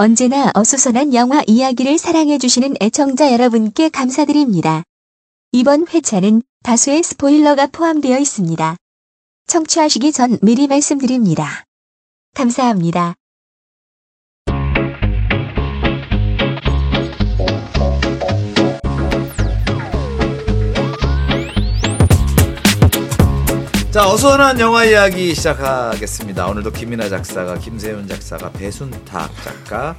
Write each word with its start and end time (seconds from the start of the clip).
언제나 0.00 0.52
어수선한 0.54 1.12
영화 1.12 1.42
이야기를 1.44 1.98
사랑해주시는 1.98 2.76
애청자 2.80 3.32
여러분께 3.32 3.88
감사드립니다. 3.88 4.84
이번 5.50 5.88
회차는 5.88 6.40
다수의 6.62 7.02
스포일러가 7.02 7.66
포함되어 7.66 8.16
있습니다. 8.20 8.76
청취하시기 9.48 10.12
전 10.12 10.38
미리 10.40 10.68
말씀드립니다. 10.68 11.64
감사합니다. 12.34 13.16
자, 23.90 24.06
어수선한 24.06 24.60
영화 24.60 24.84
이야기 24.84 25.34
시작하겠습니다. 25.34 26.46
오늘도 26.46 26.72
김민아 26.72 27.08
작사가, 27.08 27.56
김세윤 27.56 28.06
작사가, 28.06 28.50
배순탁 28.50 29.30
작가, 29.42 29.96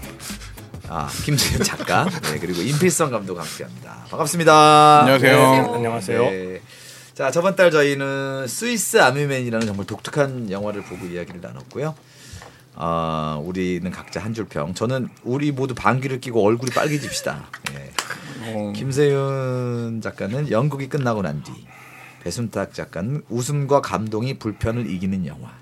아, 0.87 1.09
김세윤 1.25 1.63
작가, 1.63 2.05
네, 2.05 2.39
그리고 2.39 2.61
임필성 2.61 3.09
감독 3.11 3.39
함께합니다. 3.39 4.05
반갑습니다. 4.11 4.99
안녕하세요. 5.01 5.73
안녕하세요. 5.73 6.21
네. 6.21 6.61
자, 7.15 7.31
저번 7.31 7.55
달 7.55 7.71
저희는 7.71 8.47
스위스 8.47 9.01
아미맨이라는 9.01 9.65
정말 9.65 9.85
독특한 9.87 10.51
영화를 10.51 10.83
보고 10.83 11.05
이야기를 11.07 11.41
나눴고요. 11.41 11.95
아, 12.75 13.41
우리는 13.43 13.89
각자 13.91 14.21
한 14.21 14.33
줄 14.35 14.45
평. 14.45 14.73
저는 14.75 15.09
우리 15.23 15.51
모두 15.51 15.73
방귀를 15.73 16.21
끼고 16.21 16.45
얼굴이 16.45 16.71
빨개집시다. 16.71 17.47
예. 17.73 17.91
어, 18.53 18.71
김세윤 18.73 19.99
작가는 20.01 20.49
연극이 20.51 20.87
끝나고 20.87 21.23
난 21.23 21.43
뒤. 21.43 21.51
배순탁 22.21 22.73
작가는 22.73 23.23
웃음과 23.29 23.81
감동이 23.81 24.39
불편을 24.39 24.89
이기는 24.89 25.25
영화. 25.25 25.53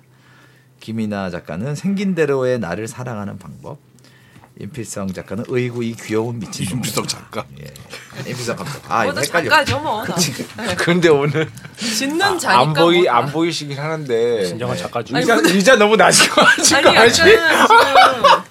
김이나 0.79 1.29
작가는 1.29 1.75
생긴 1.75 2.15
대로의 2.15 2.59
나를 2.59 2.87
사랑하는 2.87 3.37
방법. 3.37 3.86
임필성 4.59 5.13
작가는 5.13 5.43
의구 5.47 5.83
이 5.83 5.93
귀여운 5.95 6.39
미친 6.39 6.65
놈. 6.65 6.77
임필성 6.77 7.05
작가. 7.07 7.45
예. 7.61 8.29
임필성 8.29 8.55
감독. 8.55 8.81
아, 8.87 9.03
이거 9.03 9.13
모두 9.13 9.25
헷갈려. 9.25 9.49
작가죠 9.49 9.79
뭐. 9.79 10.03
근데 10.77 11.09
오늘 11.09 11.47
짓는 11.77 12.39
자니까 12.39 12.59
안 12.59 12.73
보이 12.73 13.03
뭐. 13.03 13.11
안 13.13 13.31
보이시긴 13.31 13.77
하는데 13.77 14.45
진정한 14.45 14.75
작가죠. 14.77 15.15
아니, 15.15 15.21
의자 15.29 15.35
의자 15.43 15.75
너무 15.75 15.95
아직 16.01 16.31
지금 16.63 16.95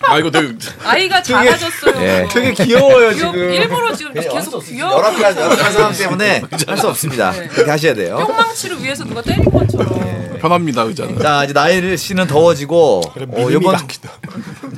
아 0.09 0.19
이거 0.19 0.31
되게 0.31 0.55
아이가 0.85 1.21
작아졌어요. 1.23 2.01
예. 2.03 2.29
되게 2.33 2.53
귀여워요 2.65 3.11
귀여- 3.11 3.33
지금. 3.33 3.53
일부러 3.53 3.93
지금 3.95 4.13
계속 4.15 4.61
귀여워. 4.65 4.93
열악한 4.99 5.37
열악한 5.37 5.73
상황 5.73 5.93
때문에 5.93 6.43
할 6.69 6.77
수 6.77 6.89
없습니다. 6.89 7.33
네. 7.33 7.49
그렇게 7.49 7.71
하셔야 7.71 7.95
돼요. 7.95 8.19
뿅망치를 8.27 8.83
위해서 8.83 9.03
누가 9.05 9.23
때린 9.23 9.45
것처럼. 9.51 10.36
편합니다 10.49 10.83
의자는. 10.83 11.19
자 11.19 11.45
이제 11.45 11.53
나이를 11.53 11.99
씨는 11.99 12.27
더워지고 12.27 13.01
어, 13.31 13.51
이번 13.51 13.77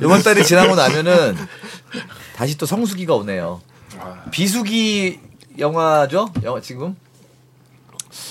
이번 0.01 0.23
달이 0.23 0.43
지나고 0.43 0.75
나면은 0.75 1.37
다시 2.35 2.57
또 2.57 2.65
성수기가 2.65 3.13
오네요. 3.15 3.61
비수기 4.31 5.19
영화죠? 5.57 6.29
영화 6.43 6.59
지금 6.61 6.95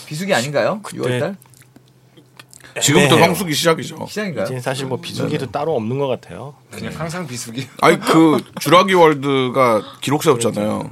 비수기 0.06 0.34
아닌가요? 0.34 0.80
6월달 0.82 1.36
지금부터 2.80 3.14
애매해요. 3.16 3.34
성수기 3.34 3.54
시작이죠. 3.54 4.06
시작인가요? 4.08 4.44
이제 4.46 4.60
사실 4.60 4.86
뭐 4.86 5.00
비수기도 5.00 5.50
따로 5.50 5.74
없는 5.76 5.98
것 5.98 6.06
같아요. 6.06 6.54
그냥 6.70 6.92
항상 6.96 7.26
비수기. 7.26 7.68
아니 7.80 7.98
그 8.00 8.38
주라기 8.60 8.94
월드가 8.94 9.98
기록 10.00 10.22
세웠잖아요. 10.22 10.90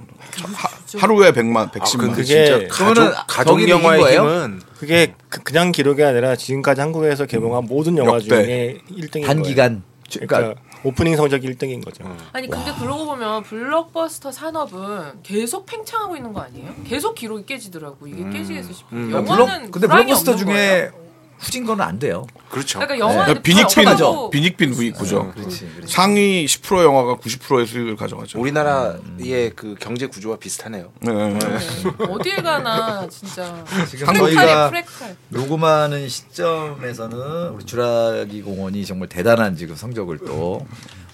하, 0.55 0.69
하루에 1.01 1.33
100만, 1.33 1.71
110만. 1.73 1.99
근데 1.99 2.15
그게- 2.17 2.25
진짜 2.25 2.75
그러면은 2.77 3.13
가족 3.13 3.27
가족 3.27 3.69
영화의 3.69 4.01
거예요? 4.01 4.21
힘은 4.23 4.61
그게 4.79 5.15
그, 5.29 5.53
냥 5.53 5.73
기록이 5.73 6.03
아니라 6.03 6.37
지금까지 6.37 6.81
한국에서 6.81 7.27
개봉한 7.27 7.65
모든 7.65 7.97
영화 7.97 8.15
역대. 8.15 8.27
중에 8.29 8.79
1등인 8.91 9.25
단기간 9.25 9.83
거예요. 9.83 9.97
그러니까 10.11 10.37
그러니까 10.39 10.61
오프닝 10.85 11.17
성적이 11.17 11.51
1등인 11.51 11.85
거죠. 11.85 12.05
아니 12.33 12.49
근데 12.49 12.73
그러고 12.79 13.07
보면 13.07 13.43
블록버스터 13.43 14.31
산업은 14.31 15.23
계속 15.23 15.67
팽창하고 15.67 16.17
있는 16.17 16.33
거 16.33 16.41
아니에요? 16.41 16.75
계속 16.87 17.15
기록이 17.15 17.47
깨지더라고. 17.47 18.07
이게 18.07 18.29
깨지겠어 18.31 18.73
싶어. 18.73 18.89
음. 18.93 19.11
영화는 19.11 19.63
블록 19.63 19.71
근데 19.73 19.89
블록버스터 19.89 20.37
중에 20.37 20.47
거예요. 20.47 21.06
후진 21.39 21.67
거는 21.67 21.85
안 21.85 21.99
돼요. 21.99 22.27
그렇죠. 22.51 22.79
그러니까 22.79 22.95
네. 22.95 23.01
영화는 23.01 23.43
빈익빈 23.43 23.85
맞죠? 23.85 24.31
빈익빈 24.31 24.95
구죠. 24.95 25.33
그렇지. 25.33 25.69
그렇지. 25.75 25.93
상위 25.93 26.47
10% 26.47 26.83
영화가 26.85 27.17
90%의 27.17 27.67
수익을 27.67 27.97
가져가죠. 27.97 28.41
우리나라의 28.41 29.53
그 29.55 29.75
경제 29.79 30.07
구조와 30.07 30.37
비슷하네요. 30.37 30.91
네, 31.01 31.13
네. 31.13 31.59
어딜 32.09 32.43
가나 32.43 33.07
진짜. 33.09 33.65
지금 33.89 34.15
저희가. 34.15 34.73
녹음하는 35.29 36.09
시점에서는 36.09 37.49
우리 37.51 37.65
주라기 37.65 38.43
공원이 38.43 38.87
정말 38.87 39.09
대단한 39.09 39.57
지금 39.57 39.77
성적을 39.77 40.19
또 40.27 40.67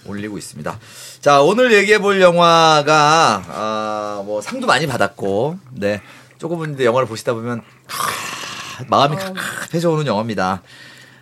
올리고 0.07 0.39
있습니다. 0.39 0.79
자 1.21 1.41
오늘 1.43 1.73
얘기해 1.73 1.99
볼 1.99 2.21
영화가 2.21 3.45
아, 3.49 4.23
뭐 4.25 4.41
상도 4.41 4.67
많이 4.67 4.87
받았고, 4.87 5.59
네 5.73 6.01
조금은 6.39 6.75
이제 6.75 6.85
영화를 6.85 7.07
보시다 7.07 7.35
보면 7.35 7.61
아, 7.61 8.42
마음이 8.89 9.17
칵해져 9.17 9.91
오는 9.91 10.07
영화입니다. 10.07 10.63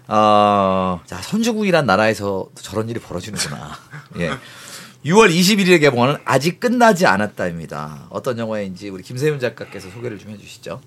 어, 0.09 1.01
자 1.07 1.23
선주국이란 1.23 1.87
나라에서 1.87 2.49
저런 2.57 2.89
일이 2.89 2.99
벌어지는구나. 3.01 3.77
예. 4.19 4.31
6월 5.05 5.31
21일에 5.33 5.81
개봉하는 5.81 6.17
아직 6.25 6.61
끝나지 6.61 7.07
않았다입니다. 7.07 8.09
어떤 8.11 8.39
영화인지 8.39 8.91
우리 8.91 9.03
김세윤 9.03 9.39
작가께서 9.41 9.89
소개를 9.91 10.19
좀 10.19 10.31
해주시죠. 10.33 10.81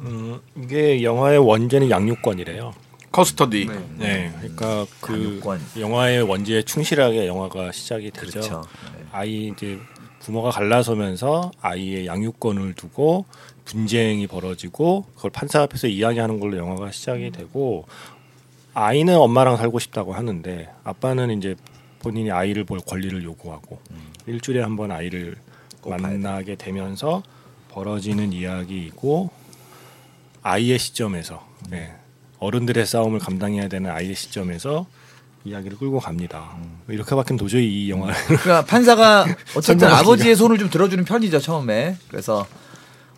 음, 0.00 0.40
이게 0.56 1.02
영화의 1.02 1.38
원제는 1.38 1.90
양육권이래요. 1.90 2.72
커스터디. 3.10 3.68
네, 3.96 4.32
그러니까 4.38 4.86
그 5.00 5.12
양육권. 5.12 5.60
영화의 5.80 6.22
원제에 6.22 6.62
충실하게 6.62 7.26
영화가 7.26 7.72
시작이 7.72 8.10
되죠. 8.10 8.30
그렇죠. 8.30 8.64
네. 8.96 9.04
아이 9.12 9.52
이제 9.54 9.78
부모가 10.20 10.50
갈라서면서 10.50 11.50
아이의 11.60 12.06
양육권을 12.06 12.74
두고 12.74 13.26
분쟁이 13.68 14.26
벌어지고 14.26 15.04
그걸 15.14 15.30
판사 15.30 15.62
앞에서 15.62 15.86
이야기하는 15.88 16.40
걸로 16.40 16.56
영화가 16.56 16.90
시작이 16.90 17.30
되고 17.30 17.86
아이는 18.74 19.16
엄마랑 19.16 19.56
살고 19.56 19.78
싶다고 19.78 20.14
하는데 20.14 20.68
아빠는 20.84 21.36
이제 21.36 21.54
본인이 22.00 22.30
아이를 22.30 22.64
볼 22.64 22.80
권리를 22.80 23.22
요구하고 23.24 23.78
일주일에 24.26 24.62
한 24.62 24.76
번 24.76 24.90
아이를 24.90 25.36
만나게 25.84 26.54
되면서 26.56 27.22
벌어지는 27.70 28.32
이야기이고 28.32 29.30
아이의 30.42 30.78
시점에서 30.78 31.46
네, 31.70 31.94
어른들의 32.38 32.84
싸움을 32.86 33.18
감당해야 33.20 33.68
되는 33.68 33.90
아이의 33.90 34.14
시점에서 34.14 34.86
이야기를 35.44 35.78
끌고 35.78 35.98
갑니다. 36.00 36.56
이렇게밖에 36.88 37.36
도저히 37.36 37.66
이 37.86 37.90
영화를 37.90 38.14
그러니까 38.26 38.64
판사가 38.64 39.24
어쨌든. 39.56 39.88
아버지의 39.88 40.36
손을 40.36 40.58
좀 40.58 40.68
들어주는 40.70 41.04
편이죠 41.04 41.40
처음에. 41.40 41.96
그래서 42.08 42.46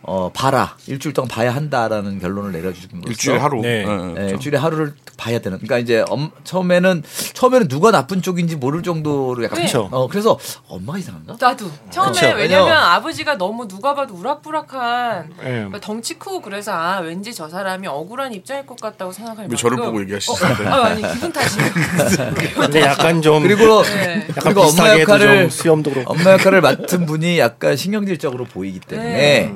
어 0.02 0.30
봐라 0.32 0.76
일주일 0.86 1.12
동안 1.12 1.28
봐야 1.28 1.54
한다라는 1.54 2.20
결론을 2.20 2.52
내려주는 2.52 2.88
거죠. 3.02 3.10
일주일에 3.10 3.38
하루. 3.38 3.60
네. 3.60 3.84
네, 3.84 3.96
네, 3.96 4.12
그렇죠. 4.14 4.34
일주일에 4.34 4.58
하루를 4.58 4.94
봐야 5.18 5.38
되는. 5.40 5.58
그러니까 5.58 5.76
이제 5.78 6.02
엄, 6.08 6.30
처음에는 6.42 7.02
처음에는 7.34 7.68
누가 7.68 7.90
나쁜 7.90 8.22
쪽인지 8.22 8.56
모를 8.56 8.82
정도로 8.82 9.44
약간. 9.44 9.62
네. 9.62 9.70
어 9.76 10.08
그래서 10.08 10.38
엄마가 10.68 10.98
이상한가? 10.98 11.36
나도 11.38 11.70
처음에 11.90 12.12
그쵸. 12.12 12.26
왜냐면 12.28 12.38
왜냐면- 12.38 12.76
아버지가 12.78 13.36
너무 13.36 13.68
누가 13.68 13.94
봐도 13.94 14.14
우락부락한 14.14 15.28
네. 15.36 15.44
그러니까 15.44 15.80
덩치 15.80 16.14
크고 16.18 16.40
그래서 16.40 16.72
아 16.72 17.00
왠지 17.00 17.34
저 17.34 17.48
사람이 17.48 17.86
억울한 17.86 18.32
입장일 18.32 18.64
것 18.64 18.80
같다고 18.80 19.12
생각할 19.12 19.48
왜 19.50 19.56
저를 19.56 19.76
만큼- 19.76 19.92
보고 19.92 20.00
얘기하시는데? 20.02 20.64
어, 20.66 20.70
아, 20.72 20.84
아니 20.86 21.02
기분 21.12 21.30
탓이에요. 21.30 21.70
근데 22.56 22.80
약간 22.80 23.20
좀 23.20 23.42
그리고 23.42 23.82
네. 23.82 24.26
약간 24.30 24.42
그리고 24.54 24.62
엄마 24.62 24.98
역할을 24.98 25.40
좀 25.42 25.50
수염도 25.50 25.90
그렇고 25.90 26.14
엄마 26.14 26.32
역할을 26.32 26.62
맡은 26.62 27.04
분이 27.04 27.38
약간 27.38 27.76
신경질적으로 27.76 28.46
보이기 28.46 28.80
때문에. 28.80 29.52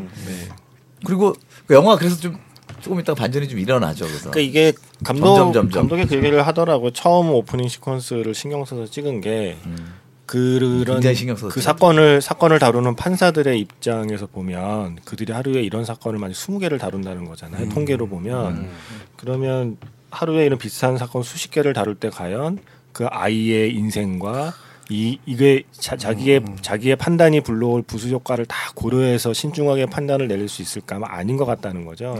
네. 1.04 1.06
그리고 1.06 1.34
그 1.66 1.74
영화 1.74 1.96
그래서 1.96 2.16
좀 2.16 2.38
조금 2.80 3.00
있다가 3.00 3.18
반전이 3.18 3.48
좀 3.48 3.58
일어나죠. 3.58 4.06
그래서. 4.06 4.30
그러니까 4.30 4.40
이게 4.40 4.72
감독 5.02 5.36
점점, 5.36 5.52
점점. 5.52 5.82
감독이 5.82 6.06
그 6.06 6.16
얘기를 6.16 6.46
하더라고 6.46 6.90
처음 6.90 7.30
오프닝 7.30 7.66
시퀀스를 7.66 8.34
신경 8.34 8.64
써서 8.64 8.86
찍은 8.86 9.20
게 9.20 9.56
그런 10.26 11.00
신경 11.14 11.36
써서 11.36 11.48
그. 11.48 11.60
사건을 11.60 12.20
사건을 12.20 12.58
다루는 12.58 12.96
판사들의 12.96 13.58
입장에서 13.58 14.26
보면 14.26 14.98
그들이 15.04 15.32
하루에 15.32 15.62
이런 15.62 15.84
사건을 15.84 16.18
만약 16.18 16.34
20개를 16.34 16.78
다룬다는 16.78 17.24
거잖아요. 17.26 17.68
통계로 17.70 18.06
보면 18.06 18.68
그러면 19.16 19.76
하루에 20.10 20.46
이런 20.46 20.58
비슷한 20.58 20.96
사건 20.98 21.22
수십 21.22 21.50
개를 21.50 21.72
다룰 21.72 21.94
때 21.94 22.10
과연 22.10 22.58
그 22.92 23.06
아이의 23.06 23.74
인생과 23.74 24.54
이 24.94 25.18
이게 25.26 25.64
자, 25.72 25.96
자기의 25.96 26.40
자기의 26.62 26.94
판단이 26.96 27.40
불러올 27.40 27.82
부수 27.82 28.08
효과를 28.10 28.46
다 28.46 28.56
고려해서 28.76 29.32
신중하게 29.32 29.86
판단을 29.86 30.28
내릴 30.28 30.48
수 30.48 30.62
있을까 30.62 30.96
아마 30.96 31.08
아닌 31.10 31.36
것 31.36 31.44
같다는 31.46 31.84
거죠. 31.84 32.16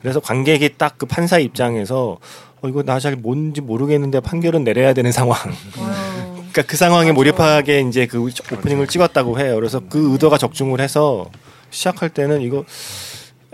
그래서 0.00 0.20
관객이 0.20 0.76
딱 0.78 0.94
그 0.96 1.04
판사 1.06 1.38
입장에서 1.38 2.18
어 2.62 2.68
이거 2.68 2.82
나 2.82 2.98
잘 2.98 3.16
뭔지 3.16 3.60
모르겠는데 3.60 4.20
판결은 4.20 4.64
내려야 4.64 4.94
되는 4.94 5.12
상황. 5.12 5.36
아유. 5.78 6.32
그러니까 6.36 6.62
그 6.62 6.76
상황에 6.78 7.12
몰입하게 7.12 7.80
이제 7.82 8.06
그 8.06 8.20
오프닝을 8.52 8.86
찍었다고 8.86 9.38
해요. 9.40 9.56
그래서 9.56 9.80
그 9.90 10.12
의도가 10.12 10.38
적중을 10.38 10.80
해서 10.80 11.30
시작할 11.70 12.08
때는 12.10 12.40
이거 12.42 12.64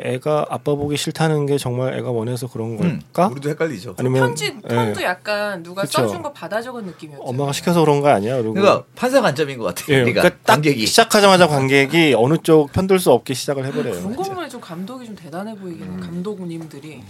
애가 0.02 0.46
아빠 0.48 0.74
보기 0.74 0.96
싫다는 0.96 1.46
게 1.46 1.58
정말 1.58 1.94
애가 1.98 2.10
원해서 2.10 2.48
그런 2.48 2.78
음, 2.80 3.00
걸까? 3.12 3.28
우리도 3.32 3.50
헷갈리죠. 3.50 3.94
아니면 3.98 4.20
편지 4.22 4.46
예, 4.46 4.68
편도 4.68 5.02
약간 5.02 5.62
누가 5.62 5.82
그쵸. 5.82 6.02
써준 6.02 6.22
거 6.22 6.32
받아 6.32 6.60
적은 6.62 6.84
느낌이었죠. 6.86 7.22
엄마가 7.22 7.52
시켜서 7.52 7.80
그런 7.80 8.00
거 8.00 8.08
아니야? 8.08 8.36
그리고 8.36 8.54
그러니까 8.54 8.84
판사 8.94 9.20
관점인 9.20 9.58
것 9.58 9.64
같아요. 9.64 9.96
예, 9.96 10.00
그러니까, 10.04 10.22
딱 10.22 10.42
관객이. 10.44 10.86
시작하자마자 10.86 11.46
관객이 11.46 12.14
어느 12.16 12.36
쪽 12.42 12.72
편들 12.72 12.98
수 12.98 13.12
없게 13.12 13.34
시작을 13.34 13.64
해버려요. 13.66 13.94
그런 14.02 14.16
거 14.16 14.22
보면 14.22 14.48
좀 14.48 14.60
감독이 14.60 15.06
좀 15.06 15.14
대단해 15.16 15.54
보이긴 15.54 15.82
음. 15.82 15.96
해. 15.98 16.06
감독님들이 16.06 17.02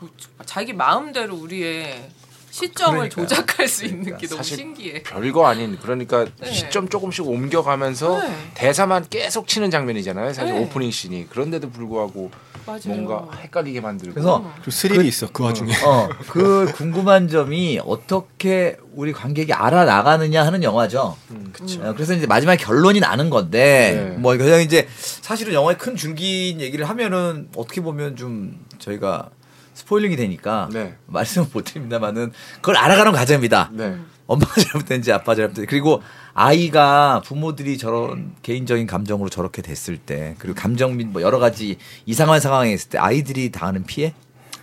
뭐 0.00 0.08
자기 0.44 0.72
마음대로 0.72 1.34
우리의 1.36 2.08
시점을 2.56 3.10
그러니까요. 3.10 3.26
조작할 3.26 3.68
수 3.68 3.84
있는 3.84 4.16
게 4.16 4.26
너무 4.26 4.36
사실 4.38 4.56
신기해. 4.58 5.02
별거 5.02 5.46
아닌 5.46 5.78
그러니까 5.80 6.26
네. 6.40 6.52
시점 6.52 6.88
조금씩 6.88 7.26
옮겨가면서 7.26 8.22
네. 8.22 8.34
대사만 8.54 9.06
계속 9.10 9.46
치는 9.46 9.70
장면이잖아요. 9.70 10.32
사실 10.32 10.54
네. 10.54 10.60
오프닝 10.62 10.90
씬이 10.90 11.26
그런데도 11.28 11.70
불구하고 11.70 12.30
맞아요. 12.66 12.80
뭔가 12.86 13.28
헷갈리게 13.42 13.80
만들고 13.80 14.14
그래서 14.14 14.52
좀 14.62 14.70
스릴이 14.72 15.06
있어 15.06 15.28
그 15.32 15.44
와중에. 15.44 15.72
어, 15.84 16.08
그 16.28 16.72
궁금한 16.74 17.28
점이 17.28 17.80
어떻게 17.84 18.76
우리 18.94 19.12
관객이 19.12 19.52
알아 19.52 19.84
나가느냐 19.84 20.44
하는 20.44 20.62
영화죠. 20.62 21.16
그쵸. 21.52 21.80
어, 21.82 21.92
그래서 21.94 22.14
이제 22.14 22.26
마지막에 22.26 22.62
결론이 22.62 23.00
나는 23.00 23.30
건데, 23.30 24.10
네. 24.10 24.16
뭐, 24.18 24.36
그냥 24.36 24.62
이제 24.62 24.88
사실은 24.96 25.52
영화의 25.52 25.78
큰 25.78 25.94
줄기인 25.96 26.60
얘기를 26.60 26.88
하면은 26.88 27.48
어떻게 27.54 27.80
보면 27.82 28.16
좀 28.16 28.58
저희가 28.78 29.30
스포일링이 29.76 30.16
되니까 30.16 30.70
네. 30.72 30.96
말씀을 31.06 31.48
못 31.52 31.64
드립니다만은 31.64 32.32
그걸 32.56 32.78
알아가는 32.78 33.12
과정입니다. 33.12 33.70
네. 33.74 33.98
엄마가 34.26 34.60
잘못된지 34.60 35.12
아빠가 35.12 35.34
잘못된지 35.34 35.66
그리고 35.66 36.02
아이가 36.32 37.20
부모들이 37.24 37.76
저런 37.76 38.34
개인적인 38.42 38.86
감정으로 38.86 39.28
저렇게 39.28 39.60
됐을 39.60 39.98
때 39.98 40.34
그리고 40.38 40.58
감정 40.58 40.96
및뭐 40.96 41.20
여러 41.20 41.38
가지 41.38 41.76
이상한 42.06 42.40
상황에 42.40 42.72
있을 42.72 42.88
때 42.88 42.98
아이들이 42.98 43.52
당하는 43.52 43.84
피해 43.84 44.14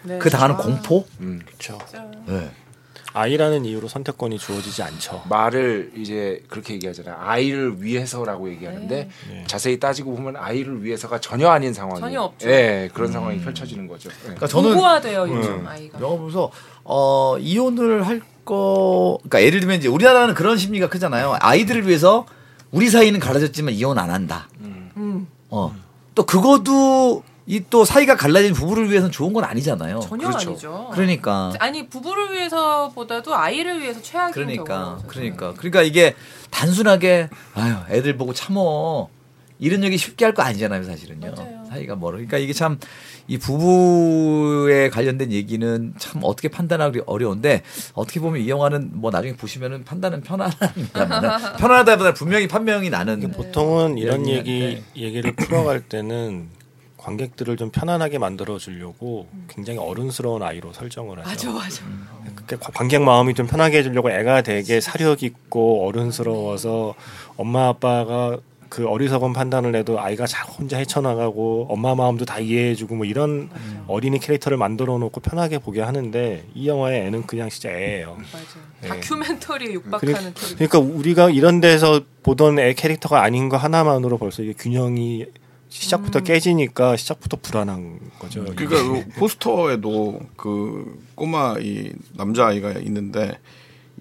네. 0.01 0.17
그 0.17 0.31
당하는 0.31 0.55
아, 0.55 0.57
공포 0.57 1.05
음. 1.21 1.41
그렇죠. 1.45 1.77
네. 2.27 2.51
아이라는 3.13 3.65
이유로 3.65 3.87
선택권이 3.87 4.39
주어지지 4.39 4.81
않죠. 4.83 5.23
말을 5.29 5.91
이제 5.95 6.41
그렇게 6.49 6.73
얘기하잖아요. 6.73 7.15
아이를 7.19 7.81
위해서라고 7.83 8.49
얘기하는데 8.49 9.09
네. 9.29 9.43
자세히 9.47 9.79
따지고 9.79 10.15
보면 10.15 10.35
아이를 10.35 10.83
위해서가 10.83 11.19
전혀 11.21 11.49
아닌 11.49 11.73
상황이 11.73 11.99
전혀 11.99 12.21
없죠. 12.21 12.49
예, 12.49 12.89
그런 12.93 13.11
상황이 13.11 13.39
펼쳐지는 13.39 13.87
거죠. 13.87 14.09
예. 14.09 14.23
그러니까 14.23 14.47
저는 14.47 14.73
고고화돼요 14.73 15.27
요즘 15.29 15.67
아이가. 15.67 15.99
영화 16.01 16.15
보면서 16.17 16.51
어 16.83 17.37
이혼을 17.39 18.05
할 18.07 18.21
거 18.45 19.17
그러니까 19.21 19.41
예를 19.41 19.61
들면 19.61 19.77
이제 19.79 19.87
우리나라는 19.87 20.33
그런 20.33 20.57
심리가 20.57 20.89
크잖아요. 20.89 21.37
아이들을 21.39 21.87
위해서 21.87 22.25
우리 22.71 22.89
사이는 22.89 23.21
갈라졌지만 23.21 23.73
이혼 23.73 23.97
안 23.97 24.09
한다. 24.09 24.49
음, 24.59 25.27
어. 25.49 25.73
또 26.13 26.25
그것도 26.25 27.23
이 27.45 27.61
또 27.69 27.83
사이가 27.85 28.15
갈라진 28.15 28.53
부부를 28.53 28.89
위해서는 28.89 29.11
좋은 29.11 29.33
건 29.33 29.43
아니잖아요. 29.43 29.99
전혀 30.01 30.27
그렇죠. 30.27 30.49
아니죠. 30.51 30.89
그러니까 30.93 31.53
아니 31.59 31.87
부부를 31.89 32.31
위해서보다도 32.33 33.35
아이를 33.35 33.81
위해서 33.81 34.01
최악인 34.01 34.33
그러니까 34.33 34.63
경우죠. 34.63 35.07
그러니까 35.07 35.53
그러니까 35.55 35.81
이게 35.81 36.15
단순하게 36.51 37.29
아유 37.53 37.75
애들 37.89 38.15
보고 38.17 38.33
참어 38.33 39.09
이런 39.59 39.83
얘기 39.83 39.97
쉽게 39.97 40.25
할 40.25 40.33
거 40.33 40.41
아니잖아요 40.43 40.83
사실은요 40.83 41.33
맞아요. 41.35 41.63
사이가 41.69 41.95
멀어 41.95 42.13
그러니까 42.13 42.37
이게 42.37 42.53
참 42.53 42.77
이 43.27 43.37
부부에 43.37 44.89
관련된 44.89 45.31
얘기는 45.31 45.93
참 45.97 46.21
어떻게 46.25 46.49
판단하기 46.49 47.03
어려운데 47.05 47.61
어떻게 47.93 48.19
보면 48.19 48.41
이 48.41 48.49
영화는 48.49 48.91
뭐 48.95 49.11
나중에 49.11 49.35
보시면은 49.37 49.85
판단은 49.85 50.21
편안합니다만 50.23 51.55
편안하다보다 51.57 52.13
분명히 52.15 52.49
판명이 52.49 52.89
나는 52.89 53.31
보통은 53.31 53.97
이런 53.97 54.27
얘기 54.27 54.61
한데. 54.61 54.83
얘기를 54.97 55.31
풀어갈 55.37 55.81
때는 55.81 56.49
관객들을 57.03 57.57
좀 57.57 57.69
편안하게 57.69 58.17
만들어 58.17 58.57
주려고 58.57 59.27
굉장히 59.49 59.77
어른스러운 59.79 60.41
아이로 60.41 60.71
설정을 60.71 61.19
하죠. 61.25 61.51
맞아 61.53 61.65
맞아. 61.65 61.83
관- 62.59 62.73
관객 62.73 63.01
마음이 63.01 63.33
좀 63.33 63.45
편하게 63.45 63.79
해주려고 63.79 64.09
애가 64.09 64.41
되게 64.43 64.79
사력 64.79 65.21
있고 65.23 65.85
어른스러워서 65.87 66.93
엄마 67.35 67.67
아빠가 67.67 68.37
그 68.69 68.87
어리석은 68.87 69.33
판단을 69.33 69.75
해도 69.75 69.99
아이가 69.99 70.25
자 70.25 70.43
혼자 70.45 70.77
헤쳐나가고 70.77 71.67
엄마 71.69 71.93
마음도 71.93 72.25
다 72.25 72.39
이해해주고 72.39 72.95
뭐 72.95 73.05
이런 73.05 73.49
어린이 73.87 74.17
캐릭터를 74.17 74.57
만들어 74.57 74.97
놓고 74.97 75.19
편하게 75.19 75.59
보게 75.59 75.81
하는데 75.81 76.43
이 76.55 76.67
영화의 76.67 77.05
애는 77.05 77.27
그냥 77.27 77.49
진짜 77.49 77.69
애예요. 77.69 78.17
맞아. 78.31 78.45
네. 78.81 78.87
다큐멘터리에 78.87 79.73
육박하는 79.73 80.33
캐릭터. 80.33 80.55
그러니까 80.55 80.79
우리가 80.79 81.29
이런 81.29 81.59
데서 81.61 82.01
보던 82.23 82.57
애 82.59 82.73
캐릭터가 82.73 83.21
아닌 83.21 83.47
거 83.49 83.57
하나만으로 83.57 84.17
벌써 84.17 84.41
이게 84.41 84.53
균형이 84.53 85.25
시작부터 85.77 86.19
깨지니까 86.19 86.95
시작부터 86.95 87.37
불안한 87.41 87.99
거죠. 88.19 88.45
그러니까 88.55 88.83
그 88.83 89.09
포스터에도 89.19 90.19
그 90.37 91.03
꼬마 91.15 91.55
이 91.59 91.91
남자 92.15 92.45
아이가 92.47 92.73
있는데 92.73 93.39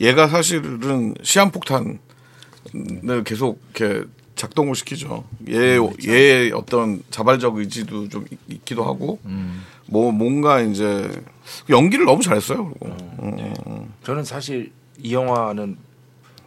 얘가 0.01 0.29
사실은 0.29 1.15
시한폭탄을 1.23 1.99
계속 3.25 3.61
이렇게 3.75 4.07
작동을 4.37 4.75
시키죠. 4.75 5.25
얘 5.49 5.79
얘의 6.07 6.53
어떤 6.53 7.03
자발적 7.11 7.57
의지도 7.57 8.09
좀 8.09 8.27
있- 8.31 8.39
있기도 8.49 8.85
하고 8.85 9.19
뭐 9.87 10.13
뭔가 10.13 10.61
이제 10.61 11.11
연기를 11.71 12.05
너무 12.05 12.23
잘했어요. 12.23 12.73
그리고 12.81 12.97
음. 13.23 13.93
저는 14.05 14.25
사실 14.25 14.73
이 15.03 15.15
영화는 15.15 15.77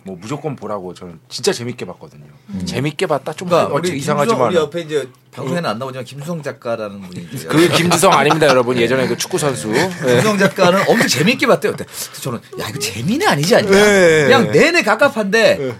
뭐 0.06 0.16
무조건 0.22 0.56
보라고 0.56 0.94
저는 0.94 1.19
진짜 1.30 1.52
재밌게 1.52 1.84
봤거든요. 1.86 2.25
재밌게 2.66 3.07
봤다 3.07 3.34
좀 3.34 3.50
그러니까 3.50 3.74
우리 3.74 3.98
이상하지만 3.98 4.38
김수성, 4.38 4.48
우리 4.50 4.56
옆에 4.56 4.81
이제 4.81 5.10
방송에는 5.31 5.68
안 5.68 5.80
나오지만 5.80 6.06
김수성 6.06 6.44
작가라는 6.44 7.02
분이 7.02 7.28
있어요. 7.34 7.50
그 7.50 7.68
김지성 7.69 8.13
아닙니다, 8.13 8.46
여러분. 8.48 8.78
예전에 8.78 9.07
그 9.07 9.18
축구 9.18 9.40
선수. 9.40 9.69
네. 9.72 9.90
김수성 10.06 10.38
작가는 10.38 10.80
엄청 10.88 11.07
재밌게 11.07 11.48
봤대요. 11.48 11.72
그때 11.72 11.86
저는 12.22 12.38
야 12.60 12.69
이거 12.69 12.78
재미는 12.78 13.28
아니지 13.28 13.56
않냐. 13.56 13.68
네. 13.72 14.24
그냥 14.25 14.52
내내 14.52 14.84
깝깝한데 14.84 15.75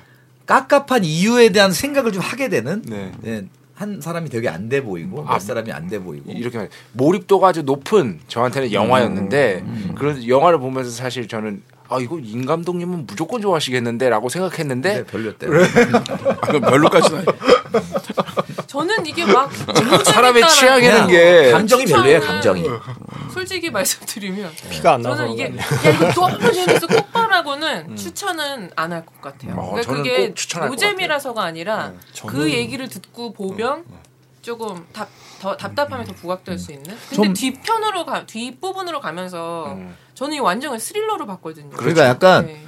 깝깝한 0.48 1.04
이유에 1.04 1.50
대한 1.50 1.72
생각을 1.72 2.12
좀 2.12 2.24
하게 2.24 2.50
되는 2.50 2.82
네. 2.84 3.12
네, 3.22 3.44
한 3.76 4.02
사람이 4.02 4.30
되게 4.30 4.50
안 4.50 4.70
돼 4.70 4.82
보이고 4.82 5.24
몇 5.24 5.40
사람이 5.40 5.72
안 5.72 5.88
돼 5.88 6.00
보이고 6.00 6.32
이렇게 6.32 6.58
말- 6.58 6.70
몰입도가 6.94 7.50
아주 7.50 7.62
높은 7.62 8.20
저한테는 8.28 8.72
영화였는데 8.72 9.62
음. 9.64 9.96
그런 9.96 10.28
영화를 10.28 10.58
보면서 10.58 10.90
사실 10.90 11.28
저는 11.28 11.62
아 11.88 12.00
이거 12.00 12.18
임 12.20 12.46
감독님은 12.46 13.06
무조건 13.06 13.42
좋아하시겠는데라고 13.42 14.30
생각했는데 14.30 14.94
네, 14.96 15.04
별로였대. 15.06 15.48
아, 15.48 16.36
그 16.48 16.60
별로까지는 16.60 17.20
아니- 17.20 17.28
저는 18.68 19.06
이게 19.06 19.26
막 19.26 19.52
사람의 20.06 20.42
거. 20.42 21.08
게 21.08 21.52
감정이 21.52 21.86
별로예요. 21.86 22.20
감정이. 22.22 22.64
솔직히 23.34 23.70
말씀드리면 23.70 24.52
피가 24.70 24.94
안 24.96 25.02
나서 25.02 25.18
저는 25.18 25.32
이게 25.34 25.44
야 25.46 25.92
이거 25.92 26.12
너무 26.14 26.52
재밌어 26.54 26.88
꼭 26.88 27.12
봐라고는 27.12 27.96
추천은 27.96 28.72
안 28.76 28.92
할 28.92 29.06
것 29.06 29.22
같아요. 29.22 29.54
어, 29.58 29.72
그러니까 29.72 29.94
그게 29.94 30.34
노잼이라서가 30.68 31.44
아니라 31.44 31.94
그 32.26 32.38
저는- 32.38 32.50
얘기를 32.50 32.88
듣고 32.90 33.34
보면 33.34 33.84
조금 34.42 34.86
답, 34.94 35.08
더 35.46 35.56
답답함이 35.56 36.06
더 36.06 36.14
부각될 36.14 36.58
수 36.58 36.72
있는. 36.72 36.86
근데 37.10 37.16
좀- 37.16 37.34
뒤편으로 37.34 38.04
가 38.06 38.26
뒷부분으로 38.26 39.00
가면서 39.00 39.78
저는 40.16 40.38
이 40.38 40.40
완전히 40.40 40.80
스릴러로 40.80 41.28
봤거든요. 41.28 41.70
그러니까 41.70 42.06
약간 42.06 42.48
네. 42.48 42.66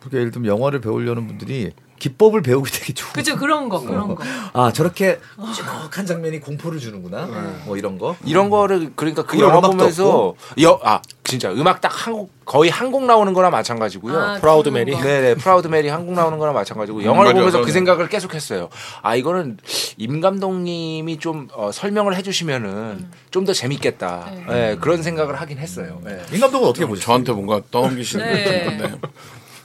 그렇게 0.00 0.18
예를 0.18 0.32
들면 0.32 0.50
영화를 0.50 0.80
배우려는 0.80 1.28
분들이 1.28 1.72
기법을 2.00 2.42
배우기 2.42 2.72
되게 2.72 2.92
좋은. 2.94 3.12
그죠 3.12 3.36
그런 3.36 3.68
거 3.68 3.80
그런 3.80 4.14
거. 4.16 4.24
아 4.54 4.72
저렇게 4.72 5.20
끔찍한 5.36 6.06
장면이 6.06 6.40
공포를 6.40 6.80
주는구나. 6.80 7.26
뭐 7.66 7.76
이런 7.76 7.98
거. 7.98 8.16
이런 8.24 8.50
거를 8.50 8.90
그러니까 8.96 9.22
그 9.22 9.38
영화 9.38 9.60
보면서 9.60 10.34
여, 10.62 10.80
아 10.82 11.00
진짜 11.22 11.52
음악 11.52 11.80
딱 11.80 11.90
한 11.94 12.13
곡 12.13 12.32
거의 12.44 12.70
한 12.70 12.87
곡 12.87 13.04
나오는 13.04 13.32
거나 13.32 13.50
마찬가지고요. 13.50 14.18
아, 14.18 14.38
Proud 14.40 14.70
Mary? 14.70 14.92
거. 14.92 15.00
네네 15.00 15.34
Proud 15.36 15.68
Mary 15.68 15.88
한 15.88 16.01
곡 16.01 16.14
나오는 16.14 16.38
거나 16.38 16.52
마찬가지고 16.52 17.04
영화를 17.04 17.32
맞아, 17.32 17.34
보면서 17.34 17.58
맞아. 17.58 17.66
그 17.66 17.72
생각을 17.72 18.08
계속했어요. 18.08 18.70
아 19.02 19.14
이거는 19.14 19.58
임 19.98 20.20
감독님이 20.20 21.18
좀 21.18 21.48
어, 21.52 21.70
설명을 21.70 22.16
해주시면은 22.16 23.06
좀더 23.30 23.52
재밌겠다. 23.52 24.32
네. 24.48 24.70
예, 24.70 24.76
그런 24.80 25.02
생각을 25.02 25.38
하긴 25.40 25.58
했어요. 25.58 26.00
예. 26.08 26.24
임 26.34 26.40
감독은 26.40 26.66
어떻게 26.66 26.86
보셨어요? 26.86 27.04
저한테 27.04 27.32
뭔가 27.32 27.60
떠넘기시는 27.70 28.24
네. 28.24 28.64
건데. 28.64 28.98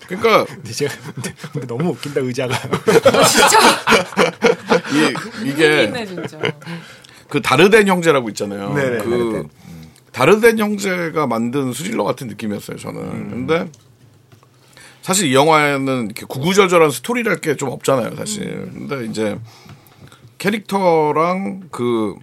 그러니까 0.07 0.45
근데 0.45 0.71
제가 0.71 0.93
근데, 1.13 1.33
근데 1.53 1.67
너무 1.67 1.89
웃긴다 1.91 2.21
의자가. 2.21 2.55
진짜 3.27 3.59
이, 4.91 5.47
이게 5.49 5.83
있네 5.83 6.05
진짜. 6.05 6.39
그 7.29 7.41
다르덴 7.41 7.87
형제라고 7.87 8.29
있잖아요. 8.29 8.73
네네, 8.73 8.97
그 8.99 9.09
다르덴. 9.09 9.49
다르덴 10.11 10.59
형제가 10.59 11.27
만든 11.27 11.73
스릴러 11.73 12.03
같은 12.03 12.27
느낌이었어요. 12.27 12.77
저는. 12.77 13.29
근데 13.29 13.69
사실 15.01 15.27
이 15.29 15.35
영화에는 15.35 16.05
이렇게 16.05 16.25
구구절절한 16.27 16.91
스토리랄 16.91 17.37
게 17.41 17.55
좀 17.55 17.69
없잖아요. 17.69 18.15
사실. 18.15 18.69
근데 18.73 19.05
이제 19.05 19.37
캐릭터랑 20.37 21.63
그, 21.71 22.15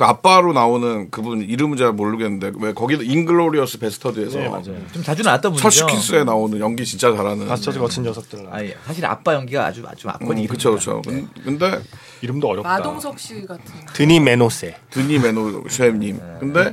그 0.00 0.04
아빠로 0.06 0.54
나오는 0.54 1.10
그분 1.10 1.42
이름은 1.42 1.76
잘 1.76 1.92
모르겠는데 1.92 2.52
왜 2.58 2.72
거기도 2.72 3.02
Inglourious 3.02 3.78
Basterds에서 3.80 4.38
네, 4.38 4.48
맞아요. 4.48 4.74
좀 4.94 5.02
자주 5.02 5.22
나왔던 5.22 5.52
분이죠. 5.52 5.62
철수 5.62 5.86
키스에 5.88 6.24
나오는 6.24 6.58
연기 6.58 6.86
진짜 6.86 7.14
잘하는. 7.14 7.46
바스터즈 7.46 7.78
거친 7.78 8.04
녀석들 8.04 8.44
나. 8.44 8.50
아니 8.56 8.72
사실 8.86 9.04
아빠 9.04 9.34
연기가 9.34 9.66
아주 9.66 9.84
아주 9.86 10.08
압권이 10.08 10.44
음, 10.44 10.46
그쵸 10.48 10.72
그쵸. 10.72 11.02
근- 11.04 11.28
근데 11.44 11.82
이름도 12.22 12.48
어렵다. 12.48 12.66
마동석 12.66 13.18
씨 13.20 13.44
같은. 13.44 13.62
드니 13.92 14.20
메노셰. 14.20 14.74
드니 14.88 15.18
메노셰프님. 15.18 16.18
근데 16.40 16.72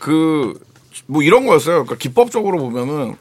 그 0.00 0.54
뭐 1.06 1.22
이런 1.22 1.44
거였어요. 1.46 1.84
그러니까 1.84 1.96
기법적으로 1.96 2.58
보면은 2.58 3.14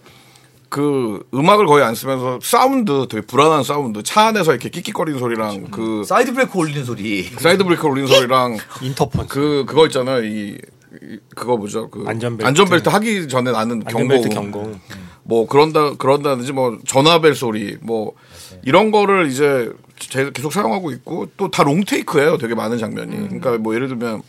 그 0.73 1.23
음악을 1.35 1.67
거의 1.67 1.83
안 1.85 1.93
쓰면서 1.93 2.39
사운드 2.41 3.05
되게 3.07 3.23
불안한 3.23 3.61
사운드 3.63 4.01
차 4.01 4.25
안에서 4.29 4.53
이렇게 4.53 4.69
끽끽거리는 4.69 5.19
소리랑 5.19 5.65
그 5.69 6.03
사이드 6.03 6.33
브레이크 6.33 6.57
올리는 6.57 6.83
소리. 6.83 7.21
사이드 7.25 7.63
브레이크 7.63 7.85
올리는 7.85 8.07
소리랑 8.07 8.57
인터폰. 8.81 9.27
그 9.27 9.65
그거 9.67 9.85
있잖아요. 9.85 10.23
이, 10.23 10.57
이 10.99 11.17
그거 11.35 11.57
뭐죠? 11.57 11.91
그 11.91 12.05
안전벨트. 12.07 12.89
하기 12.89 13.27
전에 13.27 13.51
나는 13.51 13.83
경고. 13.83 13.99
안전벨트 13.99 14.29
경고. 14.29 14.73
뭐 15.21 15.45
그런다 15.47 15.93
그런다든지 15.95 16.53
뭐 16.53 16.79
전화벨 16.87 17.35
소리 17.35 17.77
뭐 17.79 18.13
이런 18.65 18.89
거를 18.89 19.27
이제 19.27 19.71
제- 19.99 20.31
계속 20.33 20.51
사용하고 20.51 20.89
있고 20.91 21.27
또 21.37 21.51
다 21.51 21.61
롱테이크예요. 21.61 22.39
되게 22.39 22.55
많은 22.55 22.79
장면이. 22.79 23.15
그러니까 23.27 23.59
뭐 23.59 23.75
예를 23.75 23.89
들면 23.89 24.23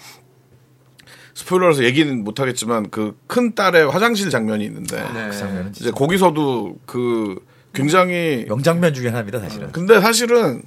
스포일러라서 1.35 1.85
얘기는 1.85 2.23
못 2.25 2.39
하겠지만 2.41 2.91
그 2.91 3.17
큰 3.27 3.55
딸의 3.55 3.91
화장실 3.91 4.31
장면이 4.31 4.65
있는데 4.67 4.97
그 5.31 5.37
장면은 5.37 5.73
이제 5.77 5.91
거기서도 5.91 6.77
그 6.87 7.37
굉장히 7.73 8.45
명장면 8.49 8.95
중에 8.95 9.09
하나입니다, 9.09 9.41
사실은. 9.41 9.73
근데 9.73 10.01
사실은 10.01 10.63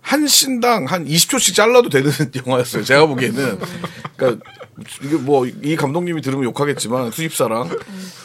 한 0.00 0.26
씬당 0.26 0.84
한 0.86 1.06
20초씩 1.06 1.54
잘라도 1.54 1.88
되는 1.88 2.10
영화였어요. 2.46 2.82
제가 2.84 3.06
보기에는. 3.06 3.58
그러니까 4.16 4.44
이게 5.04 5.14
뭐 5.16 5.46
이 5.46 5.76
감독님이 5.76 6.20
들으면 6.20 6.44
욕하겠지만 6.46 7.12
수입사랑 7.12 7.70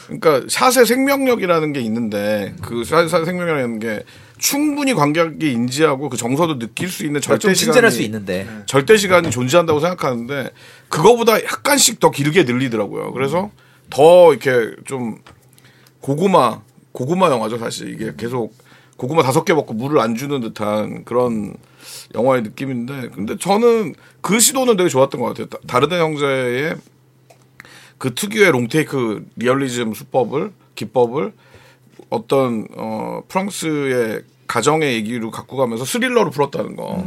그러니까 0.08 0.42
샷의 0.48 0.84
생명력이라는 0.86 1.72
게 1.72 1.80
있는데 1.80 2.54
그 2.60 2.82
샷의 2.84 3.08
생명력이라는 3.08 3.78
게 3.78 4.02
충분히 4.40 4.94
관객이 4.94 5.52
인지하고 5.52 6.08
그 6.08 6.16
정서도 6.16 6.58
느낄 6.58 6.88
수 6.88 7.04
있는 7.04 7.20
좀 7.20 7.38
절대 7.38 7.54
시간이 7.54 7.90
수 7.90 8.02
있는데. 8.02 8.48
절대 8.64 8.96
시간이 8.96 9.30
존재한다고 9.30 9.80
생각하는데 9.80 10.50
그거보다 10.88 11.34
약간씩 11.44 12.00
더 12.00 12.10
길게 12.10 12.44
늘리더라고요. 12.44 13.12
그래서 13.12 13.50
더 13.90 14.32
이렇게 14.32 14.74
좀 14.86 15.18
고구마 16.00 16.62
고구마 16.92 17.28
영화죠 17.30 17.58
사실 17.58 17.90
이게 17.92 18.12
계속 18.16 18.54
고구마 18.96 19.22
다섯 19.22 19.44
개 19.44 19.52
먹고 19.52 19.74
물을 19.74 20.00
안 20.00 20.16
주는 20.16 20.40
듯한 20.40 21.04
그런 21.04 21.54
영화의 22.14 22.42
느낌인데 22.42 23.10
근데 23.14 23.36
저는 23.36 23.94
그 24.22 24.40
시도는 24.40 24.76
되게 24.78 24.88
좋았던 24.88 25.20
것 25.20 25.28
같아요. 25.28 25.46
다- 25.48 25.58
다르데 25.66 25.98
형제의 25.98 26.76
그 27.98 28.14
특유의 28.14 28.52
롱테이크 28.52 29.26
리얼리즘 29.36 29.92
수법을 29.92 30.52
기법을 30.74 31.32
어떤 32.10 32.66
어 32.76 33.22
프랑스의 33.28 34.22
가정의 34.46 34.94
얘기로 34.94 35.30
갖고 35.30 35.56
가면서 35.56 35.84
스릴러로 35.84 36.30
풀었다는 36.30 36.76
거. 36.76 37.04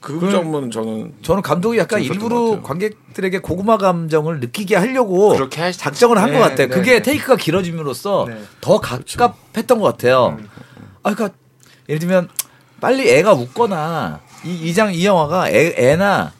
그 0.00 0.30
점은 0.30 0.70
저는 0.70 1.14
저는 1.22 1.42
감독이 1.42 1.76
약간 1.78 2.00
일부러. 2.00 2.62
관객들에게 2.62 3.40
고구마 3.40 3.76
감정을 3.78 4.40
느끼게 4.40 4.76
하려고 4.76 5.30
그렇게 5.30 5.60
할- 5.60 5.72
작정을 5.72 6.16
한것 6.18 6.32
네, 6.34 6.40
같아요. 6.40 6.68
네, 6.68 6.74
그게 6.74 6.92
네. 6.92 7.02
테이크가 7.02 7.36
길어짐으로써 7.36 8.26
네. 8.28 8.40
더 8.60 8.80
가깝했던 8.80 9.78
것 9.80 9.84
같아요. 9.84 10.38
아, 11.02 11.12
그러니까 11.14 11.36
예를 11.88 11.98
들면 11.98 12.28
빨리 12.80 13.10
애가 13.10 13.34
웃거나 13.34 14.20
이 14.44 14.68
이장 14.68 14.94
이 14.94 15.04
영화가 15.04 15.50
애, 15.50 15.74
애나 15.76 16.32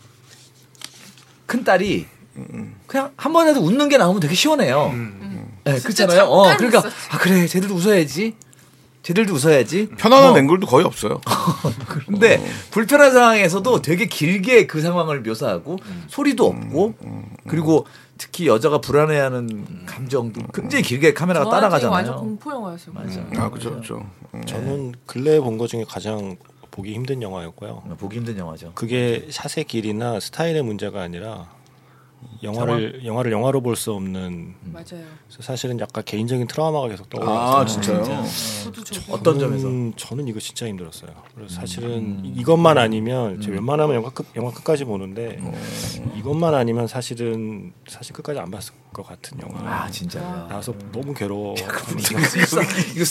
큰 1.46 1.64
딸이 1.64 2.06
그냥 2.86 3.10
한 3.16 3.32
번이라도 3.32 3.60
웃는 3.60 3.88
게 3.88 3.98
나오면 3.98 4.20
되게 4.20 4.34
시원해요. 4.34 4.92
네, 5.72 5.80
그렇잖아요. 5.80 6.24
어, 6.24 6.56
그러니까. 6.56 6.82
아 7.10 7.18
그래, 7.18 7.46
쟤들도 7.46 7.74
웃어야지. 7.74 8.34
쟤들도 9.02 9.34
웃어야지. 9.34 9.88
편안한 9.96 10.30
뭐, 10.30 10.38
앵글도 10.38 10.66
거의 10.66 10.84
없어요. 10.84 11.20
근데 12.06 12.44
불편한 12.70 13.12
상황에서도 13.12 13.80
되게 13.80 14.06
길게 14.06 14.66
그 14.66 14.80
상황을 14.80 15.20
묘사하고 15.22 15.78
소리도 16.08 16.46
없고 16.46 16.94
그리고 17.48 17.86
특히 18.18 18.48
여자가 18.48 18.80
불안해하는 18.80 19.86
감정도 19.86 20.40
굉장히 20.52 20.82
길게 20.82 21.14
카메라가 21.14 21.44
저한테 21.48 21.64
완전 21.66 21.90
따라가잖아요. 21.90 22.20
공포 22.20 22.52
영화였어요. 22.52 22.94
맞아. 22.94 23.24
아 23.36 23.48
그죠 23.48 23.76
그죠. 23.76 24.04
저는 24.46 24.94
근래에 25.06 25.40
본것 25.40 25.68
중에 25.68 25.84
가장 25.88 26.36
보기 26.70 26.92
힘든 26.92 27.22
영화였고요. 27.22 27.84
보기 27.98 28.18
힘든 28.18 28.36
영화죠. 28.36 28.72
그게 28.74 29.26
샷의 29.30 29.64
길이나 29.64 30.20
스타일의 30.20 30.62
문제가 30.62 31.00
아니라 31.02 31.48
영화를 32.42 33.04
영화를 33.04 33.32
영화로 33.32 33.60
볼 33.60 33.74
수 33.76 33.92
없는 33.92 34.54
맞아요. 34.72 34.84
그래서 35.26 35.42
사실은 35.42 35.78
약간 35.80 36.02
개인적인 36.04 36.46
트라우마가 36.46 36.88
계속 36.88 37.08
떠올라요. 37.10 37.36
아 37.38 37.64
진짜요? 37.64 38.02
저도 38.64 38.84
저 38.84 39.12
어떤 39.12 39.38
점에서? 39.38 39.62
저는, 39.62 39.92
저는 39.96 40.28
이거 40.28 40.38
진짜 40.40 40.66
힘들었어요. 40.66 41.10
그래서 41.34 41.54
사실은 41.54 42.22
이것만 42.24 42.78
아니면 42.78 43.40
제가 43.40 43.54
웬만하면 43.56 43.96
영화 43.96 44.10
끝 44.10 44.26
영화 44.36 44.50
끝까지 44.52 44.84
보는데 44.84 45.40
이것만 46.16 46.54
아니면 46.54 46.86
사실은 46.86 47.72
사실 47.88 48.14
끝까지 48.14 48.38
안 48.38 48.50
봤을 48.50 48.72
것 48.98 49.06
같은 49.06 49.38
영화. 49.40 49.84
아 49.84 49.90
진짜. 49.90 50.18
나와서 50.48 50.74
너무 50.92 51.14
괴로워. 51.14 51.54
이거 51.56 53.04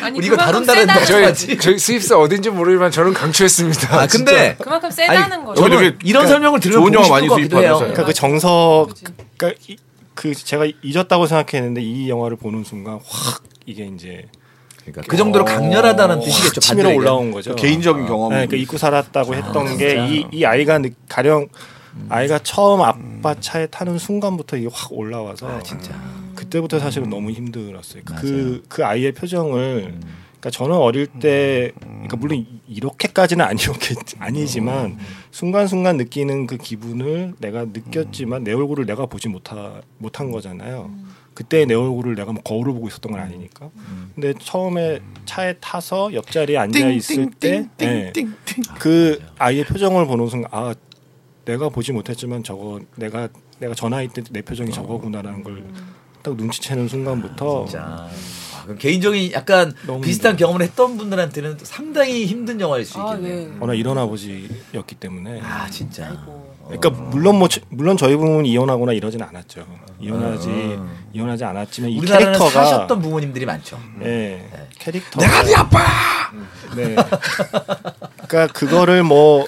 아니, 0.00 0.18
우리 0.18 0.26
이거 0.26 0.36
그만큼 0.36 0.64
다룬다는 0.64 0.80
세다는 1.04 1.34
저희. 1.34 1.58
저희 1.58 1.78
수입사 1.78 2.16
어딘지 2.16 2.50
모르지만 2.50 2.90
저는 2.90 3.12
강추했습니다. 3.14 4.00
아 4.00 4.06
근데 4.06 4.56
그만큼 4.60 4.90
세다는 4.90 5.44
거죠. 5.44 5.62
저는 5.62 5.76
이런 5.78 5.98
그러니까 5.98 6.26
설명을 6.28 6.60
들으면 6.60 6.92
좋은 6.92 7.08
많이. 7.10 7.28
수입하면서요. 7.28 7.78
그러니까 7.78 8.04
그 8.04 8.14
정서. 8.14 8.86
그러니까 9.36 9.60
이, 9.68 9.76
그 10.14 10.34
제가 10.34 10.66
잊었다고 10.82 11.26
생각했는데 11.26 11.82
이 11.82 12.08
영화를 12.08 12.36
보는 12.36 12.64
순간 12.64 12.98
확 13.06 13.42
이게 13.66 13.84
이제 13.86 14.24
그러니까 14.80 15.02
그 15.06 15.16
정도로 15.16 15.44
강렬하다는 15.44 16.20
뜻이겠죠. 16.20 16.60
치밀어 16.60 16.90
올라온 16.90 17.30
거죠. 17.30 17.54
개인적인 17.54 18.06
경험. 18.06 18.30
네, 18.30 18.46
그러니까 18.46 18.56
잊고 18.56 18.78
살았다고 18.78 19.34
했던 19.34 19.66
진짜. 19.66 19.76
게이 19.84 20.26
이 20.32 20.44
아이가 20.44 20.78
느- 20.78 20.90
가령 21.08 21.48
아이가 22.08 22.38
처음 22.40 22.80
아빠 22.82 23.34
차에 23.38 23.66
타는 23.66 23.98
순간부터 23.98 24.56
이게 24.56 24.68
확 24.72 24.92
올라와서 24.92 25.48
아 25.48 25.62
진짜. 25.62 25.94
그때부터 26.34 26.78
사실은 26.78 27.10
너무 27.10 27.30
힘들었어요. 27.30 28.02
그그 28.04 28.84
아이의 28.84 29.12
표정을 29.12 29.98
그러니까 30.40 30.50
저는 30.50 30.76
어릴 30.76 31.06
때 31.08 31.72
그러니까 31.80 32.16
물론 32.16 32.38
이- 32.38 32.46
이렇게까지는 32.68 33.44
아니었겠 33.44 33.96
아니지만 34.20 34.98
순간순간 35.32 35.96
느끼는 35.96 36.46
그 36.46 36.56
기분을 36.56 37.34
내가 37.38 37.64
느꼈지만 37.64 38.44
내 38.44 38.52
얼굴을 38.52 38.86
내가 38.86 39.06
보지 39.06 39.28
못하 39.28 39.80
못한 39.98 40.30
거잖아요. 40.30 40.90
그때 41.34 41.64
내 41.66 41.74
얼굴을 41.74 42.14
내가 42.14 42.32
뭐 42.32 42.42
거울을 42.42 42.72
보고 42.72 42.86
있었던 42.88 43.10
건 43.12 43.20
아니니까. 43.20 43.70
근데 44.14 44.32
처음에 44.40 45.00
차에 45.24 45.54
타서 45.60 46.12
옆자리에 46.14 46.56
앉아 46.56 46.88
있을 46.90 47.30
때 47.30 47.68
네. 47.76 48.12
그 48.78 49.20
아이의 49.38 49.64
표정을 49.64 50.06
보는 50.06 50.28
순간 50.28 50.50
아 50.52 50.74
내가 51.48 51.70
보지 51.70 51.92
못했지만 51.92 52.44
저거 52.44 52.78
내가 52.96 53.28
내가 53.58 53.74
저 53.74 53.88
나이 53.88 54.06
때내 54.08 54.42
표정이 54.42 54.70
저거구나라는 54.70 55.42
걸 55.42 55.62
딱 56.20 56.34
눈치채는 56.34 56.88
순간부터 56.88 57.64
진짜. 57.66 57.80
아, 57.84 58.74
개인적인 58.76 59.30
약간 59.34 59.72
비슷한 60.02 60.32
힘들어요. 60.32 60.36
경험을 60.36 60.62
했던 60.66 60.96
분들한테는 60.98 61.58
상당히 61.62 62.26
힘든 62.26 62.60
영화일 62.60 62.84
수 62.84 63.00
아, 63.00 63.14
있겠네요. 63.14 63.48
네. 63.50 63.56
워낙 63.60 63.74
이런 63.74 63.96
아버지였기 63.98 64.96
때문에 64.96 65.40
아 65.40 65.70
진짜. 65.70 66.08
아이고. 66.08 66.56
그러니까 66.66 66.90
물론 66.90 67.38
뭐 67.38 67.46
저- 67.46 67.60
물론 67.68 67.96
저희 67.96 68.16
부모는 68.16 68.46
이혼하거나 68.46 68.94
이러진 68.94 69.22
않았죠. 69.22 69.64
이혼하지 70.00 70.48
음. 70.48 70.90
이혼하지 71.12 71.44
않았지만 71.44 71.90
이 71.92 71.98
우리나라는 72.00 72.32
캐릭터가 72.32 72.64
사셨던 72.64 73.00
부모님들이 73.00 73.46
많죠. 73.46 73.78
예, 74.02 74.44
캐릭터 74.76 75.20
내가 75.20 75.42
네 75.44 75.54
아빠. 75.54 75.78
네. 76.74 76.96
그러니까 78.26 78.52
그거를 78.52 79.04
뭐 79.04 79.46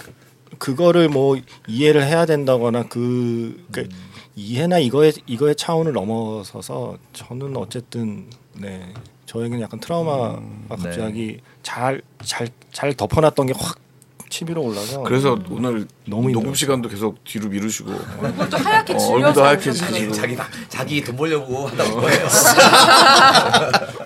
그거를 0.60 1.08
뭐 1.08 1.36
이해를 1.66 2.04
해야 2.06 2.26
된다거나 2.26 2.84
그 2.84 3.64
그러니까 3.72 3.96
이해나 4.36 4.78
이거의 4.78 5.12
이거의 5.26 5.56
차원을 5.56 5.92
넘어서서 5.92 6.98
저는 7.12 7.56
어쨌든 7.56 8.28
네 8.54 8.92
저에게는 9.26 9.60
약간 9.62 9.80
트라우마가 9.80 10.40
갑자기 10.68 11.40
잘잘잘 11.62 12.94
덮어놨던 12.94 13.46
게 13.46 13.54
확 13.56 13.78
치밀어 14.30 14.60
올라서 14.62 15.02
그래서 15.02 15.38
오늘 15.50 15.86
너무 16.06 16.30
녹음. 16.30 16.54
시간도 16.54 16.88
계속 16.88 17.22
뒤로 17.24 17.48
미루시고 17.48 17.90
얼굴도 18.22 18.56
하얗게 18.56 18.94
어, 18.94 18.98
질려서 18.98 19.42
얼굴도 19.42 19.44
하얗게. 19.44 19.72
자기 20.12 20.36
막- 20.36 20.48
자기 20.68 21.04
돈 21.04 21.16
벌려고 21.16 21.64
온 21.64 21.76
거예요. 21.76 22.28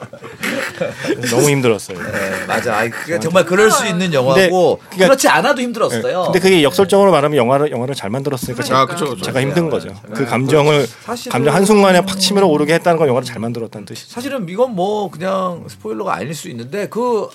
너무 1.31 1.49
힘들었어요. 1.51 1.99
네, 1.99 2.47
맞아. 2.47 2.77
아이, 2.79 2.91
그게 2.91 3.19
정말 3.21 3.45
그럴 3.45 3.71
수 3.71 3.87
있는 3.87 4.13
영화고 4.13 4.79
그러니까- 4.79 5.07
그렇지 5.07 5.29
않아도 5.29 5.57
네. 5.57 5.63
힘들었어요. 5.65 6.25
근데 6.25 6.41
그게 6.41 6.63
역설적으로 6.63 7.11
말하면 7.13 7.37
영화를 7.37 7.71
영화를 7.71 7.95
잘 7.95 8.11
만들었으니까 8.11 8.63
그러니까. 8.63 8.81
아 8.81 8.87
그쵸 8.87 9.11
그쵸. 9.11 9.23
제가 9.25 9.41
힘든 9.41 9.71
거죠. 9.71 9.89
그 10.15 10.25
감정을 10.25 10.87
사실은- 11.05 11.33
감정 11.33 11.55
한 11.55 11.65
순간에 11.65 12.01
팍 12.01 12.19
치밀어 12.19 12.47
오르게 12.47 12.75
했다는 12.75 12.99
건 12.99 13.09
영화를 13.09 13.27
잘 13.27 13.39
만들었다는 13.39 13.85
뜻이죠. 13.87 14.13
사실은 14.13 14.47
이건 14.49 14.75
뭐 14.75 15.11
그냥 15.11 15.65
스포일러가 15.69 16.15
아닐 16.15 16.35
수 16.35 16.49
있는데 16.49 16.89
그. 16.89 17.29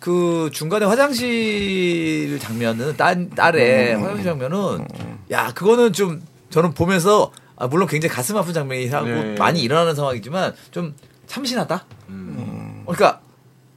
그 0.00 0.50
중간에 0.52 0.84
화장실 0.86 2.38
장면은 2.40 2.96
딸 2.96 3.28
딸의 3.30 3.96
화장실 3.96 4.24
장면은 4.24 4.86
야 5.30 5.52
그거는 5.52 5.92
좀 5.92 6.22
저는 6.50 6.72
보면서 6.74 7.32
아, 7.56 7.66
물론 7.66 7.88
굉장히 7.88 8.14
가슴 8.14 8.36
아픈 8.36 8.52
장면이라고 8.52 9.06
네. 9.06 9.34
많이 9.38 9.62
일어나는 9.62 9.94
상황이지만 9.94 10.54
좀 10.70 10.94
참신하다. 11.26 11.84
음. 12.10 12.84
그러니까 12.86 13.20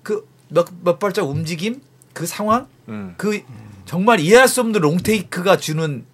그몇몇 0.03 0.99
발짝 0.99 1.27
움직임 1.27 1.81
그 2.13 2.25
상황 2.25 2.67
음. 2.89 3.13
그 3.17 3.41
정말 3.85 4.19
이해할 4.19 4.47
수 4.47 4.61
없는 4.61 4.81
롱테이크가 4.81 5.57
주는 5.57 6.05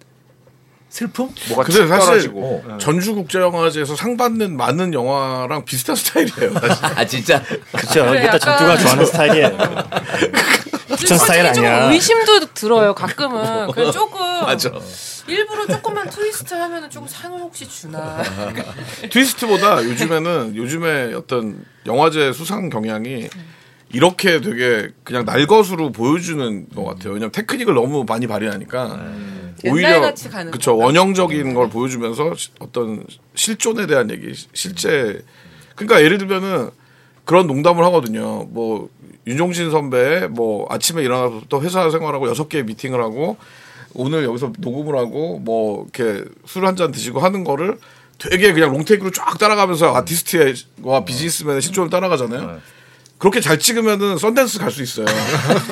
슬픔? 0.88 1.28
뭐가 1.48 1.64
근데 1.64 1.80
툭 1.80 1.88
사실 1.88 2.06
떨어지고. 2.06 2.62
어. 2.66 2.78
전주국제영화제에서 2.78 3.96
상 3.96 4.16
받는 4.16 4.56
많은 4.56 4.94
영화랑 4.94 5.64
비슷한 5.64 5.94
스타일이에요. 5.96 6.52
아 6.96 7.04
진짜 7.04 7.42
그렇죠. 7.42 8.06
그래, 8.06 8.22
일단 8.22 8.26
약간- 8.26 8.40
전투가 8.40 8.76
좋아하는 8.78 9.04
스타일이에요. 9.06 9.58
부천 10.88 11.18
스타일 11.18 11.46
아니야. 11.46 11.82
좀 11.82 11.92
의심도 11.92 12.46
들어요. 12.54 12.94
가끔은 12.94 13.70
그래 13.72 13.90
조금 13.90 14.20
맞아. 14.20 14.70
일부러 15.26 15.66
조금만 15.66 16.08
트위스트 16.08 16.54
하면은 16.54 16.88
조금 16.88 17.06
상을 17.08 17.38
혹시 17.40 17.68
주나. 17.68 18.22
트위스트보다 19.10 19.84
요즘에는 19.84 20.54
요즘에 20.56 21.12
어떤 21.14 21.64
영화제 21.84 22.32
수상 22.32 22.70
경향이 22.70 23.28
이렇게 23.96 24.40
되게 24.40 24.90
그냥 25.04 25.24
날것으로 25.24 25.90
보여주는 25.92 26.68
것 26.74 26.84
같아요. 26.84 27.14
왜냐면 27.14 27.32
테크닉을 27.32 27.74
너무 27.74 28.04
많이 28.06 28.26
발휘하니까 28.26 29.00
오히려 29.70 29.88
옛날같이 29.88 30.28
가는 30.28 30.50
그쵸? 30.52 30.76
원형적인 30.76 31.54
걸 31.54 31.70
보여주면서 31.70 32.34
시- 32.34 32.50
어떤 32.58 33.04
실존에 33.34 33.86
대한 33.86 34.10
얘기, 34.10 34.34
시- 34.34 34.48
실제 34.52 35.22
그러니까 35.74 36.02
예를 36.02 36.18
들면은 36.18 36.70
그런 37.24 37.46
농담을 37.46 37.82
하거든요. 37.86 38.44
뭐 38.50 38.88
윤종신 39.26 39.70
선배 39.70 40.26
뭐 40.28 40.66
아침에 40.70 41.02
일어나서 41.02 41.40
회사 41.62 41.90
생활하고 41.90 42.28
여섯 42.28 42.48
개 42.48 42.62
미팅을 42.62 43.00
하고 43.02 43.36
오늘 43.94 44.24
여기서 44.24 44.52
녹음을 44.58 44.96
하고 44.96 45.38
뭐 45.38 45.86
이렇게 45.94 46.22
술 46.46 46.64
한 46.66 46.76
잔 46.76 46.92
드시고 46.92 47.18
하는 47.20 47.42
거를 47.44 47.78
되게 48.18 48.52
그냥 48.52 48.70
롱테이크로 48.72 49.10
쫙 49.10 49.38
따라가면서 49.38 49.94
아티스트와 49.96 51.04
비즈니스맨의 51.06 51.62
실존을 51.62 51.90
따라가잖아요. 51.90 52.60
그렇게 53.18 53.40
잘 53.40 53.58
찍으면은 53.58 54.18
썬댄스 54.18 54.58
갈 54.58 54.70
수 54.70 54.82
있어요. 54.82 55.06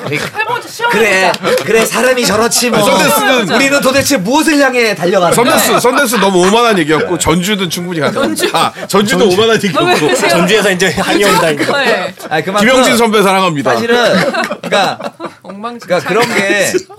해보자 0.09 0.67
시험 0.67 0.91
그래 0.91 1.31
그래 1.63 1.85
사람이 1.85 2.25
저렇지 2.25 2.71
뭐 2.71 2.81
썬댄스는 2.81 3.51
우리는 3.53 3.81
도대체 3.81 4.17
무엇을 4.17 4.59
향해 4.59 4.95
달려가는 4.95 5.35
거야? 5.35 5.57
썬댄스, 5.57 5.79
썬댄스 5.79 6.15
너무 6.15 6.39
오만한 6.47 6.79
얘기였고 6.79 7.17
전주는 7.19 7.69
충분히 7.69 7.99
가능. 7.99 8.13
전주. 8.35 8.49
아, 8.53 8.73
전주도 8.87 9.29
오만한 9.29 9.55
얘기였고. 9.63 10.15
전주에서 10.27 10.71
이제 10.71 10.87
한이 10.91 11.23
온다. 11.23 11.49
이거. 11.51 11.77
네. 11.77 12.13
아니, 12.29 12.43
그만큼 12.43 12.67
김영진 12.67 12.97
선배 12.97 13.21
사랑합니다. 13.21 13.73
사실은 13.73 14.03
그러니까 14.63 14.99
엉망진창. 15.43 15.99
그러니까 16.01 16.09
그런 16.09 16.35
게 16.35 16.73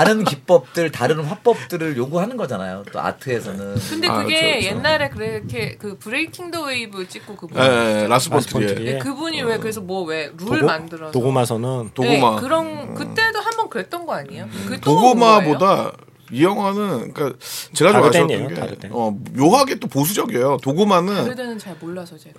다른 0.00 0.24
기법들, 0.24 0.90
다른 0.92 1.20
화법들을 1.20 1.94
요구하는 1.98 2.38
거잖아요. 2.38 2.84
또 2.90 3.00
아트에서는. 3.00 3.74
근데 3.90 4.08
아, 4.08 4.22
그게 4.22 4.34
그렇죠, 4.40 4.50
그렇죠. 4.60 4.66
옛날에 4.66 5.08
그렇게 5.10 5.76
그 5.76 5.98
Breaking 5.98 6.50
the 6.50 6.62
Wave 6.64 7.06
찍고 7.06 7.36
그분 7.36 7.62
예, 7.62 7.66
예, 8.04 8.06
라스 8.08 8.30
라스 8.30 8.30
본트리에. 8.30 8.66
본트리에. 8.66 8.92
네, 8.94 8.98
그분이 8.98 9.42
왜 9.42 9.58
그래서 9.58 9.82
뭐 9.82 10.04
왜 10.04 10.32
룰 10.38 10.62
만들어서 10.62 11.12
도그마서는 11.12 11.90
도그마. 11.92 12.36
네, 12.36 12.40
그런 12.40 12.94
그때도 12.94 13.40
한번 13.40 13.68
그랬던 13.68 14.06
거 14.06 14.14
아니에요? 14.14 14.46
또 14.82 14.94
도그마보다 14.94 15.92
이 16.32 16.42
영화는 16.44 17.12
그러니까 17.12 17.38
제가 17.74 17.92
좀 17.92 18.04
아쉬웠던 18.04 18.78
게. 18.78 18.88
어, 18.90 19.14
묘하게 19.34 19.74
또 19.80 19.86
보수적이에요. 19.88 20.56
도그마는 20.62 21.24
그때는 21.28 21.58
잘 21.58 21.76
몰라서 21.78 22.16
제가 22.16 22.38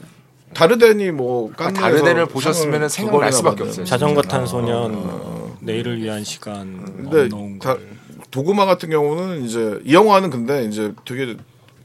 다르덴이 0.53 1.11
뭐 1.11 1.51
아, 1.57 1.71
다르덴을 1.71 2.25
보셨으면 2.27 2.81
두 2.81 2.89
생각날 2.89 3.31
수밖에. 3.31 3.63
없어요. 3.63 3.85
자전거 3.85 4.21
탄 4.21 4.45
소년 4.45 5.55
내일을 5.61 6.01
위한 6.01 6.23
시간 6.23 6.83
근데 6.85 7.29
다, 7.59 7.75
걸. 7.75 7.87
도구마 8.31 8.65
같은 8.65 8.89
경우는 8.89 9.45
이제 9.45 9.79
이 9.85 9.93
영화는 9.93 10.29
근데 10.29 10.65
이제 10.65 10.93
되게 11.05 11.35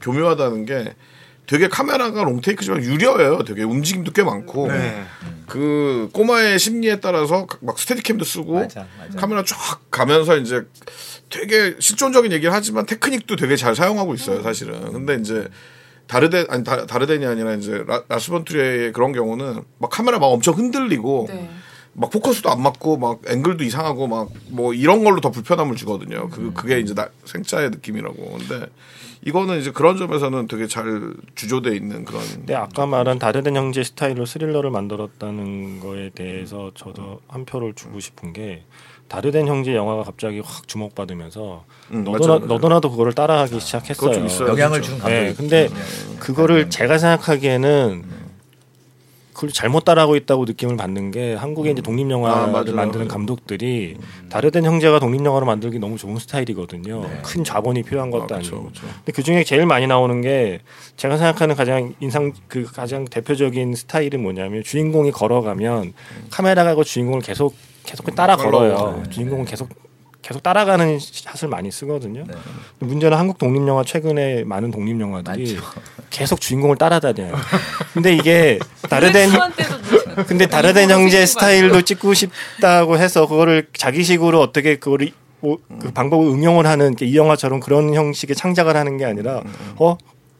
교묘하다는 0.01 0.65
게 0.65 0.95
되게 1.45 1.69
카메라가 1.69 2.23
롱테이크지만 2.23 2.83
유려해요. 2.83 3.39
되게 3.43 3.63
움직임도 3.63 4.11
꽤 4.11 4.23
많고 4.23 4.69
그 5.47 6.09
꼬마의 6.11 6.59
심리에 6.59 6.99
따라서 6.99 7.47
막 7.61 7.79
스테디캠도 7.79 8.25
쓰고 8.25 8.53
맞아, 8.55 8.85
맞아. 8.99 9.17
카메라 9.17 9.43
쫙 9.45 9.55
가면서 9.89 10.35
이제 10.37 10.63
되게 11.29 11.75
실존적인 11.79 12.31
얘기를 12.33 12.53
하지만 12.53 12.85
테크닉도 12.85 13.37
되게 13.37 13.55
잘 13.55 13.75
사용하고 13.75 14.13
있어요. 14.13 14.41
사실은. 14.43 14.91
근데 14.91 15.15
이제 15.15 15.47
다르덴 16.07 16.45
아니 16.49 16.63
다, 16.63 16.85
다르덴이 16.85 17.25
아니라 17.25 17.53
이제 17.55 17.83
라, 17.85 18.03
라스 18.07 18.38
본트리에 18.38 18.93
그런 18.93 19.11
경우는 19.11 19.61
막 19.79 19.89
카메라 19.89 20.19
막 20.19 20.27
엄청 20.27 20.55
흔들리고 20.55 21.25
네. 21.29 21.49
막 21.93 22.09
포커스도 22.11 22.49
안 22.51 22.61
맞고 22.61 22.97
막 22.97 23.21
앵글도 23.27 23.63
이상하고 23.63 24.07
막 24.07 24.29
뭐 24.49 24.73
이런 24.73 25.03
걸로 25.03 25.19
더 25.21 25.29
불편함을 25.31 25.75
주거든요. 25.75 26.29
그 26.29 26.53
그게 26.53 26.79
이제 26.79 26.93
나, 26.93 27.09
생짜의 27.25 27.69
느낌이라고. 27.71 28.37
근데 28.37 28.67
이거는 29.25 29.59
이제 29.59 29.71
그런 29.71 29.97
점에서는 29.97 30.47
되게 30.47 30.67
잘 30.67 31.13
주조돼 31.35 31.75
있는 31.75 32.05
그런. 32.05 32.21
근데 32.23 32.55
아까 32.55 32.85
말한 32.85 33.19
다르덴 33.19 33.55
형제 33.55 33.83
스타일로 33.83 34.25
스릴러를 34.25 34.69
만들었다는 34.71 35.79
거에 35.79 36.11
대해서 36.11 36.71
저도 36.75 37.19
한 37.27 37.45
표를 37.45 37.73
주고 37.73 37.99
싶은 37.99 38.31
게 38.33 38.63
다르덴 39.07 39.47
형제 39.47 39.73
영화가 39.75 40.03
갑자기 40.03 40.41
확 40.43 40.67
주목받으면서 40.67 41.63
음, 41.91 42.03
너도나 42.03 42.33
맞아요. 42.35 42.45
너도나도 42.47 42.91
그거를 42.91 43.13
따라하기 43.13 43.59
시작했어요. 43.59 43.95
그거 43.97 44.13
좀 44.13 44.25
있어요. 44.25 44.49
영향을 44.49 44.81
진짜. 44.81 44.97
주는 44.97 44.99
감독이 44.99 45.25
네, 45.27 45.33
근데 45.33 45.63
있거든요. 45.65 46.19
그거를 46.19 46.69
제가 46.69 46.97
생각하기에는 46.97 48.03
그걸 49.33 49.51
잘못 49.51 49.85
따라하고 49.85 50.15
있다고 50.15 50.45
느낌을 50.45 50.77
받는 50.77 51.11
게 51.11 51.35
한국의 51.35 51.73
이제 51.73 51.81
독립 51.83 52.07
아, 52.07 52.09
영화를 52.09 52.51
맞아요. 52.51 52.73
만드는 52.73 53.07
감독들이 53.07 53.95
다르덴 54.31 54.65
형제가 54.65 54.99
독립 54.99 55.23
영화를 55.23 55.45
만들기 55.45 55.77
너무 55.77 55.95
좋은 55.95 56.17
스타일이거든요. 56.17 57.07
큰 57.23 57.43
자본이 57.43 57.83
필요한 57.83 58.09
것도 58.09 58.33
아, 58.33 58.37
아, 58.39 58.41
니고. 58.41 58.71
근데 58.73 59.11
그 59.13 59.21
중에 59.21 59.43
제일 59.43 59.67
많이 59.67 59.85
나오는 59.85 60.21
게 60.21 60.59
제가 60.95 61.17
생각하는 61.17 61.55
가장 61.55 61.93
인상 61.99 62.33
그 62.47 62.63
가장 62.65 63.05
대표적인 63.05 63.75
스타일이 63.75 64.17
뭐냐면 64.17 64.63
주인공이 64.63 65.11
걸어가면 65.11 65.93
카메라가 66.31 66.73
그 66.73 66.83
주인공을 66.83 67.21
계속 67.21 67.53
계속 67.87 68.13
따라 68.15 68.35
걸어요. 68.35 68.75
팔로우. 68.75 69.09
주인공은 69.09 69.45
계속 69.45 69.69
계속 70.21 70.43
따라가는 70.43 70.99
샷을 70.99 71.47
많이 71.47 71.71
쓰거든요. 71.71 72.25
네. 72.27 72.33
문제는 72.79 73.17
한국 73.17 73.37
독립 73.37 73.65
영화 73.65 73.81
최근에 73.83 74.43
많은 74.43 74.71
독립 74.71 74.99
영화들이 74.99 75.57
계속 76.09 76.41
주인공을 76.41 76.75
따라다녀요. 76.75 77.33
근데 77.93 78.13
이게 78.13 78.59
다르덴 78.89 79.29
근데 80.27 80.47
다르덴 80.47 80.91
형제 80.91 81.25
스타일로 81.25 81.81
찍고 81.83 82.13
싶다고 82.13 82.97
해서 82.97 83.25
그거를 83.25 83.67
자기식으로 83.77 84.41
어떻게 84.41 84.75
그거를 84.75 85.11
뭐, 85.39 85.59
그 85.79 85.93
방법을 85.93 86.27
응용을 86.27 86.65
하는 86.67 86.93
이 87.01 87.15
영화처럼 87.15 87.61
그런 87.61 87.93
형식의 87.93 88.35
창작을 88.35 88.75
하는 88.75 88.97
게 88.97 89.05
아니라 89.05 89.43
어 89.77 89.97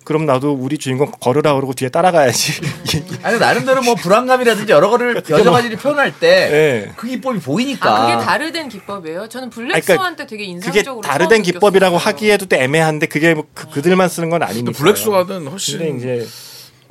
그럼 0.08 0.26
나도 0.26 0.54
우리 0.54 0.78
주인공 0.78 1.12
걸으라 1.20 1.56
그러고 1.56 1.74
뒤에 1.74 1.90
따라가야지. 1.90 2.62
아니 3.24 3.38
나름대로 3.40 3.82
뭐 3.82 3.94
불안감이라든지 3.96 4.72
여러 4.72 4.90
거를 4.90 5.22
여러 5.30 5.52
가지를 5.52 5.76
표현할 5.76 6.18
때그 6.18 6.56
예. 6.56 6.94
기법이 7.10 7.40
보이니까. 7.42 7.94
아 7.94 8.06
그게 8.06 8.26
다르덴 8.26 8.70
기법이에요? 8.70 9.28
저는 9.28 9.50
블랙스완 9.50 10.16
때 10.16 10.26
되게 10.26 10.46
그게 10.46 10.52
인상적으로 10.54 11.02
다르덴 11.02 11.44
처음 11.44 11.52
기법이라고 11.52 11.96
느꼈어요. 11.96 12.10
하기에도 12.10 12.46
또 12.46 12.56
애매한데 12.56 13.08
그게 13.08 13.34
뭐 13.34 13.48
그, 13.54 13.70
그들만 13.70 14.08
쓰는 14.08 14.30
건 14.30 14.44
아니니까. 14.44 14.72
블랙스완은 14.72 15.48
훨씬 15.48 15.98
이제 15.98 16.26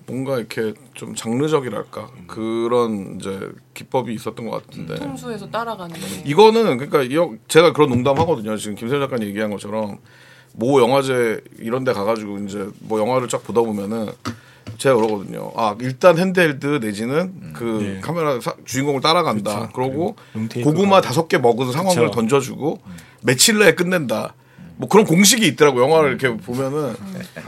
뭔가 0.06 0.36
이렇게 0.36 0.74
좀 0.92 1.14
장르적이랄까 1.14 2.10
그런 2.26 3.16
이제 3.18 3.48
기법이 3.72 4.12
있었던 4.12 4.46
것 4.46 4.66
같은데. 4.66 4.96
통수에서 4.96 5.48
따라가는 5.48 5.94
게 5.94 6.00
이거는 6.26 6.76
그러니까 6.76 7.38
제가 7.48 7.72
그런 7.72 7.88
농담 7.88 8.18
하거든요. 8.18 8.58
지금 8.58 8.74
김세현 8.74 9.00
작가님 9.00 9.26
얘기한 9.26 9.50
것처럼 9.50 10.00
모 10.56 10.80
영화제 10.80 11.40
이런 11.58 11.84
데 11.84 11.92
가가지고 11.92 12.38
이제 12.38 12.66
뭐 12.80 12.98
영화를 12.98 13.28
쫙 13.28 13.44
보다 13.44 13.60
보면은 13.60 14.08
제가 14.78 14.94
그러거든요. 14.96 15.52
아 15.54 15.76
일단 15.80 16.18
핸드헬드 16.18 16.80
내지는 16.82 17.52
그 17.54 17.64
네. 17.82 18.00
카메라 18.00 18.40
사- 18.40 18.54
주인공을 18.64 19.00
따라간다. 19.00 19.68
그러고 19.74 20.16
롱테이크가 20.34 20.74
고구마 20.74 21.00
다섯 21.00 21.28
개 21.28 21.38
먹은 21.38 21.72
상황을 21.72 22.06
그쵸. 22.06 22.10
던져주고 22.10 22.80
며칠 23.22 23.58
내에 23.58 23.74
끝낸다. 23.74 24.34
뭐 24.78 24.88
그런 24.90 25.06
공식이 25.06 25.46
있더라고 25.46 25.80
영화를 25.80 26.10
이렇게 26.10 26.36
보면은 26.36 26.94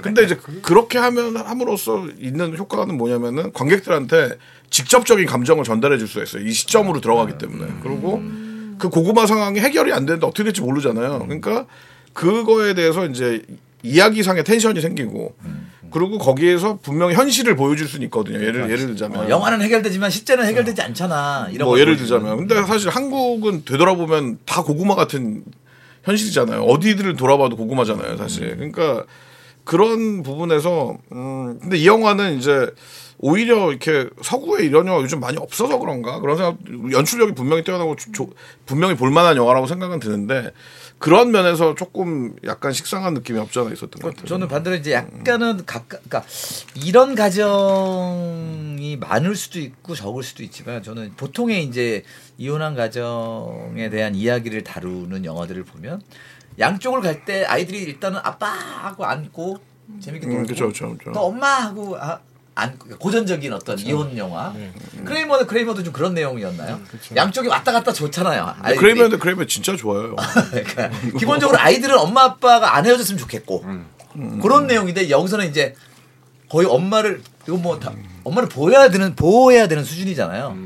근데 0.01 0.25
이제 0.25 0.39
그렇게 0.63 0.97
하면 0.97 1.37
함으로써 1.37 2.07
있는 2.19 2.57
효과는 2.57 2.97
뭐냐면은 2.97 3.53
관객들한테 3.53 4.31
직접적인 4.71 5.27
감정을 5.27 5.63
전달해 5.65 5.99
줄 5.99 6.09
수가 6.09 6.23
있어요 6.25 6.43
이 6.47 6.53
시점으로 6.53 7.03
들어가기 7.03 7.37
때문에 7.37 7.71
그리고 7.83 8.23
그 8.79 8.89
고구마 8.89 9.27
상황이 9.27 9.61
해결이 9.61 9.93
안 9.93 10.07
되는데 10.07 10.27
어떻게 10.27 10.45
될지 10.45 10.63
모르잖아요 10.63 11.19
그러니까 11.19 11.67
그거에 12.19 12.75
대해서 12.75 13.07
이제 13.07 13.43
이야기상의 13.85 14.43
텐션이 14.43 14.81
생기고 14.81 15.37
그리고 15.93 16.19
거기에서 16.19 16.79
분명히 16.83 17.15
현실을 17.15 17.55
보여줄 17.57 17.87
수는 17.89 18.05
있거든요 18.07 18.43
예를 18.43 18.65
예를 18.71 18.89
들자면 18.89 19.21
어, 19.21 19.29
영화는 19.31 19.63
해결되지만 19.63 20.11
실제는 20.11 20.45
해결되지 20.47 20.83
않잖아. 20.83 21.49
이런 21.53 21.65
뭐걸 21.67 21.81
예를. 21.81 21.97
들자면 21.97 22.37
근데 22.37 22.57
사실 22.67 22.91
한국은 22.91 23.65
되돌아보면 23.65 24.39
다 24.45 24.63
고구마 24.63 24.97
같은 24.97 25.45
현실이잖아요. 26.03 26.63
어디들을 26.63 27.17
돌아봐도 27.17 27.57
고구마잖아요, 27.57 28.17
사실. 28.17 28.57
그러니까 28.57 29.05
그런 29.65 30.23
부분에서 30.23 30.99
음 31.13 31.59
근데 31.61 31.77
이 31.79 31.87
영화는 31.87 32.37
이제 32.39 32.71
오히려 33.19 33.71
이렇게 33.71 34.09
서구에 34.23 34.65
이런 34.65 34.87
영화 34.87 35.01
요즘 35.03 35.21
많이 35.21 35.37
없어서 35.39 35.79
그런가 35.79 36.21
그런 36.21 36.37
생각 36.37 36.57
연출력이 36.93 37.33
분명히 37.35 37.65
뛰어나고 37.65 37.97
조- 37.97 38.13
조- 38.13 38.31
분명히 38.67 38.95
볼만한 38.95 39.37
영화라고 39.37 39.67
생각은 39.67 39.99
드는데 40.01 40.53
그런 40.99 41.31
면에서 41.31 41.75
조금 41.77 42.35
약간 42.45 42.73
식상한 42.73 43.15
느낌이 43.15 43.39
없지 43.39 43.59
않아 43.61 43.71
있었던 43.71 44.03
것 44.03 44.09
같아요. 44.09 44.27
저는 44.27 44.49
반대로 44.49 44.75
이제 44.77 44.93
약간은 44.93 45.65
가까 45.65 45.99
그러니까 45.99 46.25
이런 46.75 47.15
가정이 47.15 48.97
많을 48.97 49.37
수도 49.37 49.61
있고 49.61 49.95
적을 49.95 50.23
수도 50.23 50.43
있지만 50.43 50.83
저는 50.83 51.15
보통의 51.17 51.65
이제 51.65 52.03
이혼한 52.37 52.75
가정에 52.75 53.91
대한 53.91 54.15
이야기를 54.15 54.65
다루는 54.65 55.25
영화들을 55.25 55.65
보면 55.65 56.03
양쪽을 56.59 57.01
갈 57.01 57.25
때 57.25 57.45
아이들이 57.45 57.83
일단은 57.83 58.21
아빠하고 58.23 59.05
안고 59.05 59.59
재밌게 60.01 60.27
놀고 60.27 60.41
음, 60.41 60.47
그쵸, 60.47 60.69
그쵸, 60.69 60.97
그쵸. 60.97 61.13
또 61.13 61.21
엄마하고 61.27 61.97
아, 61.99 62.21
안고 62.59 62.99
고전적인 62.99 63.53
어떤 63.53 63.79
이혼 63.79 64.17
영화 64.19 64.53
크레이머는 65.05 65.47
크레이머도 65.47 65.83
좀 65.85 65.93
그런 65.93 66.15
내용이었나요? 66.15 66.81
양쪽이 67.15 67.49
왔다 67.49 67.73
갔다 67.73 67.93
좋잖아요. 67.93 68.55
아이들이. 68.61 68.81
크레이머 68.81 69.09
대 69.09 69.19
크레이머 69.19 69.47
진짜 69.47 69.77
좋아요. 69.77 70.17
그러니까 70.51 70.91
기본적으로 71.19 71.59
아이들은 71.59 71.97
엄마 71.99 72.25
아빠가 72.25 72.77
안 72.77 72.85
헤어졌으면 72.85 73.19
좋겠고 73.19 73.65
음. 73.65 74.41
그런 74.43 74.67
내용인데 74.67 75.09
여기서는 75.11 75.49
이제 75.49 75.75
거의 76.49 76.67
엄마를 76.67 77.23
이거 77.47 77.57
뭐 77.57 77.79
다, 77.79 77.93
엄마를 78.25 78.49
보여야 78.49 78.91
되는 78.91 79.15
보호해야 79.15 79.69
되는 79.69 79.85
수준이잖아요. 79.85 80.57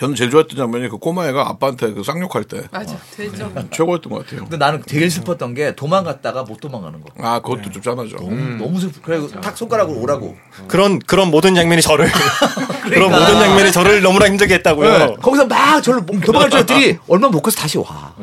저는 0.00 0.14
제일 0.14 0.30
좋아했던 0.30 0.56
장면이 0.56 0.88
그 0.88 0.96
꼬마애가 0.96 1.46
아빠한테 1.46 1.92
그 1.92 2.02
쌍욕할 2.02 2.44
때 2.44 2.62
맞아. 2.70 2.96
되죠. 3.14 3.52
최고였던 3.70 4.10
것 4.10 4.24
같아요. 4.24 4.40
근데 4.44 4.56
나는 4.56 4.80
되게 4.86 5.10
슬펐던 5.10 5.52
게 5.52 5.74
도망갔다가 5.74 6.44
못 6.44 6.58
도망가는 6.58 7.02
거. 7.02 7.08
아 7.18 7.38
그것도 7.42 7.70
좀 7.70 7.82
짠하죠. 7.82 8.16
너무, 8.16 8.34
너무 8.56 8.80
슬프. 8.80 9.02
그리고 9.02 9.28
탁 9.28 9.54
손가락으로 9.58 10.00
오라고. 10.00 10.34
그런 10.68 10.98
그런 11.00 11.30
모든 11.30 11.54
장면이 11.54 11.82
저를 11.82 12.08
그런 12.88 13.10
모든 13.10 13.26
장면이 13.26 13.72
저를 13.72 14.00
너무나 14.00 14.24
힘들게 14.26 14.54
했다고요. 14.54 14.98
네. 14.98 15.16
거기서 15.20 15.46
막 15.46 15.82
저를 15.82 16.06
도망갈 16.06 16.48
줄 16.48 16.56
알았더니 16.60 16.96
얼마 17.06 17.28
못 17.28 17.42
가서 17.42 17.58
다시 17.58 17.76
와. 17.76 18.14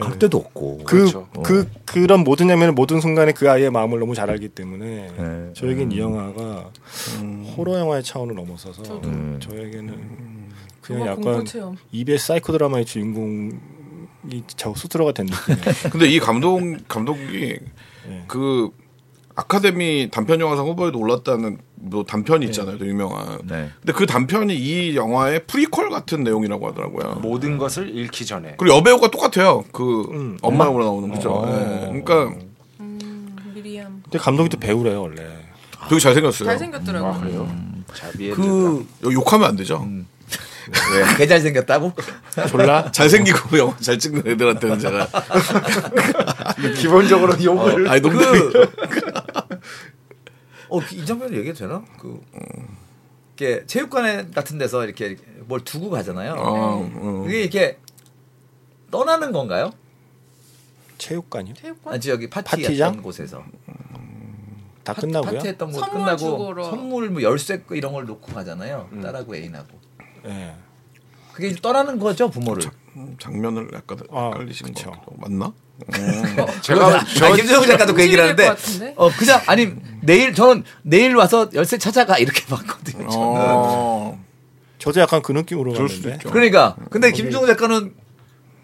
갈 0.00 0.18
데도 0.18 0.38
없고. 0.38 0.78
그, 0.78 0.96
그렇죠. 0.96 1.28
그, 1.44 1.68
그런 1.84 2.24
모든 2.24 2.48
장면을 2.48 2.72
모든 2.72 3.00
순간에 3.00 3.30
그 3.32 3.48
아이의 3.48 3.70
마음을 3.70 4.00
너무 4.00 4.14
잘 4.16 4.28
알기 4.30 4.48
때문에 4.48 5.12
네. 5.16 5.50
저에겐 5.54 5.92
이 5.92 6.00
영화가 6.00 6.70
호러 7.56 7.78
영화의 7.78 8.02
차원을 8.02 8.34
넘어서서 8.34 8.82
저도. 8.82 9.02
저에게는 9.38 10.21
그냥 10.82 11.06
약간 11.06 11.22
공포 11.22 11.44
체험. 11.44 11.76
입의 11.92 12.18
사이코 12.18 12.52
드라마의 12.52 12.84
주인공이 12.84 13.52
저 14.56 14.74
스스로가 14.74 15.12
된 15.12 15.26
느낌이에요. 15.26 15.62
근데 15.90 16.08
이 16.08 16.18
감독 16.18 16.60
감독이 16.88 17.58
네. 18.08 18.24
그 18.26 18.70
아카데미 19.34 20.10
단편 20.10 20.40
영화상 20.40 20.66
후보에도 20.66 20.98
올랐다는 20.98 21.58
뭐 21.76 22.04
단편이 22.04 22.44
있잖아요, 22.46 22.78
되게 22.78 22.90
유명한. 22.90 23.38
네. 23.44 23.70
근데 23.80 23.92
그 23.92 24.06
단편이 24.06 24.54
이 24.54 24.94
영화의 24.94 25.46
프리퀄 25.46 25.88
같은 25.88 26.22
내용이라고 26.22 26.68
하더라고요. 26.68 27.20
모든 27.22 27.58
것을 27.58 27.88
잃기 27.88 28.26
전에. 28.26 28.54
그리고 28.58 28.76
여배우가 28.76 29.10
똑같아요. 29.10 29.64
그 29.72 30.02
음. 30.10 30.38
엄마로 30.42 30.78
나오는 30.78 31.08
거죠. 31.08 31.30
어. 31.32 31.46
네. 31.46 32.02
그러니까 32.04 32.34
음, 32.80 33.36
미리암. 33.54 34.02
근데 34.04 34.18
감독이 34.18 34.48
또 34.50 34.58
배우래요 34.58 35.00
원래. 35.02 35.22
되게 35.88 35.98
잘생겼어요. 35.98 36.48
잘생겼더라고. 36.50 37.06
아 37.06 37.18
그래요? 37.20 37.48
자 37.94 38.10
미에 38.16 38.30
그 38.30 38.86
요- 39.04 39.12
욕하면 39.12 39.48
안 39.48 39.56
되죠. 39.56 39.84
왜? 40.70 41.16
개 41.18 41.26
잘생겼다고? 41.26 41.92
졸라 42.48 42.90
잘생기고 42.92 43.58
영화 43.58 43.76
잘 43.78 43.98
찍는 43.98 44.26
애들한테는 44.26 44.78
제가 44.78 45.08
기본적으로 46.80 47.34
욕을. 47.42 47.88
아니 47.88 48.00
농담이 48.00 48.38
그, 48.38 48.70
어, 50.68 50.80
이 50.92 51.04
장면 51.04 51.32
얘기해도 51.34 51.58
되나? 51.58 51.82
그, 51.98 52.20
이렇게 53.36 53.66
체육관 53.66 54.30
같은 54.32 54.58
데서 54.58 54.84
이렇게 54.84 55.16
뭘 55.46 55.60
두고 55.60 55.90
가잖아요. 55.90 56.34
어, 56.34 56.90
어. 56.94 57.22
그게 57.24 57.40
이렇게 57.42 57.78
떠나는 58.90 59.32
건가요? 59.32 59.72
체육관이요? 60.98 61.54
체육관? 61.54 61.94
아니, 61.94 62.08
여기 62.08 62.30
파티 62.30 62.62
파티장? 62.62 63.02
곳에서. 63.02 63.42
다 64.84 64.92
파- 64.94 65.00
끝나고요? 65.00 65.32
파티 65.38 65.48
했던 65.48 65.70
곳 65.72 65.80
선물 65.80 65.98
끝나고 66.00 66.18
주고로. 66.18 66.64
선물 66.64 67.10
뭐 67.10 67.22
열쇠 67.22 67.62
이런 67.70 67.92
걸 67.92 68.04
놓고 68.04 68.32
가잖아요. 68.32 68.88
딸하고 69.02 69.34
애인하고. 69.36 69.80
네. 70.24 70.54
그게 71.32 71.54
떠나는 71.54 71.98
거죠, 71.98 72.30
부모를. 72.30 72.64
음, 72.96 73.16
장면을 73.18 73.70
약간 73.72 73.98
아, 74.10 74.26
헷갈리시는 74.34 74.74
그쵸. 74.74 74.90
것 74.90 74.96
같고 74.96 75.16
맞나? 75.18 75.52
제가 76.60 77.04
저 77.16 77.26
아니, 77.26 77.36
김정우 77.36 77.66
작가도 77.66 77.94
그 77.94 78.02
얘기를 78.02 78.22
하는데? 78.22 78.94
어 78.96 79.10
그냥 79.10 79.40
아니 79.46 79.74
내일 80.02 80.34
저는 80.34 80.64
내일 80.82 81.16
와서 81.16 81.48
열쇠 81.54 81.78
찾아가 81.78 82.18
이렇게 82.18 82.44
봤거든요. 82.46 83.08
저는. 83.08 83.16
어, 83.18 84.22
저도 84.78 85.00
약간 85.00 85.22
그 85.22 85.32
느낌으로 85.32 85.72
그럴 85.72 85.88
수도 85.88 86.02
갔는데. 86.02 86.24
있죠. 86.24 86.30
그러니까 86.32 86.76
근데 86.90 87.10
김종우 87.12 87.46
작가는 87.46 87.94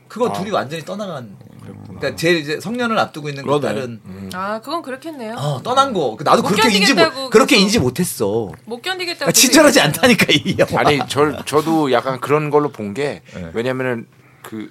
그거 0.09 0.33
둘이 0.33 0.51
완전히 0.51 0.85
떠나간. 0.85 1.37
그랬구나. 1.72 1.98
그러니까 2.00 2.16
제 2.16 2.33
이제 2.33 2.61
성년을 2.61 2.98
앞두고 2.98 3.28
있는 3.28 3.42
그 3.44 3.48
그러네. 3.48 3.66
딸은 3.66 4.00
아 4.35 4.61
그건 4.61 4.83
그렇겠네요. 4.83 5.35
어, 5.37 5.62
떠난 5.62 5.92
거. 5.92 6.16
나도 6.22 6.42
못 6.42 6.48
그렇게 6.48 6.70
인지 6.76 6.94
못 6.94 7.31
그렇게. 7.31 7.57
인지 7.57 7.78
못했어. 7.78 8.50
못 8.66 8.83
견디겠다고. 8.83 9.28
아, 9.28 9.33
친절하지 9.33 9.81
않다니까 9.81 10.26
이 10.31 10.57
영화. 10.59 10.81
아니 10.81 11.00
저 11.09 11.44
저도 11.44 11.92
약간 11.92 12.20
그런 12.20 12.50
걸로 12.50 12.68
본게 12.70 13.22
네. 13.35 13.50
왜냐면은 13.54 14.07
그 14.42 14.68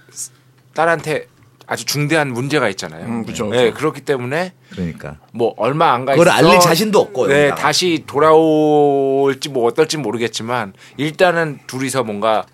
딸한테 0.73 1.27
아주 1.69 1.83
중대한 1.85 2.31
문제가 2.31 2.69
있잖아요. 2.69 3.05
음, 3.05 3.25
그쵸, 3.25 3.49
네. 3.49 3.71
그렇기 3.71 4.01
때문에 4.01 4.53
그러니까 4.69 5.17
뭐 5.33 5.53
얼마 5.57 5.91
안가 5.93 6.13
그걸 6.13 6.27
있어. 6.27 6.35
알릴 6.37 6.59
자신도 6.61 6.97
없고 6.97 7.27
네. 7.27 7.53
다시 7.55 8.03
돌아올지 8.07 9.49
뭐 9.49 9.65
어떨지 9.67 9.97
모르겠지만 9.97 10.73
일단은 10.95 11.59
둘이서 11.67 12.03
뭔가 12.03 12.45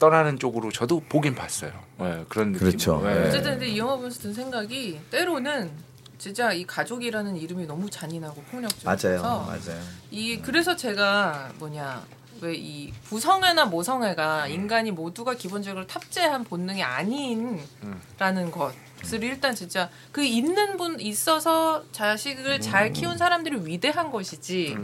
떠나는 0.00 0.40
쪽으로 0.40 0.72
저도 0.72 1.00
보긴 1.08 1.36
봤어요. 1.36 1.70
네, 1.98 2.24
그런 2.28 2.52
느낌. 2.52 2.66
그렇죠. 2.66 3.00
네. 3.04 3.28
어쨌든 3.28 3.52
근데 3.52 3.68
이 3.68 3.78
영화 3.78 3.94
보면서 3.94 4.20
든 4.20 4.34
생각이 4.34 4.98
때로는 5.10 5.70
진짜 6.18 6.52
이 6.52 6.64
가족이라는 6.66 7.36
이름이 7.36 7.66
너무 7.66 7.88
잔인하고 7.88 8.42
폭력적이어서 8.50 9.18
맞아요, 9.18 9.46
맞아요. 9.46 9.80
이 10.10 10.40
그래서 10.40 10.74
제가 10.74 11.52
뭐냐 11.58 12.02
왜이 12.40 12.92
부성애나 13.04 13.66
모성애가 13.66 14.48
인간이 14.48 14.90
모두가 14.90 15.34
기본적으로 15.34 15.86
탑재한 15.86 16.44
본능이 16.44 16.82
아닌라는 16.82 18.50
것을 18.50 19.22
일단 19.22 19.54
진짜 19.54 19.90
그 20.12 20.24
있는 20.24 20.78
분 20.78 20.98
있어서 21.00 21.84
자식을 21.92 22.60
잘 22.60 22.92
키운 22.94 23.18
사람들이 23.18 23.66
위대한 23.66 24.10
것이지 24.10 24.76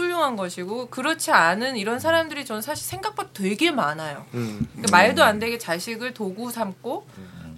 훌륭한 0.00 0.36
것이고 0.36 0.86
그렇지 0.88 1.30
않은 1.30 1.76
이런 1.76 1.98
사람들이 2.00 2.44
저는 2.44 2.62
사실 2.62 2.86
생각보다 2.86 3.28
되게 3.34 3.70
많아요. 3.70 4.24
음. 4.34 4.66
그러니까 4.72 4.96
말도 4.96 5.22
안 5.22 5.38
되게 5.38 5.58
자식을 5.58 6.14
도구 6.14 6.50
삼고 6.50 7.06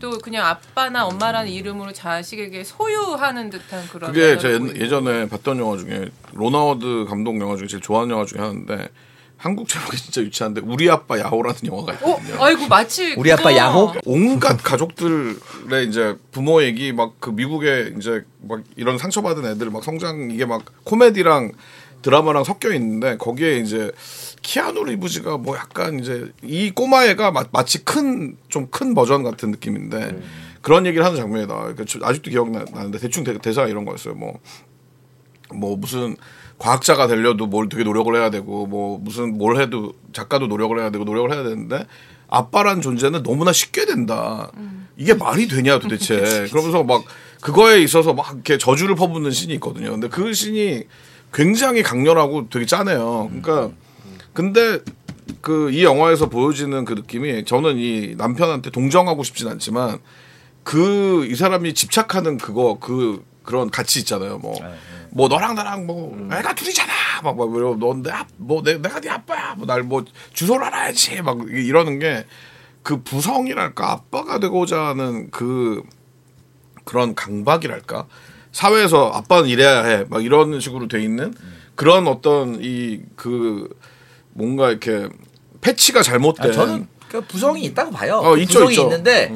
또 0.01 0.19
그냥 0.19 0.45
아빠나 0.47 1.07
엄마라는 1.07 1.49
이름으로 1.51 1.93
자식에게 1.93 2.65
소유하는 2.65 3.51
듯한 3.51 3.87
그런 3.89 4.13
그게 4.13 4.37
제. 4.39 4.59
예전에 4.75 5.29
봤던 5.29 5.59
영화 5.59 5.77
중에 5.77 6.09
로나워드 6.33 7.07
감독 7.09 7.41
영화 7.41 7.57
중에 7.57 7.69
제일 7.69 7.81
좋아하는 7.81 8.13
영화 8.13 8.25
중에 8.25 8.41
하나인데 8.41 8.89
한국 9.37 9.69
제목이 9.69 9.97
진짜 9.97 10.21
유치한데 10.21 10.61
우리 10.65 10.89
아빠 10.89 11.19
야호라는 11.19 11.61
영화가 11.67 11.93
어, 11.93 11.95
있거든요. 12.19 12.45
아이고 12.45 12.67
마치 12.69 13.15
우리 13.17 13.31
아빠 13.33 13.55
야호? 13.55 13.93
온갖 14.05 14.57
가족들의 14.63 15.87
이제 15.89 16.17
부모 16.33 16.63
얘기 16.63 16.93
막 16.93 17.13
그 17.21 17.31
미국에 17.31 17.93
이제 17.99 18.25
막 18.41 18.61
이런 18.77 18.99
상처받은 18.99 19.45
애들 19.47 19.71
막 19.71 19.83
성장 19.85 20.31
이게 20.33 20.45
막 20.47 20.65
코미디랑 20.85 21.53
드라마랑 22.03 22.45
섞여 22.45 22.73
있는데 22.75 23.17
거기에 23.17 23.59
이제 23.59 23.91
키아누 24.43 24.85
리브즈가 24.85 25.39
뭐 25.39 25.57
약간 25.57 25.99
이제 26.01 26.31
이 26.43 26.71
꼬마애가 26.71 27.31
마, 27.31 27.45
마치 27.53 27.85
큰 27.85 28.37
좀 28.49 28.67
큰 28.71 28.95
버전 28.95 29.23
같은 29.23 29.51
느낌인데 29.51 30.21
그런 30.61 30.87
얘기를 30.87 31.05
하는 31.05 31.17
장면이다. 31.17 31.55
그러니까 31.57 31.85
저- 31.87 31.99
아직도 32.03 32.31
기억나는데 32.31 32.99
대충 32.99 33.25
대, 33.25 33.37
대사 33.39 33.67
이런 33.67 33.85
거였어요. 33.85 34.15
뭐뭐 34.15 35.77
무슨 35.77 36.17
과학자가 36.59 37.07
되려도 37.09 37.47
뭘 37.47 37.69
되게 37.69 37.83
노력을 37.85 38.15
해야 38.15 38.31
되고 38.31 38.67
뭐 38.67 38.99
무슨 38.99 39.37
뭘 39.37 39.61
해도 39.61 39.95
작가도 40.13 40.47
노력을 40.47 40.79
해야 40.79 40.91
되고 40.91 41.05
노력을 41.05 41.33
해야 41.33 41.43
되는데 41.43 41.87
아빠란 42.29 42.81
존재는 42.81 43.23
너무나 43.23 43.53
쉽게 43.53 43.85
된다. 43.85 44.51
이게 44.97 45.15
말이 45.15 45.49
되냐 45.49 45.79
도대체. 45.79 46.47
그러면서 46.51 46.85
막 46.85 47.05
그거에 47.41 47.81
있어서 47.83 48.15
막 48.15 48.33
이렇게 48.33 48.57
저주를 48.59 48.95
퍼붓는 48.95 49.31
신이 49.33 49.55
있거든요. 49.55 49.91
근데 49.91 50.09
그 50.09 50.33
신이 50.33 50.85
굉장히 51.33 51.83
강렬하고 51.83 52.49
되게 52.51 52.67
짜네요. 52.67 53.31
그러니까 53.31 53.71
근데 54.33 54.81
그 55.41 55.71
이 55.73 55.83
영화에서 55.85 56.29
보여지는 56.29 56.85
그 56.85 56.93
느낌이 56.95 57.45
저는 57.45 57.77
이 57.79 58.15
남편한테 58.17 58.71
동정하고 58.71 59.23
싶진 59.23 59.49
않지만 59.49 59.99
그 60.65 61.27
이 61.29 61.35
사람이 61.35 61.75
집착하는 61.75 62.39
그거 62.39 62.79
그 62.81 63.25
그런 63.43 63.71
가치 63.71 64.01
있잖아요. 64.01 64.39
뭐뭐 64.39 65.29
너랑 65.29 65.55
나랑 65.55 65.87
뭐 65.87 66.17
애가 66.33 66.55
둘이잖아. 66.55 66.93
막막 67.23 67.51
너내뭐 67.79 68.63
내가 68.63 69.01
네 69.01 69.11
아빠야. 69.11 69.55
뭐 69.55 69.67
날 69.67 69.83
뭐 69.83 70.05
주소를 70.33 70.65
알아야지. 70.67 71.23
막 71.23 71.39
이러는 71.49 71.99
게 71.99 72.25
그 72.85 73.01
부성이랄까 73.05 73.93
아빠가 73.93 74.41
되고자 74.41 74.77
하는 74.89 75.31
그 75.31 75.85
그런 76.85 77.15
강박이랄까 77.15 78.07
사회에서 78.53 79.11
아빠는 79.15 79.49
이래야 79.49 79.85
해 79.85 80.05
막 80.09 80.25
이런 80.25 80.61
식으로 80.61 80.89
돼 80.89 81.03
있는 81.03 81.35
그런 81.75 82.07
어떤 82.07 82.59
이 82.63 83.01
그 83.17 83.69
뭔가 84.35 84.71
이렇게 84.71 85.09
패치가 85.61 86.03
잘못된 86.03 86.51
아, 86.51 86.53
저는 86.53 86.87
그 87.09 87.21
부성이 87.23 87.65
있다고 87.65 87.91
봐요. 87.91 88.21
어, 88.23 88.37
있죠, 88.39 88.61
부성이 88.61 88.73
있죠. 88.73 88.83
있는데 88.85 89.29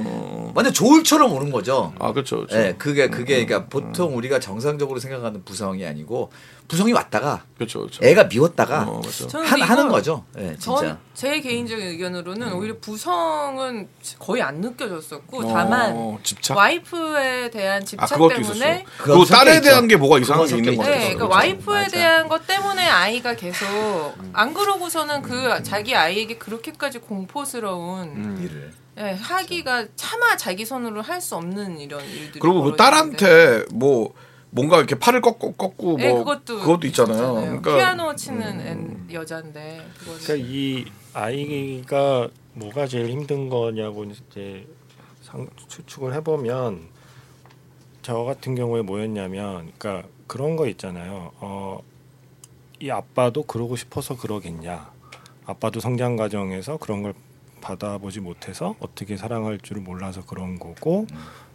완전 0.57 0.73
조울처럼 0.73 1.33
오는 1.33 1.53
거죠. 1.53 1.93
아 1.99 2.13
그렇죠. 2.13 2.37
그렇죠. 2.37 2.57
네, 2.57 2.75
그게 2.79 3.09
그게 3.09 3.45
그러니까 3.45 3.69
보통 3.69 4.17
우리가 4.17 4.41
정상적으로 4.41 4.99
생각하는 4.99 5.45
부성이 5.45 5.85
아니고 5.85 6.33
부성이 6.67 6.93
왔다가 6.93 7.45
그렇죠. 7.57 7.81
그렇죠. 7.81 8.05
애가 8.05 8.25
미웠다가 8.25 8.87
어. 8.89 9.03
저는 9.29 9.47
한, 9.47 9.61
하는 9.61 9.89
거죠. 9.89 10.25
네, 10.35 10.57
진짜. 10.59 10.99
전제 11.15 11.41
개인적인 11.41 11.87
의견으로는 11.87 12.49
음. 12.49 12.57
오히려 12.57 12.75
부성은 12.81 13.87
거의 14.19 14.41
안 14.43 14.57
느껴졌었고 14.63 15.47
다만 15.47 15.93
어, 15.95 16.19
집착. 16.23 16.57
와이프에 16.57 17.51
대한 17.51 17.85
집착 17.85 18.13
아 18.13 18.17
그것도 18.17 18.37
때문에 18.43 18.85
그리고 18.99 19.25
딸에 19.27 19.57
있죠. 19.57 19.63
대한 19.63 19.87
게 19.89 19.97
뭐가 19.97 20.19
이상한 20.19 20.47
게 20.47 20.57
있는 20.57 20.77
거죠. 20.77 20.91
네. 20.91 20.97
그러니까 20.97 21.19
그렇죠. 21.19 21.35
와이프에 21.35 21.83
맞아. 21.83 21.89
대한 21.97 22.29
것 22.29 22.47
때문에 22.47 22.83
아이가 22.89 23.35
계속 23.35 23.67
안 24.33 24.55
그러고서는 24.55 25.21
그 25.23 25.63
자기 25.63 25.95
아이에게 25.95 26.39
그렇게까지 26.39 27.01
공포스러운 27.01 28.39
일을. 28.43 28.73
예, 28.99 29.03
하기가 29.13 29.87
차마 29.97 30.37
자기 30.37 30.65
손으로 30.65 31.03
할 31.03 31.21
수 31.21 31.37
없는 31.37 31.79
이런 31.81 32.03
일들이 32.05 32.39
그리고 32.41 32.63
그 32.63 32.71
벌어지는데. 32.77 32.77
딸한테 32.77 33.65
뭐 33.75 34.15
뭔가 34.51 34.79
이렇게 34.79 34.99
팔을 34.99 35.21
꺾고 35.21 35.53
꺾고 35.53 35.99
예, 36.01 36.09
뭐 36.11 36.25
그것도 36.25 36.87
있잖아요. 36.87 37.35
그러니까 37.35 37.71
음. 37.73 37.77
피아노 37.77 38.15
치는 38.17 38.61
애- 39.11 39.15
여자인데 39.15 39.87
그거는 39.99 40.21
그러니까 40.21 40.49
이 40.49 40.85
아이가 41.13 42.29
뭐가 42.55 42.87
제일 42.87 43.11
힘든 43.11 43.49
거냐고 43.51 44.05
이제 44.05 44.67
상, 45.23 45.47
추측을 45.69 46.15
해보면 46.15 46.89
저 48.03 48.23
같은 48.23 48.55
경우에 48.55 48.83
뭐였냐면 48.83 49.73
그러니까 49.79 50.09
그런 50.27 50.57
거 50.57 50.67
있잖아요. 50.69 51.33
어, 51.41 51.81
이 52.81 52.91
아빠도 52.91 53.43
그러고 53.43 53.77
싶어서 53.77 54.17
그러겠냐. 54.17 54.91
아빠도 55.45 55.81
성장 55.81 56.17
과정에서 56.17 56.77
그런 56.79 57.03
걸 57.03 57.15
받아보지 57.61 58.21
못해서 58.21 58.75
어떻게 58.81 59.17
사랑할 59.17 59.59
줄을 59.59 59.83
몰라서 59.83 60.25
그런 60.25 60.59
거고 60.59 61.07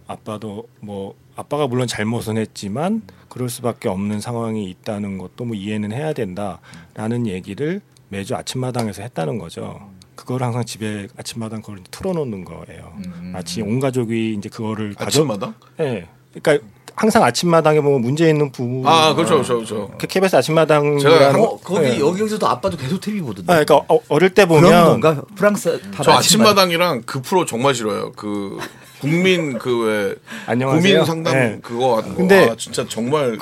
아빠도 0.08 0.68
뭐 0.82 1.16
아빠가 1.36 1.68
물론 1.68 1.88
잘못은 1.88 2.38
했지만 2.38 3.04
그럴 3.30 3.50
수밖에 3.50 3.88
없는 3.88 4.20
상황이 4.20 4.70
있다는 4.70 5.18
것도 5.18 5.46
뭐 5.46 5.56
이해는 5.56 5.92
해야 5.92 6.14
된다라는 6.14 7.28
얘기를 7.28 7.82
매주 8.10 8.36
아침마당에서 8.36 9.04
했다는 9.04 9.38
거죠. 9.38 9.90
그걸 10.16 10.44
항상 10.44 10.66
집에 10.66 11.08
아침마당 11.18 11.62
그걸 11.62 11.80
틀어놓는 11.90 12.44
거예요. 12.44 12.94
음. 12.98 13.32
마치 13.34 13.62
온 13.62 13.80
가족이 13.80 14.36
이제 14.36 14.50
그거를 14.50 14.94
가족, 14.94 15.32
아침마다? 15.32 15.56
예, 15.80 16.08
그러니까 16.34 16.68
항상 16.96 17.24
아침마당에 17.24 17.82
보면 17.82 18.02
문제 18.02 18.30
있는 18.30 18.52
부부, 18.52 18.88
아 18.88 19.14
그렇죠 19.16 19.36
그렇죠 19.36 19.56
그렇죠. 19.56 19.92
그 19.98 20.08
KBS 20.08 20.36
아침마당 20.36 21.00
제가 21.00 21.30
어, 21.32 21.58
거기 21.64 21.86
예. 21.88 22.00
여기서도 22.00 22.48
아빠도 22.48 22.78
계속 22.78 23.00
TV 23.02 23.22
보던데. 23.22 23.52
아, 23.52 23.64
그러니까 23.64 23.86
어, 23.94 24.00
어릴 24.10 24.30
때 24.32 24.46
그런 24.46 24.62
보면 24.62 25.02
건가? 25.02 25.22
프랑스 25.36 25.80
밥저 25.96 26.12
아침마당 26.12 26.70
이랑 26.72 27.04
그 27.06 27.22
프로 27.22 27.46
정말 27.46 27.74
싫어요. 27.74 28.12
그 28.14 28.60
국민 29.00 29.58
그왜. 29.58 30.16
국민 30.48 31.04
상담 31.06 31.34
네. 31.34 31.60
그거 31.62 31.98
하는 31.98 32.10
거. 32.12 32.16
근데- 32.18 32.50
아, 32.52 32.56
진짜 32.58 32.86
정말 32.88 33.38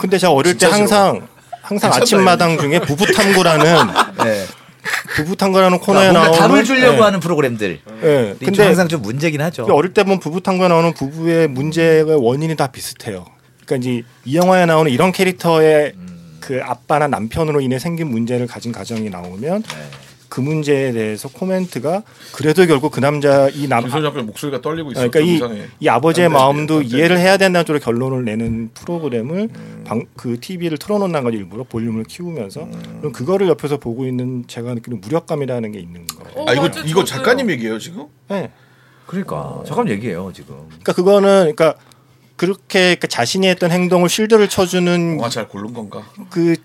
근데 0.00 0.18
제가 0.18 0.32
어릴 0.32 0.58
때 0.58 0.66
항상 0.66 1.26
항상 1.62 1.90
괜찮다, 1.90 1.96
아침마당 2.02 2.58
중에 2.58 2.80
부부 2.80 3.06
탐구라는 3.12 3.64
네. 4.24 4.44
부부탐구라는 5.16 5.78
코너에 5.78 6.10
뭔가 6.10 6.28
나오는 6.28 6.38
답을 6.38 6.64
주려고 6.64 6.98
예, 6.98 7.00
하는 7.00 7.20
프로그램들. 7.20 7.80
예. 8.02 8.34
근데 8.38 8.44
근데 8.44 8.64
항상 8.64 8.88
좀 8.88 9.02
문제긴 9.02 9.40
하죠. 9.40 9.64
어릴 9.64 9.94
때 9.94 10.04
보면 10.04 10.20
부부탐구에 10.20 10.68
나오는 10.68 10.92
부부의 10.92 11.48
문제의 11.48 12.04
원인이 12.04 12.54
다 12.56 12.66
비슷해요. 12.66 13.24
그러니까 13.64 13.76
이제 13.76 14.02
이 14.24 14.36
영화에 14.36 14.66
나오는 14.66 14.90
이런 14.90 15.12
캐릭터의 15.12 15.94
그 16.40 16.60
아빠나 16.62 17.08
남편으로 17.08 17.60
인해 17.60 17.78
생긴 17.78 18.10
문제를 18.10 18.46
가진 18.46 18.72
가정이 18.72 19.10
나오면 19.10 19.62
네. 19.62 20.05
그 20.36 20.42
문제에 20.42 20.92
대해서 20.92 21.28
코멘트가 21.30 22.02
그래도 22.34 22.66
결국 22.66 22.92
그 22.92 23.00
남자 23.00 23.48
이 23.48 23.66
남 23.68 23.80
김선 23.84 24.02
작가님 24.02 24.26
목소리가 24.26 24.60
떨리고 24.60 24.92
있어. 24.92 25.08
그러니까 25.08 25.48
이. 25.48 25.62
이 25.80 25.88
아버지의 25.88 26.28
마음도. 26.28 26.82
이해를 26.82 27.18
해야 27.18 27.38
된다는 27.38 27.64
쪽으로 27.64 27.82
결론을 27.82 28.26
내는 28.26 28.68
프로그램을 28.74 29.48
음. 29.54 29.84
방, 29.86 30.04
그 30.14 30.38
TV를 30.38 30.76
틀어놓는 30.76 31.24
거죠 31.24 31.38
일부러 31.38 31.64
볼륨을 31.64 32.04
키우면서 32.04 32.64
음. 32.64 32.96
그럼 33.00 33.12
그거를 33.12 33.48
옆에서 33.48 33.78
보고 33.78 34.04
있는 34.04 34.44
제가 34.46 34.74
느끼는 34.74 35.00
무력감이라는 35.00 35.72
게 35.72 35.78
있는 35.78 36.06
거예요. 36.06 36.34
어, 36.36 36.44
아 36.50 36.52
이거 36.52 36.68
이거. 36.84 37.02
작가님 37.02 37.48
얘기예요 37.50 37.78
지금? 37.78 38.04
네. 38.28 38.50
그러니까 39.06 39.62
잠깐 39.66 39.88
얘기해요 39.88 40.30
지금. 40.34 40.54
그러니까 40.68 40.92
그거는 40.92 41.54
그러니까 41.54 41.76
그렇게 42.36 42.96
그 42.96 43.08
자신이 43.08 43.46
했던 43.48 43.70
행동을 43.70 44.10
실드를 44.10 44.50
쳐주는 44.50 45.16
영화 45.18 45.30
잘 45.30 45.48
고른 45.48 45.72
건가? 45.72 46.02
그, 46.28 46.56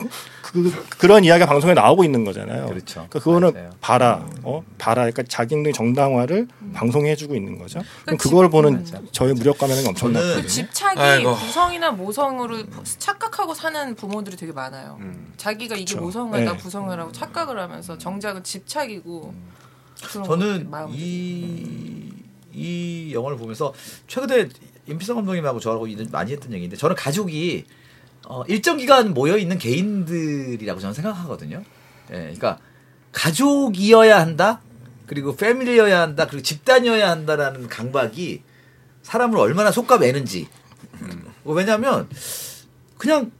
그 0.52 0.86
그런 0.98 1.24
이야기가 1.24 1.46
방송에 1.46 1.74
나오고 1.74 2.04
있는 2.04 2.26
거잖아요. 2.26 2.66
그렇죠. 2.68 3.08
그러니까 3.10 3.20
그거는 3.20 3.54
맞아요. 3.54 3.70
봐라, 3.80 4.28
어, 4.44 4.62
봐라. 4.78 5.04
그러니까 5.04 5.24
자기 5.30 5.56
행동 5.56 5.70
의 5.70 5.74
정당화를 5.74 6.48
방송해 6.74 7.16
주고 7.16 7.36
있는 7.36 7.58
거죠. 7.58 7.80
그럼 7.80 8.18
그러니까 8.18 8.24
그걸 8.24 8.46
집- 8.48 8.52
보는 8.52 8.86
저의 9.14 9.34
무력감이라는 9.36 9.84
게 9.84 9.90
엄청나요. 9.90 10.24
저는 10.28 10.42
그 10.42 10.48
집착이 10.48 11.00
아이고. 11.00 11.36
부성이나 11.36 11.92
모성으로 11.92 12.58
착각하고 12.98 13.54
사는 13.54 13.96
부모들이 13.96 14.36
되게 14.36 14.52
많아요. 14.52 14.98
음. 15.00 15.32
자기가 15.38 15.76
이게 15.76 15.86
그쵸. 15.86 16.02
모성애다 16.02 16.52
네. 16.52 16.58
부성애라고 16.58 17.14
착각을 17.14 17.58
하면서 17.58 17.98
정작은 17.98 18.44
집착이고 18.44 19.34
그런 20.12 20.26
저는. 20.26 20.70
이, 20.90 22.12
이 22.54 23.12
영화를 23.14 23.38
보면서 23.38 23.74
최근에 24.08 24.50
임필성 24.88 25.16
감독님하고 25.16 25.62
저하고 25.62 25.88
이- 25.88 25.96
많이 26.12 26.34
했던 26.34 26.52
얘기인데 26.52 26.76
저는 26.76 26.96
가족이 26.98 27.66
어, 28.28 28.44
일정 28.48 28.78
기간 28.78 29.14
모여 29.14 29.38
있는 29.38 29.58
개인들이라고 29.58 30.80
저는 30.80 30.94
생각하거든요. 30.94 31.64
예, 32.12 32.16
그러니까 32.16 32.60
가족이어야 33.12 34.20
한다. 34.20 34.62
그리고 35.06 35.36
패밀리여야 35.36 36.00
한다. 36.00 36.28
그리고 36.28 36.42
집단이어야 36.42 37.10
한다라는 37.10 37.68
강박이 37.68 38.44
사람을 39.04 39.38
얼마나 39.38 39.72
속가매는지. 39.72 40.48
어, 41.44 41.52
왜냐하면 41.52 42.08
그냥 42.98 43.32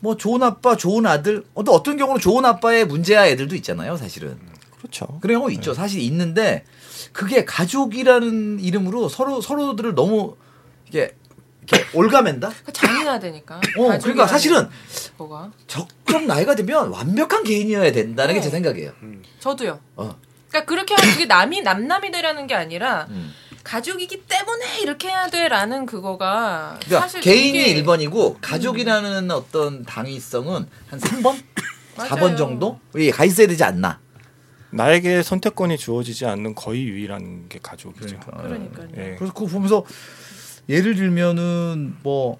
뭐 0.00 0.16
좋은 0.16 0.42
아빠, 0.42 0.76
좋은 0.76 1.06
아들, 1.06 1.44
어, 1.54 1.64
또 1.64 1.72
어떤 1.72 1.96
경우는 1.96 2.20
좋은 2.20 2.44
아빠의 2.44 2.86
문제야 2.86 3.26
애들도 3.26 3.54
있잖아요, 3.56 3.96
사실은. 3.96 4.38
그렇죠. 4.76 5.06
그런 5.22 5.38
경우 5.38 5.50
있죠. 5.52 5.72
사실 5.72 6.02
있는데 6.02 6.64
그게 7.12 7.46
가족이라는 7.46 8.60
이름으로 8.60 9.08
서로 9.08 9.40
서로들을 9.40 9.94
너무 9.94 10.36
이게 10.86 11.16
올가맨다. 11.94 12.50
그 12.64 12.72
잔인하다니까. 12.72 13.56
어, 13.56 13.98
그러니까 13.98 14.26
사실은 14.26 14.68
뭐가 15.16 15.50
적정 15.66 16.26
나이가 16.26 16.54
되면 16.54 16.88
완벽한 16.90 17.44
개인이어야 17.44 17.92
된다는 17.92 18.34
게제 18.34 18.46
네. 18.46 18.50
생각이에요. 18.50 18.92
저도요. 19.40 19.80
어. 19.96 20.16
그러니까 20.48 20.68
그렇게 20.68 20.94
하면 20.94 21.12
그게 21.12 21.26
남이 21.26 21.62
남남이 21.62 22.10
되라는 22.10 22.46
게 22.46 22.54
아니라 22.54 23.06
음. 23.10 23.32
가족이기 23.64 24.24
때문에 24.28 24.80
이렇게 24.80 25.08
해야 25.08 25.26
돼라는 25.28 25.86
그거가 25.86 26.78
그러니까 26.84 27.00
사실 27.00 27.20
개인이 27.22 27.58
되게- 27.58 27.82
1번이고 27.82 28.36
가족이라는 28.40 29.30
어떤 29.30 29.82
당위성은 29.84 30.66
한 30.90 31.00
3번? 31.00 31.36
4번 31.96 32.18
맞아요. 32.20 32.36
정도? 32.36 32.78
이게 32.94 33.10
가 33.10 33.24
있어야 33.24 33.46
되지 33.46 33.64
않나. 33.64 34.00
나에게 34.70 35.22
선택권이 35.22 35.78
주어지지 35.78 36.26
않는 36.26 36.54
거의 36.56 36.84
유일한 36.84 37.48
게 37.48 37.60
가족이죠. 37.62 38.18
그러니까요. 38.18 38.88
예. 38.96 39.14
그래서 39.16 39.32
그거 39.32 39.46
보면서 39.46 39.84
예를 40.68 40.94
들면은 40.94 41.96
뭐 42.02 42.38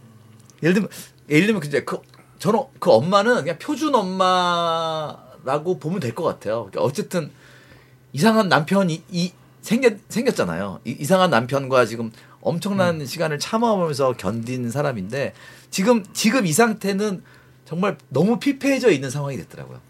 예를 0.62 0.74
들면 0.74 0.88
예를 1.28 1.46
들면 1.46 1.64
이제 1.64 1.84
그 1.84 1.98
저는 2.38 2.60
그 2.78 2.90
엄마는 2.90 3.36
그냥 3.42 3.58
표준 3.58 3.94
엄마라고 3.94 5.78
보면 5.78 6.00
될 6.00 6.14
것 6.14 6.24
같아요. 6.24 6.66
그러니까 6.70 6.82
어쨌든 6.82 7.30
이상한 8.12 8.48
남편이 8.48 9.02
이 9.10 9.32
생겼 9.62 9.94
생겼잖아요. 10.08 10.80
이, 10.84 10.96
이상한 11.00 11.30
남편과 11.30 11.86
지금 11.86 12.10
엄청난 12.40 13.00
음. 13.00 13.06
시간을 13.06 13.38
참아오면서 13.38 14.12
견딘 14.16 14.70
사람인데 14.70 15.32
지금 15.70 16.04
지금 16.12 16.46
이 16.46 16.52
상태는 16.52 17.22
정말 17.64 17.96
너무 18.10 18.38
피폐해져 18.38 18.90
있는 18.90 19.08
상황이 19.10 19.36
됐더라고요. 19.38 19.80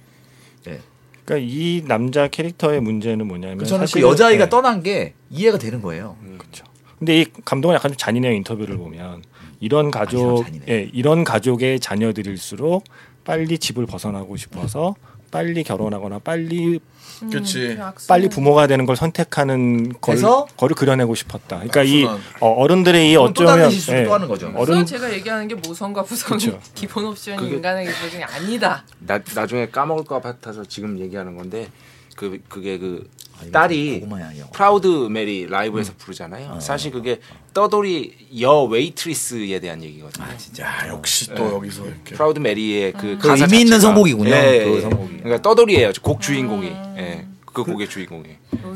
예. 0.68 0.80
그러니까 1.24 1.46
이 1.50 1.82
남자 1.86 2.28
캐릭터의 2.28 2.80
문제는 2.80 3.26
뭐냐면 3.26 3.58
그 3.58 3.66
저는 3.66 3.86
그 3.92 4.00
여자아이가 4.00 4.44
네. 4.44 4.50
떠난 4.50 4.82
게 4.82 5.14
이해가 5.30 5.58
되는 5.58 5.82
거예요. 5.82 6.16
그렇죠. 6.38 6.64
근데 7.04 7.20
이 7.20 7.26
감독은 7.44 7.74
약간 7.74 7.90
좀 7.90 7.98
잔인해요 7.98 8.32
인터뷰를 8.32 8.78
보면 8.78 9.22
이런 9.60 9.90
가족. 9.90 10.46
예, 10.68 10.88
이런 10.94 11.22
가족의 11.22 11.78
자녀들일수록 11.80 12.84
빨리 13.24 13.58
집을 13.58 13.84
벗어나고 13.84 14.38
싶어서 14.38 14.94
빨리 15.30 15.62
결혼하거나 15.64 16.20
빨리 16.20 16.80
음, 17.22 17.30
그치. 17.30 17.76
그. 17.94 18.06
빨리 18.06 18.30
부모가 18.30 18.66
되는 18.66 18.86
걸 18.86 18.96
선택하는 18.96 19.92
걸? 20.00 20.16
거를 20.56 20.74
그려내고 20.74 21.14
싶었다. 21.14 21.56
그러니까 21.56 21.82
이 21.82 22.04
악순환. 22.04 22.20
어, 22.40 22.48
어른들의 22.52 23.10
이 23.10 23.14
그럼 23.14 23.34
또 23.34 23.42
어쩌면 23.44 23.70
예, 23.90 24.04
또 24.04 24.14
하는 24.14 24.26
거죠. 24.28 24.46
그래서 24.50 24.72
어른 24.72 24.86
제가 24.86 25.12
얘기하는 25.12 25.46
게 25.46 25.54
모성과 25.56 26.04
그쵸. 26.04 26.58
기본 26.74 27.04
옵션이 27.04 27.48
인간의 27.48 27.86
기본이 27.86 28.24
아니다. 28.24 28.84
나 29.00 29.20
나중에 29.34 29.68
까먹을 29.68 30.04
것 30.04 30.22
같아서 30.22 30.64
지금 30.64 30.98
얘기하는 30.98 31.36
건데 31.36 31.68
그 32.14 32.40
그게 32.48 32.78
그 32.78 33.08
딸이 33.52 34.00
고구마야 34.00 34.38
영화. 34.38 34.50
Proud 34.52 34.86
Mary 35.10 35.46
라이브에서 35.46 35.92
부르잖아요. 35.98 36.60
사실 36.60 36.92
그게 36.92 37.20
떠돌이 37.52 38.40
여 38.40 38.62
웨이트리스에 38.62 39.58
대한 39.60 39.82
얘기거든요. 39.82 40.24
아 40.24 40.36
진짜. 40.36 40.64
야, 40.64 40.88
역시 40.88 41.34
또 41.34 41.54
여기서 41.54 41.84
이렇게 41.86 42.14
Proud 42.14 42.38
Mary의 42.38 42.92
그그 42.92 43.28
가사 43.28 43.44
의미 43.44 43.60
있는 43.62 43.78
자체가- 43.78 43.80
선곡이군요. 43.82 44.30
예, 44.30 44.64
그 44.64 44.76
예. 44.76 44.80
선곡이. 44.82 45.16
그러니까 45.18 45.42
떠돌이에요. 45.42 45.92
곡 46.02 46.20
주인공이. 46.20 46.66
예. 46.96 47.26
그 47.54 47.62
곡의 47.62 47.88
주인공이. 47.88 48.24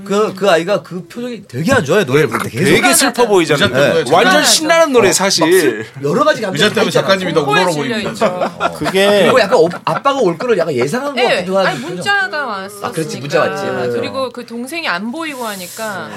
그, 0.04 0.32
그 0.34 0.48
아이가 0.48 0.82
그 0.82 1.06
표정이 1.08 1.42
되게 1.48 1.72
안 1.72 1.84
좋아요 1.84 2.04
노래를 2.04 2.28
부를 2.28 2.44
때 2.44 2.50
계속 2.50 2.64
되게 2.64 2.94
슬퍼 2.94 3.26
보이잖아요. 3.26 3.68
때문에 3.68 4.10
완전. 4.14 4.44
신나는 4.44 4.92
노래 4.92 5.12
사실. 5.12 5.84
여러 6.02 6.24
가지 6.24 6.40
감정이 6.40 6.52
의자 6.62 6.68
때문에 6.74 6.86
있잖아. 6.88 7.06
작가님이 7.08 7.32
너무 7.32 7.50
울어 7.50 7.66
보입니다. 7.66 8.10
있죠. 8.10 8.72
그게 8.78 9.22
그리고 9.24 9.40
약간 9.40 9.58
오- 9.58 9.68
아빠가 9.84 10.20
올 10.20 10.38
거를 10.38 10.56
약간 10.56 10.72
예상한 10.74 11.14
것 11.14 11.20
예, 11.20 11.28
같기도 11.36 11.58
하고 11.58 11.68
아니 11.68 11.78
문자가 11.80 12.46
왔었으니까. 12.46 12.86
아, 12.88 12.92
그렇지, 12.92 13.18
문자 13.18 13.40
왔지. 13.40 13.64
맞아. 13.66 13.88
그리고 13.90 14.30
그 14.30 14.46
동생이 14.46 14.86
안 14.86 15.10
보이고 15.10 15.44
하니까 15.44 16.08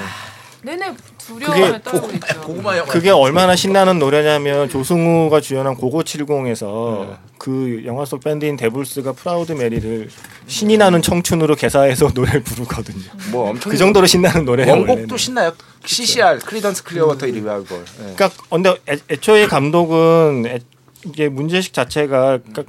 내내 0.64 0.94
그게 0.94 1.44
두려움에 1.44 1.82
떨고 1.82 2.10
있죠. 2.12 2.40
고구마 2.42 2.76
영화 2.78 2.92
그게 2.92 3.10
얼마나 3.10 3.56
신나는 3.56 3.98
노래냐면 3.98 4.68
조승우가 4.68 5.40
주연한 5.40 5.74
고고 5.74 6.02
70에서 6.04 7.16
그 7.36 7.82
영화 7.84 8.04
속 8.04 8.22
밴드인 8.22 8.56
데블스가 8.56 9.12
Proud 9.12 9.52
Mary를 9.52 10.08
신이 10.46 10.78
나는 10.78 11.02
청춘으로 11.02 11.56
개사해서 11.56 12.10
노래를 12.14 12.44
부르거든요. 12.44 13.02
뭐 13.32 13.50
엄청 13.50 13.72
그 13.72 13.76
정도로 13.76 14.06
신나는 14.06 14.44
노래예요. 14.44 14.70
원곡도 14.72 14.92
원래는. 14.92 15.16
신나요. 15.16 15.52
CCR 15.84 16.38
크리던스 16.38 16.84
클리어워터 16.84 17.26
리바이벌. 17.26 17.78
예. 17.80 18.14
그러니까 18.14 18.30
근데 18.48 18.76
애, 18.88 18.98
애초에 19.10 19.46
감독은 19.46 20.44
애, 20.46 20.60
이게 21.04 21.28
문제식 21.28 21.72
자체가 21.72 22.38
그러니까 22.38 22.62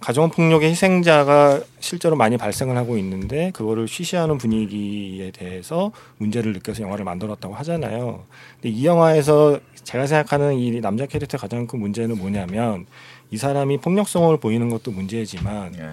가정 0.00 0.30
폭력의 0.30 0.70
희생자가 0.70 1.60
실제로 1.80 2.16
많이 2.16 2.36
발생을 2.36 2.76
하고 2.76 2.96
있는데 2.98 3.50
그거를 3.52 3.88
쉬쉬하는 3.88 4.38
분위기에 4.38 5.30
대해서 5.30 5.92
문제를 6.18 6.52
느껴서 6.52 6.82
영화를 6.82 7.04
만들었다고 7.04 7.54
하잖아요. 7.54 8.24
근데 8.60 8.68
이 8.68 8.84
영화에서 8.84 9.58
제가 9.84 10.06
생각하는 10.06 10.58
이 10.58 10.80
남자 10.80 11.06
캐릭터의 11.06 11.40
가장 11.40 11.66
큰 11.66 11.80
문제는 11.80 12.18
뭐냐면 12.18 12.86
이 13.30 13.36
사람이 13.36 13.78
폭력성을 13.78 14.36
보이는 14.38 14.68
것도 14.68 14.90
문제지만 14.90 15.74
예. 15.76 15.90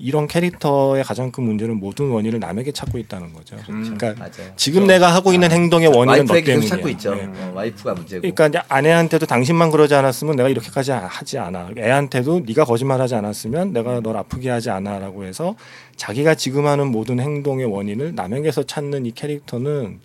이런 0.00 0.26
캐릭터의 0.28 1.02
가장 1.04 1.30
큰 1.30 1.44
문제는 1.44 1.78
모든 1.78 2.10
원인을 2.10 2.38
남에게 2.40 2.72
찾고 2.72 2.98
있다는 2.98 3.32
거죠. 3.32 3.56
그러니까 3.66 4.14
맞아요. 4.18 4.52
지금 4.56 4.86
내가 4.86 5.12
하고 5.14 5.32
있는 5.32 5.50
행동의 5.50 5.88
원인은 5.88 6.26
너 6.26 6.34
때문이야. 6.34 6.68
찾고 6.68 6.88
있죠. 6.90 7.14
네. 7.14 7.24
어, 7.26 7.52
와이프가 7.54 7.94
문제고. 7.94 8.20
그러니까 8.20 8.46
이제 8.46 8.60
아내한테도 8.68 9.26
당신만 9.26 9.70
그러지 9.70 9.94
않았으면 9.94 10.36
내가 10.36 10.48
이렇게까지 10.48 10.92
아- 10.92 11.06
하지 11.06 11.38
않아. 11.38 11.70
애한테도 11.76 12.40
네가 12.46 12.64
거짓말하지 12.64 13.14
않았으면 13.16 13.72
내가 13.72 14.00
널 14.00 14.16
아프게 14.16 14.50
하지 14.50 14.70
않아라고 14.70 15.24
해서 15.24 15.54
자기가 15.96 16.34
지금 16.34 16.66
하는 16.66 16.86
모든 16.88 17.20
행동의 17.20 17.66
원인을 17.66 18.14
남에게서 18.14 18.62
찾는 18.62 19.06
이 19.06 19.12
캐릭터는 19.12 20.00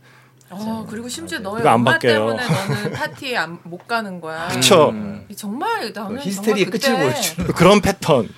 어, 0.50 0.86
그리고 0.88 1.08
심지어 1.10 1.40
너의 1.40 1.66
엄마 1.66 1.94
바뀌어요. 1.94 2.38
때문에 2.38 2.44
너는 2.44 2.92
파티에 2.92 3.38
안, 3.38 3.58
못 3.64 3.88
가는 3.88 4.22
거야. 4.22 4.50
그쵸. 4.54 4.94
정말 5.36 5.92
나는 5.94 6.20
히스테리의 6.22 6.66
정말 6.80 6.80
끝을 6.80 6.96
보여주는. 7.12 7.48
그런 7.54 7.82
패턴. 7.82 8.30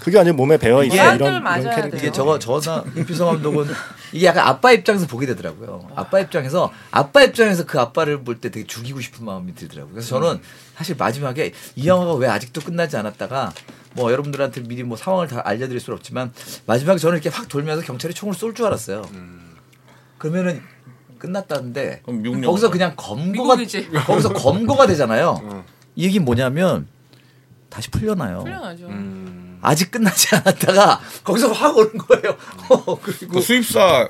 그게 0.00 0.16
완전 0.16 0.36
몸에 0.36 0.56
배어 0.56 0.82
있어 0.84 0.94
이게 0.94 1.02
이런, 1.02 1.18
사람들 1.18 1.26
이런 1.26 1.42
맞아야 1.42 1.76
캐릭터. 1.76 1.96
이게. 1.98 2.12
저거 2.12 2.38
저나 2.38 2.84
임필성 2.96 3.26
감독은 3.28 3.66
이게 4.12 4.26
약간 4.26 4.46
아빠 4.46 4.72
입장에서 4.72 5.06
보게 5.06 5.26
되더라고요. 5.26 5.88
아빠 5.96 6.20
입장에서 6.20 6.72
아빠 6.90 7.22
입장에서 7.22 7.64
그 7.66 7.78
아빠를 7.80 8.22
볼 8.24 8.40
때 8.40 8.50
되게 8.50 8.66
죽이고 8.66 9.00
싶은 9.00 9.24
마음이 9.24 9.54
들더라고요. 9.54 9.94
그래서 9.94 10.08
저는 10.20 10.40
사실 10.76 10.96
마지막에 10.96 11.52
이 11.76 11.86
영화가 11.88 12.14
왜 12.14 12.28
아직도 12.28 12.60
끝나지 12.62 12.96
않았다가 12.96 13.52
뭐 13.94 14.12
여러분들한테 14.12 14.62
미리 14.62 14.82
뭐 14.82 14.96
상황을 14.96 15.26
다 15.28 15.42
알려드릴 15.44 15.80
수는 15.80 15.96
없지만 15.98 16.32
마지막에 16.66 16.98
저는 16.98 17.16
이렇게 17.18 17.28
확 17.30 17.48
돌면서 17.48 17.82
경찰이 17.82 18.14
총을 18.14 18.34
쏠 18.34 18.54
줄 18.54 18.66
알았어요. 18.66 19.02
그러면은 20.18 20.62
끝났다는데 21.18 22.02
거기서. 22.04 22.70
그냥 22.70 22.92
검거가 22.96 23.56
미국이지. 23.56 23.90
거기서 24.06 24.32
검거가 24.32 24.86
되잖아요. 24.86 25.64
이 25.96 26.04
얘기 26.04 26.20
뭐냐면 26.20 26.86
다시 27.68 27.90
풀려나요. 27.90 28.44
풀려나죠. 28.44 28.86
음. 28.86 29.58
아직 29.60 29.90
끝나지 29.90 30.34
않았다가 30.36 31.00
거기서 31.24 31.52
확 31.52 31.76
오는 31.76 31.98
거예요. 31.98 32.36
어, 32.70 32.98
그리고 33.00 33.34
그 33.34 33.40
수입사 33.40 34.08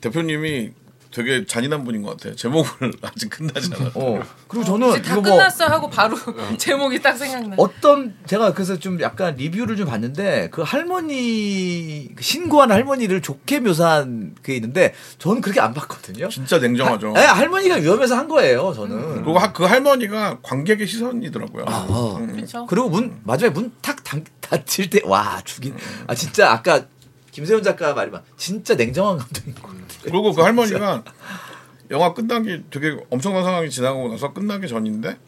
대표님이 0.00 0.72
되게 1.10 1.46
잔인한 1.46 1.84
분인 1.84 2.02
것 2.02 2.10
같아요. 2.16 2.34
제목을 2.36 2.92
아직 3.02 3.30
끝나지 3.30 3.70
않아. 3.74 3.90
어 3.94 4.20
그리고 4.48 4.64
저는 4.64 4.90
이제 4.90 5.02
다 5.02 5.12
이거 5.12 5.22
뭐 5.22 5.30
끝났어 5.32 5.66
하고 5.66 5.88
바로 5.88 6.16
제목이 6.58 7.00
딱 7.00 7.16
생각나. 7.16 7.54
어떤 7.58 8.14
제가 8.26 8.52
그래서 8.52 8.78
좀 8.78 9.00
약간 9.00 9.34
리뷰를 9.36 9.76
좀 9.76 9.86
봤는데 9.88 10.48
그 10.50 10.62
할머니 10.62 12.08
그 12.14 12.22
신고한 12.22 12.70
할머니를 12.72 13.22
좋게 13.22 13.60
묘사한 13.60 14.34
게 14.42 14.54
있는데 14.56 14.94
저는 15.18 15.40
그렇게 15.40 15.60
안 15.60 15.72
봤거든요. 15.74 16.28
진짜 16.28 16.58
냉정하죠. 16.58 17.12
네, 17.12 17.20
할머니가 17.24 17.76
위험해서 17.76 18.16
한 18.16 18.28
거예요. 18.28 18.72
저는. 18.74 19.14
그리고 19.24 19.38
하- 19.38 19.52
그 19.52 19.64
할머니가 19.64 20.38
관객의 20.42 20.86
시선이더라고요. 20.86 21.64
어. 21.68 22.16
음. 22.20 22.32
그렇죠. 22.34 22.66
그리고 22.66 22.88
문 22.90 23.20
마지막에 23.24 23.54
문 23.58 23.72
탁 23.82 24.02
닫힐 24.40 24.90
때 24.90 25.00
와 25.04 25.40
죽인 25.44 25.74
아 26.06 26.14
진짜 26.14 26.50
아까 26.50 26.84
김세훈 27.36 27.62
작가 27.62 27.92
말이만 27.92 28.22
진짜 28.38 28.74
냉정한 28.76 29.18
감독인 29.18 29.54
것 29.56 29.64
같아요. 29.64 29.86
그리고 30.00 30.32
그 30.32 30.40
할머니가 30.40 31.04
영화 31.90 32.14
끝나기 32.14 32.62
되게 32.70 32.96
엄청난 33.10 33.44
상황이 33.44 33.68
지나고 33.68 34.08
나서 34.08 34.32
끝나기 34.32 34.66
전인데 34.68 35.18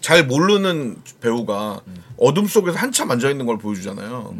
잘 0.00 0.26
모르는 0.26 0.96
배우가 1.20 1.82
어둠 2.16 2.48
속에서 2.48 2.76
한참 2.76 3.12
앉아 3.12 3.30
있는 3.30 3.46
걸 3.46 3.58
보여주잖아요. 3.58 4.34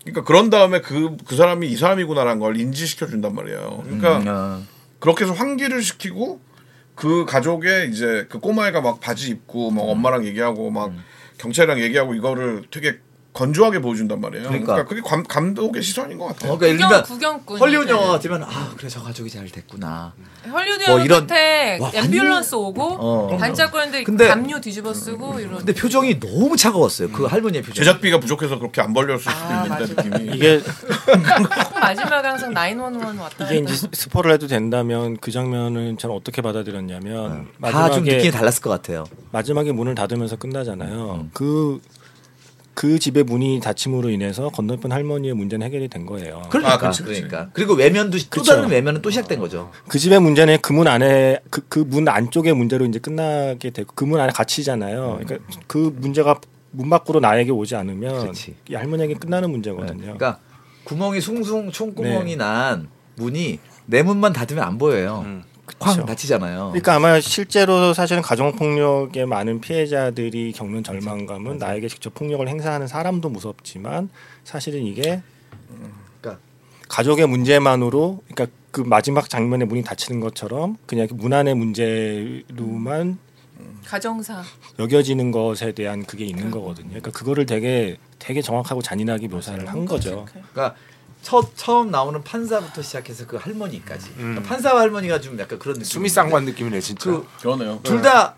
그러니까 0.00 0.24
그런 0.24 0.50
다음에 0.50 0.80
그그 0.80 1.36
사람이 1.36 1.70
이 1.70 1.76
사람이구나라는 1.76 2.40
걸 2.40 2.56
인지시켜 2.56 3.06
준단 3.06 3.32
말이에요. 3.36 3.84
그러니까 3.84 4.18
음, 4.18 4.68
그렇게 4.98 5.22
해서 5.22 5.32
환기를 5.32 5.80
시키고 5.80 6.40
그 6.96 7.24
가족의 7.24 7.90
이제 7.90 8.26
그 8.28 8.40
꼬마애가 8.40 8.80
막 8.80 8.98
바지 8.98 9.30
입고 9.30 9.70
막 9.70 9.82
엄마랑 9.82 10.24
얘기하고 10.24 10.72
막 10.72 10.92
경찰이랑 11.38 11.78
얘기하고 11.82 12.14
이거를 12.14 12.64
되게 12.72 12.98
건조하게 13.34 13.80
보여준단 13.80 14.20
말이에요. 14.20 14.46
그러니까. 14.46 14.74
그러니까, 14.74 14.88
그게 14.88 15.00
감, 15.02 15.24
감독의 15.24 15.82
시선인 15.82 16.18
것 16.18 16.26
같아요. 16.26 16.52
어, 16.52 16.56
그러니까 16.58 16.86
구경, 16.86 16.88
일반 16.88 17.02
구경꾼. 17.02 17.58
헐리우드 17.58 17.90
영화 17.90 18.06
같으면 18.12 18.44
아 18.44 18.72
그래 18.76 18.88
저 18.88 19.02
가족이 19.02 19.28
잘 19.28 19.46
됐구나. 19.48 20.12
헐리우드 20.50 20.84
뭐 20.84 20.92
영화 20.92 21.04
이런- 21.04 21.26
끝에 21.26 21.78
와, 21.80 21.90
앰뷸런스 21.90 22.54
오고 22.54 22.82
어. 22.82 23.36
반짝거리는데 23.36 24.04
근데- 24.04 24.28
담요 24.28 24.60
뒤집어 24.60 24.94
쓰고 24.94 25.40
이런. 25.40 25.56
근데 25.58 25.74
표정이 25.74 26.20
너무 26.20 26.56
차가웠어요. 26.56 27.10
그 27.10 27.24
할머니의 27.24 27.62
표정. 27.64 27.74
제작비가 27.74 28.20
부족해서 28.20 28.56
그렇게 28.60 28.80
안 28.80 28.94
벌렸을 28.94 29.18
수도 29.32 29.32
아, 29.32 29.64
있는데 29.64 29.94
맞아. 29.94 30.02
느낌이 30.02 30.30
이게 30.36 30.60
꼭 30.60 31.74
마지막에 31.80 32.28
항상 32.28 32.54
911 32.54 33.20
왔다. 33.20 33.46
이게. 33.50 33.58
이제 33.72 33.88
스포를 33.92 34.30
해도 34.32 34.46
된다면 34.46 35.16
그 35.20 35.32
장면은 35.32 35.98
저는 35.98 36.14
어떻게 36.14 36.40
받아들였냐면 36.40 37.48
다좀 37.60 37.80
마지막에 37.80 38.00
느낌이 38.16 38.30
달랐을 38.30 38.62
것 38.62 38.70
같아요. 38.70 39.02
마지막에 39.32 39.72
문을 39.72 39.96
닫으면서 39.96 40.36
끝나잖아요. 40.36 41.30
그, 41.32 41.80
그 42.74 42.98
집의 42.98 43.22
문이 43.24 43.60
닫힘으로 43.60 44.10
인해서 44.10 44.48
건너편 44.48 44.90
할머니의 44.92 45.34
문제는 45.34 45.64
해결이 45.66 45.88
된 45.88 46.06
거예요. 46.06 46.42
그러니까 46.50 46.74
아, 46.74 46.78
그치, 46.78 47.02
그치. 47.02 47.22
그러니까 47.22 47.50
그리고 47.52 47.74
외면도 47.74 48.18
또 48.18 48.24
그쵸. 48.30 48.54
다른 48.56 48.68
외면은 48.68 49.00
또 49.00 49.10
시작된 49.10 49.38
거죠. 49.38 49.70
그 49.88 49.98
집의 49.98 50.20
문제는 50.20 50.58
그 50.60 50.72
문 50.74 50.88
안에 50.88 51.38
그 51.50 51.62
그 51.68 51.84
문 51.84 52.08
안쪽의 52.08 52.52
문제로 52.54 52.84
이제 52.84 52.98
끝나게 52.98 53.70
되고 53.70 53.92
그 53.94 54.04
문 54.04 54.20
안에 54.20 54.32
갇히잖아요. 54.32 55.20
그러니까 55.24 55.46
그 55.68 55.94
문제가 56.00 56.40
문 56.72 56.90
밖으로 56.90 57.20
나에게 57.20 57.52
오지 57.52 57.76
않으면. 57.76 58.34
이 58.68 58.74
할머니에게 58.74 59.14
끝나는 59.14 59.50
문제거든요. 59.50 60.00
그러니까 60.02 60.40
구멍이 60.82 61.20
숭숭 61.20 61.70
총구멍이 61.70 62.32
네. 62.32 62.36
난 62.36 62.88
문이 63.16 63.60
내 63.86 64.02
문만 64.02 64.32
닫으면 64.32 64.64
안 64.64 64.76
보여요. 64.78 65.22
음. 65.24 65.44
쾅 65.78 65.94
그쵸. 65.94 66.06
닫히잖아요. 66.06 66.68
그러니까 66.68 66.94
아마 66.94 67.20
실제로 67.20 67.94
사실은 67.94 68.22
가정 68.22 68.52
폭력의 68.52 69.26
많은 69.26 69.60
피해자들이 69.60 70.52
겪는 70.52 70.84
절망감은 70.84 71.58
나에게 71.58 71.88
직접 71.88 72.14
폭력을 72.14 72.46
행사하는 72.46 72.86
사람도 72.86 73.30
무섭지만 73.30 74.10
사실은 74.44 74.82
이게 74.82 75.22
그러니까 76.20 76.42
가족의 76.88 77.26
문제만으로 77.26 78.22
그러니까 78.28 78.56
그 78.70 78.80
마지막 78.80 79.30
장면에 79.30 79.64
문이 79.64 79.84
닫히는 79.84 80.20
것처럼 80.20 80.76
그냥 80.86 81.06
문 81.12 81.32
안의 81.32 81.54
문제로만 81.54 83.18
가정사. 83.84 84.42
여겨지는 84.78 85.30
것에 85.30 85.72
대한 85.72 86.04
그게 86.04 86.24
있는 86.24 86.50
거거든요. 86.50 86.88
그러니까 86.88 87.10
그거를 87.10 87.46
되게 87.46 87.98
되게 88.18 88.42
정확하고 88.42 88.82
잔인하게 88.82 89.28
묘사를 89.28 89.66
한 89.68 89.84
거죠. 89.84 90.26
그러니까 90.28 90.74
첫 91.24 91.56
처음 91.56 91.90
나오는 91.90 92.22
판사부터 92.22 92.82
시작해서 92.82 93.26
그 93.26 93.36
할머니까지. 93.36 94.12
그러니까 94.14 94.42
판사와 94.42 94.82
할머니가 94.82 95.20
좀 95.22 95.38
약간 95.40 95.58
그런 95.58 95.74
느낌. 95.74 95.84
수미 95.86 96.08
쌍관 96.10 96.44
느낌이네 96.44 96.80
진짜. 96.80 97.10
그 97.10 97.26
그러네요. 97.40 97.80
둘다 97.82 98.34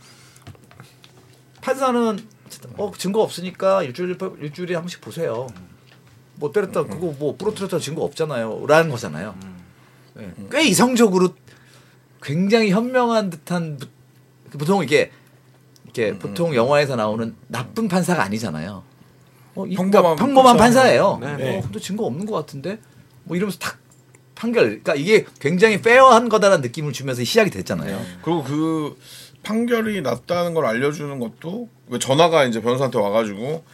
판사는 1.61 2.19
어 2.79 2.93
증거 2.97 3.23
없으니까 3.23 3.83
일주일 3.83 4.17
일주일에 4.41 4.75
한 4.75 4.85
번씩 4.85 5.01
보세요. 5.01 5.49
뭐 6.37 6.53
때렸다 6.53 6.85
그거 6.85 7.13
뭐 7.19 7.37
부러뜨렸다 7.37 7.81
증거 7.81 8.03
없잖아요.라는 8.05 8.89
거잖아요. 8.91 9.35
예. 10.21 10.33
꽤 10.51 10.63
이성적으로 10.69 11.35
굉장히 12.23 12.71
현명한 12.71 13.31
듯한 13.31 13.79
부- 14.51 14.59
보통 14.59 14.85
이게 14.85 15.11
이렇게 15.85 16.17
보통 16.19 16.55
영화에서 16.55 16.95
나오는 16.95 17.35
나쁜 17.49 17.89
판사가 17.89 18.23
아니잖아요. 18.23 18.85
어, 19.57 19.67
이- 19.67 19.75
그러니까 19.75 20.01
평범한 20.03 20.17
평범한 20.17 20.57
판사. 20.57 20.81
판사예요. 20.81 21.19
네, 21.21 21.37
네. 21.37 21.59
어, 21.59 21.63
근데 21.63 21.79
증거 21.81 22.05
없는 22.05 22.27
것 22.27 22.35
같은데 22.35 22.79
뭐 23.25 23.37
이러면서 23.37 23.59
탁 23.59 23.79
판결. 24.35 24.65
그러니까 24.83 24.95
이게 24.95 25.25
굉장히 25.41 25.81
페어한 25.81 26.29
거다라는 26.29 26.63
느낌을 26.63 26.93
주면서 26.93 27.25
시작이 27.25 27.51
됐잖아요. 27.51 27.99
그리고 28.23 28.45
그 28.45 28.97
판결이 29.43 30.03
났다는 30.03 30.55
걸 30.55 30.67
알려주는 30.67 31.19
것도 31.19 31.69
왜 31.89 31.99
전화가 31.99 32.45
이제 32.45 32.61
변호사한테 32.61 32.99
와가지고 32.99 33.65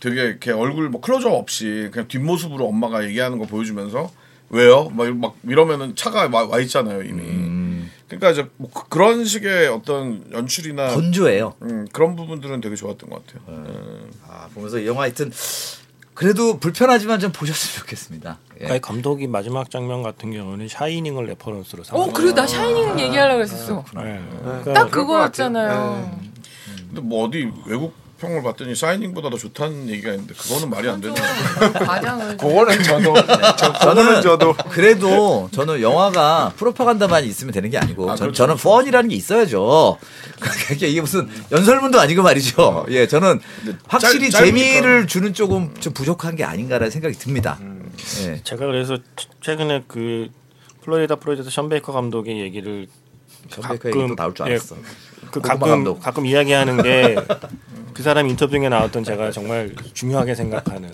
되게 0.00 0.22
이렇게 0.22 0.52
얼굴 0.52 0.88
뭐 0.90 1.00
클로즈업 1.00 1.32
없이 1.34 1.88
그냥 1.92 2.06
뒷모습으로 2.08 2.66
엄마가 2.66 3.04
얘기하는 3.04 3.38
거 3.38 3.46
보여주면서 3.46 4.10
왜요? 4.50 4.90
막, 4.94 5.04
이러- 5.06 5.14
막 5.14 5.36
이러면은 5.48 5.96
차가 5.96 6.28
와, 6.30 6.44
와 6.46 6.60
있잖아요 6.60 7.02
이미. 7.02 7.22
그러니까 8.18 8.30
이제 8.30 8.50
뭐 8.56 8.70
그- 8.72 8.88
그런 8.88 9.24
식의 9.24 9.68
어떤 9.68 10.24
연출이나 10.32 10.88
건조해요. 10.88 11.54
음, 11.62 11.86
그런 11.92 12.14
부분들은 12.16 12.60
되게 12.60 12.76
좋았던 12.76 13.08
것 13.10 13.26
같아요. 13.26 13.42
음. 13.48 14.10
아, 14.28 14.48
보면서 14.54 14.78
이 14.78 14.86
영화 14.86 15.02
하여튼 15.02 15.30
그래도 16.14 16.58
불편하지만 16.58 17.20
좀 17.20 17.32
보셨으면 17.32 17.80
좋겠습니다. 17.80 18.38
예. 18.60 18.78
감독이 18.80 19.26
마지막 19.26 19.70
장면 19.70 20.02
같은 20.02 20.30
경우는 20.32 20.68
Shining을 20.68 21.24
reference로 21.26 21.84
삼은 21.84 22.02
어, 22.02 22.12
그리고 22.12 22.34
나 22.34 22.46
Shining 22.46 23.00
얘기하려고 23.00 23.40
했었어. 23.40 23.84
네. 23.96 24.20
딱 24.44 24.62
그러니까 24.62 24.86
그거였잖아요. 24.88 26.20
근데 26.88 27.00
뭐 27.00 27.26
어디 27.26 27.50
외국 27.66 27.94
평을 28.22 28.40
봤더니 28.44 28.76
Shining보다 28.76 29.30
더 29.30 29.36
좋다는 29.36 29.88
얘기가 29.90 30.12
있는데 30.12 30.32
그거는 30.34 30.70
말이 30.70 30.88
안 30.88 31.00
되는. 31.00 31.16
좀 31.16 31.24
과장을. 31.74 32.28
좀- 32.28 32.48
그거는 32.48 32.82
저도 32.84 33.14
저, 33.56 33.72
저는 33.72 34.02
그거는 34.04 34.22
저도 34.22 34.54
그래도 34.70 35.48
저는 35.52 35.82
영화가 35.82 36.52
프로파간다만 36.56 37.24
있으면 37.24 37.52
되는 37.52 37.68
게 37.68 37.78
아니고 37.78 38.08
아, 38.10 38.14
전, 38.14 38.26
그렇죠. 38.28 38.36
저는 38.44 38.56
fun이라는 38.56 39.10
게 39.10 39.16
있어야죠. 39.16 39.98
그게 40.40 40.86
이게 40.88 41.00
무슨 41.00 41.28
연설문도 41.50 41.98
아니고 41.98 42.22
말이죠. 42.22 42.86
예, 42.90 43.08
저는 43.08 43.40
확실히 43.88 44.30
짧-. 44.30 44.44
재미를 44.46 45.08
주는 45.08 45.34
조금 45.34 45.74
좀 45.80 45.92
부족한 45.92 46.36
게 46.36 46.44
아닌가라는 46.44 46.90
생각이 46.92 47.16
듭니다. 47.18 47.58
예. 48.24 48.40
제가 48.44 48.66
그래서 48.66 48.98
최근에 49.40 49.82
그 49.88 50.28
Florida 50.84 51.16
Project 51.16 51.50
션 51.50 51.68
베이커 51.68 51.92
감독의 51.92 52.40
얘기를 52.40 52.86
션 53.50 53.67
베이커 53.67 53.88
얘기 53.88 53.98
또 54.08 54.14
나올 54.14 54.32
줄 54.34 54.46
예, 54.46 54.50
알았어. 54.52 54.76
그 55.32 55.40
고구마 55.40 55.54
가끔 55.54 55.68
감독. 55.68 56.00
가끔 56.00 56.26
이야기하는 56.26 56.82
게 56.82 57.16
그 57.94 58.02
사람 58.02 58.28
인터뷰 58.28 58.52
중에 58.52 58.68
나왔던 58.68 59.04
제가 59.04 59.30
정말 59.30 59.74
중요하게 59.94 60.34
생각하는 60.34 60.90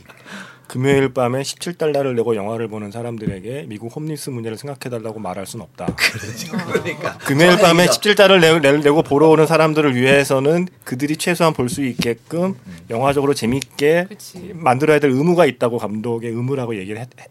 금요일 0.66 1.14
밤에 1.14 1.40
17달러를 1.40 2.14
내고 2.14 2.36
영화를 2.36 2.68
보는 2.68 2.90
사람들에게 2.90 3.64
미국 3.68 3.94
홈리스 3.96 4.28
문제를 4.28 4.58
생각해달라고 4.58 5.18
말할 5.18 5.46
수는 5.46 5.64
없다. 5.64 5.86
그러니까 6.72 7.16
금요일 7.18 7.56
밤에 7.58 7.84
얘기죠. 7.84 8.00
17달러를 8.00 8.40
내, 8.40 8.58
내, 8.60 8.76
내 8.78 8.90
고 8.90 9.02
보러 9.02 9.28
오는 9.30 9.46
사람들을 9.46 9.94
위해서는 9.96 10.68
그들이 10.84 11.16
최소한 11.16 11.54
볼 11.54 11.68
수 11.70 11.82
있게끔 11.82 12.54
영화적으로 12.90 13.32
재밌게 13.32 14.06
그치. 14.10 14.50
만들어야 14.54 14.98
될 14.98 15.10
의무가 15.10 15.46
있다고 15.46 15.78
감독의 15.78 16.30
의무라고 16.32 16.76
얘기를 16.76 17.00
했- 17.00 17.08
했- 17.18 17.28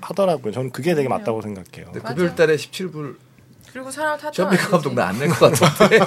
하더라고요. 0.00 0.52
저는 0.52 0.70
그게 0.70 0.94
되게 0.96 1.08
맞다고 1.08 1.42
생각해요. 1.42 1.92
금요일 1.92 2.34
달에 2.34 2.56
17불 2.56 3.16
그리고 3.72 3.90
사람 3.90 4.18
탓도 4.18 4.32
션베이커 4.34 4.64
안 4.64 4.70
감독 4.70 4.88
되지. 4.90 4.94
나안 4.96 5.18
낼 5.18 5.28
것 5.28 5.52
같은데. 5.52 6.00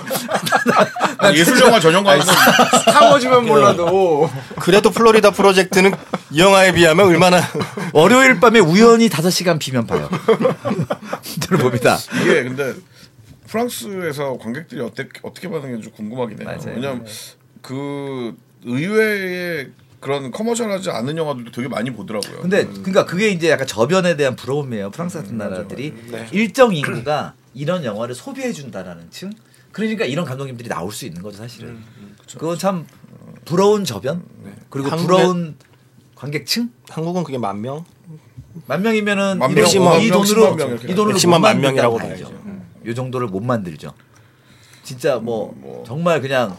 예술 1.35 1.59
영화 1.61 1.79
전용관은 1.79 2.23
스타워즈면 2.85 3.45
몰라도 3.45 4.29
그래도 4.59 4.89
플로리다 4.91 5.31
프로젝트는 5.31 5.91
이 6.31 6.39
영화에 6.39 6.73
비하면 6.73 7.07
얼마나 7.07 7.39
월요일 7.93 8.39
밤에 8.39 8.59
우연히 8.59 9.07
5시간 9.09 9.59
비면 9.59 9.87
봐요. 9.87 10.09
들어봅니다. 11.41 11.97
이게 12.21 12.43
근데 12.43 12.73
프랑스에서 13.47 14.37
관객들이 14.37 14.81
어떻게 14.81 15.09
어떻게 15.21 15.47
반응했는지 15.49 15.87
좀 15.89 15.93
궁금하긴 15.95 16.39
해요. 16.39 16.45
맞아요. 16.47 16.75
왜냐면 16.75 17.05
그 17.61 18.35
의외의 18.65 19.69
그런 20.01 20.31
커머셜하지 20.31 20.89
않은 20.89 21.15
영화들도 21.15 21.51
되게 21.51 21.69
많이 21.69 21.91
보더라고요. 21.91 22.41
근데 22.41 22.65
그러니까 22.65 23.05
그게 23.05 23.29
이제 23.29 23.49
약간 23.49 23.65
저변에 23.67 24.17
대한 24.17 24.35
부러움이에요. 24.35 24.91
프랑스 24.91 25.19
같은 25.21 25.37
나라들이 25.37 25.93
네. 26.11 26.27
일정 26.31 26.75
인구가 26.75 27.33
이런 27.53 27.83
영화를 27.85 28.15
소비해 28.15 28.51
준다라는 28.51 29.09
층. 29.11 29.31
그러니까 29.71 30.05
이런 30.05 30.25
감독님들이 30.25 30.69
나올 30.69 30.91
수 30.91 31.05
있는 31.05 31.21
거죠, 31.21 31.37
사실은. 31.37 31.81
그건 32.37 32.57
참 32.57 32.85
부러운 33.45 33.83
저변 33.85 34.23
그리고 34.69 34.89
한국에- 34.89 35.01
부러운 35.01 35.55
관객층 36.15 36.71
한국은 36.89 37.23
그게 37.23 37.37
만 37.37 37.59
명? 37.61 37.83
만 38.67 38.81
명이면은 38.81 39.39
만이 39.39 39.55
명, 39.55 39.65
돈- 39.65 39.83
만이 39.83 40.09
명, 40.09 40.21
돈으로 40.23 40.55
명 40.55 40.77
이 40.89 40.95
돈으로 40.95 41.17
십만 41.17 41.41
못만 41.41 41.61
명이라고 41.61 41.97
만든다고 41.97 42.29
봐야죠. 42.29 42.43
봐야죠. 42.43 42.61
요 42.85 42.93
정도를 42.93 43.27
못 43.27 43.41
만들죠. 43.41 43.93
진짜 44.83 45.17
뭐, 45.17 45.83
정말 45.87 46.21
그냥 46.21 46.57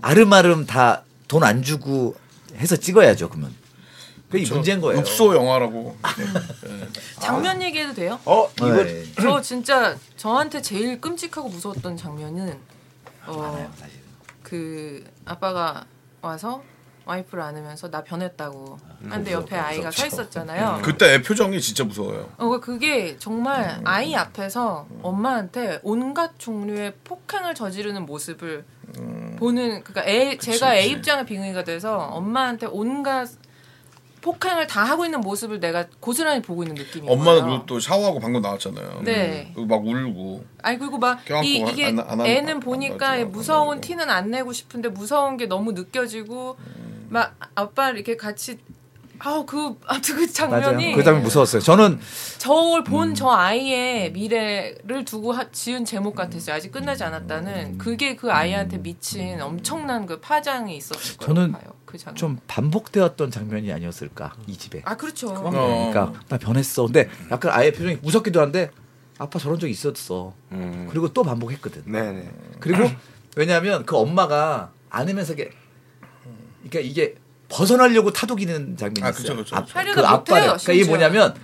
아름아름 0.00 0.66
다 0.66 1.04
돈 1.28 1.42
안 1.44 1.62
주고 1.62 2.14
해서 2.56 2.76
찍어야죠, 2.76 3.30
그러면. 3.30 3.54
그게 4.32 4.44
이 4.44 4.50
문제인 4.50 4.80
거예요. 4.80 5.00
읍소 5.00 5.34
영화라고. 5.34 5.94
장면 7.20 7.60
얘기해도 7.60 7.92
돼요? 7.92 8.18
어 8.24 8.48
이거 8.56 8.82
네. 8.82 9.04
저 9.20 9.40
진짜 9.42 9.94
저한테 10.16 10.62
제일 10.62 11.00
끔찍하고 11.00 11.50
무서웠던 11.50 11.98
장면은 11.98 12.58
어. 13.26 13.70
그 14.42 15.04
아빠가 15.26 15.84
와서 16.22 16.62
와이프를 17.04 17.42
안으면서 17.42 17.90
나 17.90 18.02
변했다고. 18.02 18.78
근데 19.10 19.32
옆에 19.32 19.56
아이가 19.56 19.90
서 19.90 20.06
있었잖아요. 20.06 20.80
그때 20.82 21.14
애 21.14 21.22
표정이 21.22 21.60
진짜 21.60 21.84
무서워요. 21.84 22.30
어, 22.38 22.58
그게 22.60 23.18
정말 23.18 23.80
아이 23.84 24.14
앞에서 24.14 24.86
엄마한테 25.02 25.80
온갖 25.82 26.38
종류의 26.38 26.94
폭행을 27.04 27.54
저지르는 27.54 28.06
모습을 28.06 28.64
보는 29.38 29.82
그러니까 29.82 30.04
애 30.06 30.38
제가 30.38 30.76
애 30.76 30.82
그치. 30.82 30.90
입장의 30.92 31.26
빙의가 31.26 31.64
돼서 31.64 31.98
엄마한테 31.98 32.66
온갖 32.66 33.28
폭행을 34.22 34.66
다 34.68 34.84
하고 34.84 35.04
있는 35.04 35.20
모습을 35.20 35.60
내가 35.60 35.84
고스란히 36.00 36.40
보고 36.40 36.62
있는 36.62 36.76
느낌이 36.76 37.06
엄마는 37.10 37.66
또 37.66 37.78
샤워하고 37.80 38.20
방금 38.20 38.40
나왔잖아요. 38.40 39.02
네. 39.04 39.50
그리고 39.54 39.66
막 39.66 39.84
울고. 39.84 40.44
아니 40.62 40.78
그리고 40.78 40.96
막 40.98 41.18
이, 41.44 41.56
이게 41.68 41.86
안- 41.86 41.98
안- 41.98 42.20
안- 42.20 42.26
애는 42.26 42.54
안 42.54 42.60
보니까 42.60 43.18
마, 43.18 43.24
무서운 43.24 43.74
안 43.74 43.80
티는 43.80 44.08
안 44.08 44.30
내고 44.30 44.52
싶은데 44.52 44.88
무서운 44.88 45.36
게 45.36 45.46
너무 45.46 45.72
느껴지고 45.72 46.56
음. 46.58 47.06
막 47.10 47.34
아빠 47.56 47.90
이렇게 47.90 48.16
같이 48.16 48.58
아우 49.24 49.46
그 49.46 49.76
아무튼 49.86 50.16
그 50.16 50.20
맞아요. 50.20 50.32
장면이 50.32 50.94
그 50.94 51.04
장면 51.04 51.22
무서웠어요. 51.22 51.62
저는 51.62 52.00
저걸 52.38 52.82
본저 52.82 53.28
아이의 53.28 54.10
미래를 54.12 55.04
두고 55.04 55.32
하- 55.32 55.48
지은 55.50 55.84
제목 55.84 56.16
같았어요. 56.16 56.56
아직 56.56 56.72
끝나지 56.72 57.04
않았다는 57.04 57.78
그게 57.78 58.16
그 58.16 58.32
아이한테 58.32 58.78
미친 58.78 59.40
엄청난 59.40 60.06
그 60.06 60.18
파장이 60.20 60.76
있었을 60.76 61.16
거라고 61.18 61.34
저는 61.34 61.52
봐요. 61.52 61.62
그 61.86 61.96
장면. 61.98 62.16
좀 62.16 62.38
반복되었던 62.48 63.30
장면이 63.30 63.72
아니었을까 63.72 64.32
이 64.48 64.56
집에. 64.56 64.82
아 64.84 64.96
그렇죠. 64.96 65.28
어. 65.28 65.50
그러니까 65.50 66.12
나 66.28 66.36
변했어. 66.38 66.86
근데 66.86 67.08
약간 67.30 67.52
아예 67.54 67.70
표정이 67.70 67.98
무섭기도 68.02 68.40
한데 68.40 68.70
아빠 69.18 69.38
저런 69.38 69.60
적 69.60 69.68
있었어. 69.68 70.32
음. 70.50 70.88
그리고 70.90 71.12
또 71.12 71.22
반복했거든. 71.22 71.84
네네 71.86 72.28
그리고 72.58 72.90
왜냐하면 73.36 73.86
그 73.86 73.96
엄마가 73.96 74.72
안으면서 74.90 75.34
이게 75.34 75.50
그러니까 76.68 76.80
이게 76.80 77.14
벗어나려고 77.52 78.12
타독이는 78.12 78.76
장면이 78.76 79.04
아, 79.06 79.10
있어요. 79.10 79.22
그쵸, 79.22 79.36
그쵸, 79.36 79.56
앞- 79.56 79.66
그쵸. 79.66 79.78
하려다 79.78 80.00
그 80.00 80.06
앞발에. 80.06 80.46
그러니까 80.46 80.72
이게. 80.72 80.84
뭐냐면 80.88 81.34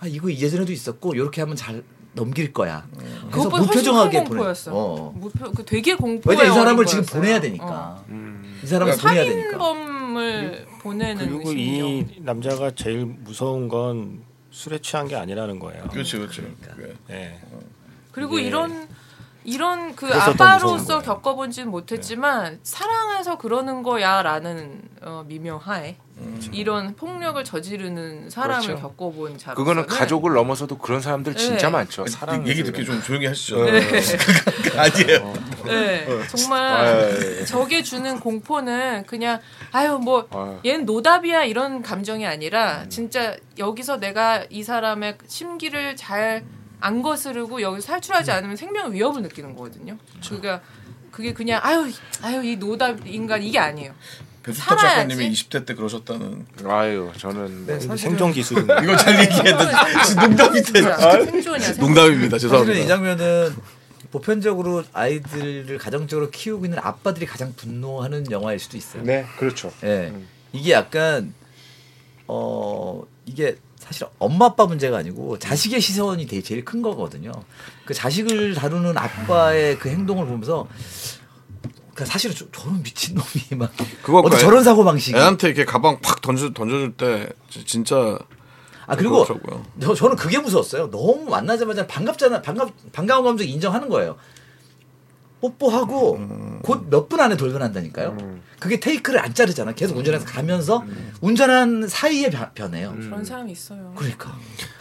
아 0.00 0.06
이거 0.06 0.30
예전에도 0.32 0.72
있었고 0.72 1.14
이렇게 1.14 1.40
하면 1.40 1.56
잘 1.56 1.82
넘길 2.14 2.52
거야. 2.52 2.86
그래서 3.30 3.48
훨씬 3.48 3.50
큰 3.50 3.60
무표정하게. 3.66 4.18
공포였어. 4.24 4.70
어. 4.72 5.12
무표, 5.16 5.50
그 5.50 5.64
되게 5.64 5.94
공포에 5.96 6.36
왜냐 6.36 6.50
이 6.50 6.54
사람을 6.54 6.86
지금 6.86 7.02
거였어요. 7.04 7.20
보내야 7.20 7.40
되니까. 7.40 7.66
어. 7.68 8.04
이 8.62 8.66
사람을 8.66 8.96
보내야 8.96 9.24
되니까. 9.24 9.50
살인범을 9.50 10.66
보내는 10.80 11.16
그리고 11.26 11.38
그 11.44 11.50
심정. 11.50 11.88
이 11.88 12.06
남자가 12.20 12.70
제일 12.70 13.04
무서운 13.04 13.66
건 13.68 14.22
술에 14.52 14.78
취한 14.78 15.08
게 15.08 15.16
아니라는 15.16 15.58
거예요. 15.58 15.88
그렇지, 15.90 16.18
그렇지. 16.18 16.42
그러니까. 16.42 16.74
그게. 16.76 16.94
예. 17.10 17.40
그리고 18.12 18.38
이런 18.38 18.86
이런 19.44 19.94
그 19.94 20.12
아빠로서. 20.12 21.00
겪어본지는 21.02 21.70
못했지만 21.70 22.58
사랑해서 22.62 23.36
그러는 23.38 23.82
거야라는 23.82 24.80
어, 25.02 25.24
미명하에 25.26 25.96
이런 26.52 26.94
폭력을 26.94 27.42
저지르는 27.42 28.30
사람을 28.30 28.66
그렇죠. 28.66 28.80
겪어본 28.82 29.36
자로서는 29.36 29.54
그거는 29.54 29.86
가족을 29.86 30.32
넘어서도 30.32 30.78
그런 30.78 31.00
사람들 31.00 31.34
진짜 31.34 31.66
네. 31.66 31.72
많죠 31.72 32.06
사랑 32.06 32.46
얘기 32.46 32.62
듣기 32.62 32.84
좀 32.84 33.02
조용히 33.02 33.26
하시죠. 33.26 33.64
네. 33.64 33.80
아니에요. 34.78 35.34
네, 35.64 36.06
어. 36.08 36.22
정말 36.28 37.44
저게 37.46 37.82
주는 37.82 38.20
공포는 38.20 39.04
그냥 39.06 39.40
아유 39.72 39.98
뭐 39.98 40.26
아유. 40.30 40.58
얘는 40.64 40.86
노답이야 40.86 41.44
이런 41.44 41.82
감정이 41.82 42.26
아니라 42.26 42.88
진짜 42.88 43.36
여기서 43.58 43.98
내가 43.98 44.44
이 44.50 44.62
사람의 44.62 45.18
심기를 45.26 45.96
잘 45.96 46.44
안 46.80 47.02
거스르고 47.02 47.60
여기서 47.62 47.86
탈출하지 47.88 48.30
않으면 48.30 48.56
생명 48.56 48.92
위협을 48.92 49.22
느끼는 49.22 49.54
거거든요. 49.54 49.96
그러니까 50.26 50.60
그게 51.10 51.32
그냥 51.32 51.60
아유 51.62 51.90
아유 52.22 52.44
이 52.44 52.56
노답 52.56 53.06
인간 53.06 53.42
이게 53.42 53.58
아니에요. 53.58 53.92
배수탁. 54.42 54.78
작가님이 54.78 55.30
20대 55.30 55.64
때 55.64 55.74
그러셨다는. 55.74 56.44
아유 56.66 57.10
저는 57.16 57.66
네, 57.66 57.76
이게 57.76 57.86
사실은- 57.86 57.96
생존 57.96 58.32
기술인데. 58.32 58.74
이거 58.82 58.96
잘 58.96 59.18
얘기했는데 59.20 59.72
농담이 60.20 60.62
돼. 60.62 60.82
생존이야. 60.82 61.58
생존. 61.68 61.84
농담입니다. 61.86 62.38
사실은 62.38 62.58
이 62.60 62.84
죄송합니다. 62.84 62.86
장면은 62.88 63.54
보편적으로 64.12 64.84
아이들을 64.92 65.78
가정적으로 65.78 66.30
키우고 66.30 66.66
있는 66.66 66.78
아빠들이 66.78 67.26
가장 67.26 67.52
분노하는 67.56 68.30
영화일 68.30 68.58
수도 68.60 68.76
있어요. 68.76 69.02
네 69.02 69.24
그렇죠 69.38 69.72
예. 69.82 70.12
이게 70.52 70.72
약간 70.72 71.32
어 72.26 73.02
이게 73.26 73.56
사실 73.84 74.06
엄마 74.18 74.46
아빠 74.46 74.64
문제가 74.66 74.96
아니고 74.98 75.38
자식의 75.38 75.80
시선이 75.80 76.26
되게 76.26 76.42
제일 76.42 76.64
큰 76.64 76.80
거거든요. 76.82 77.32
그 77.84 77.92
자식을 77.92 78.54
다루는 78.54 78.96
아빠의 78.96 79.78
그 79.78 79.90
행동을 79.90 80.26
보면서 80.26 80.66
그러니까 81.92 82.06
사실은 82.06 82.34
저, 82.34 82.46
저런 82.50 82.82
미친 82.82 83.14
놈이 83.14 83.26
막 83.58 83.70
그거 84.02 84.18
어떤 84.20 84.38
애- 84.38 84.40
저런 84.42 84.64
사고 84.64 84.84
방식이 84.84 85.16
애한테 85.16 85.48
이렇게 85.48 85.64
가방 85.64 86.00
팍 86.00 86.22
던져 86.22 86.52
던져줄 86.52 86.94
때 86.96 87.28
지- 87.50 87.64
진짜 87.64 88.18
아 88.86 88.96
그리고 88.96 89.24
그렇더라고요. 89.24 89.64
저, 89.80 89.94
저는 89.94 90.16
그게 90.16 90.38
무서웠어요. 90.38 90.90
너무 90.90 91.24
만나자마자 91.30 91.86
반갑잖아 91.86 92.42
반갑 92.42 92.70
반가운 92.92 93.24
감정 93.24 93.46
인정하는 93.46 93.88
거예요. 93.88 94.16
뽀뽀하고 95.52 96.16
음. 96.16 96.60
곧몇 96.62 97.08
분 97.08 97.20
안에 97.20 97.36
돌변한다니까요. 97.36 98.16
그게 98.58 98.80
테이크를 98.80 99.20
안 99.20 99.34
자르잖아. 99.34 99.72
계속 99.72 99.96
운전해서 99.98 100.24
가면서 100.24 100.78
음. 100.80 101.12
운전한 101.20 101.86
사이에 101.86 102.30
변- 102.30 102.50
변해요. 102.54 102.92
그런 102.98 103.24
사람이 103.24 103.52
있어요. 103.52 103.92
그러니까 103.96 104.38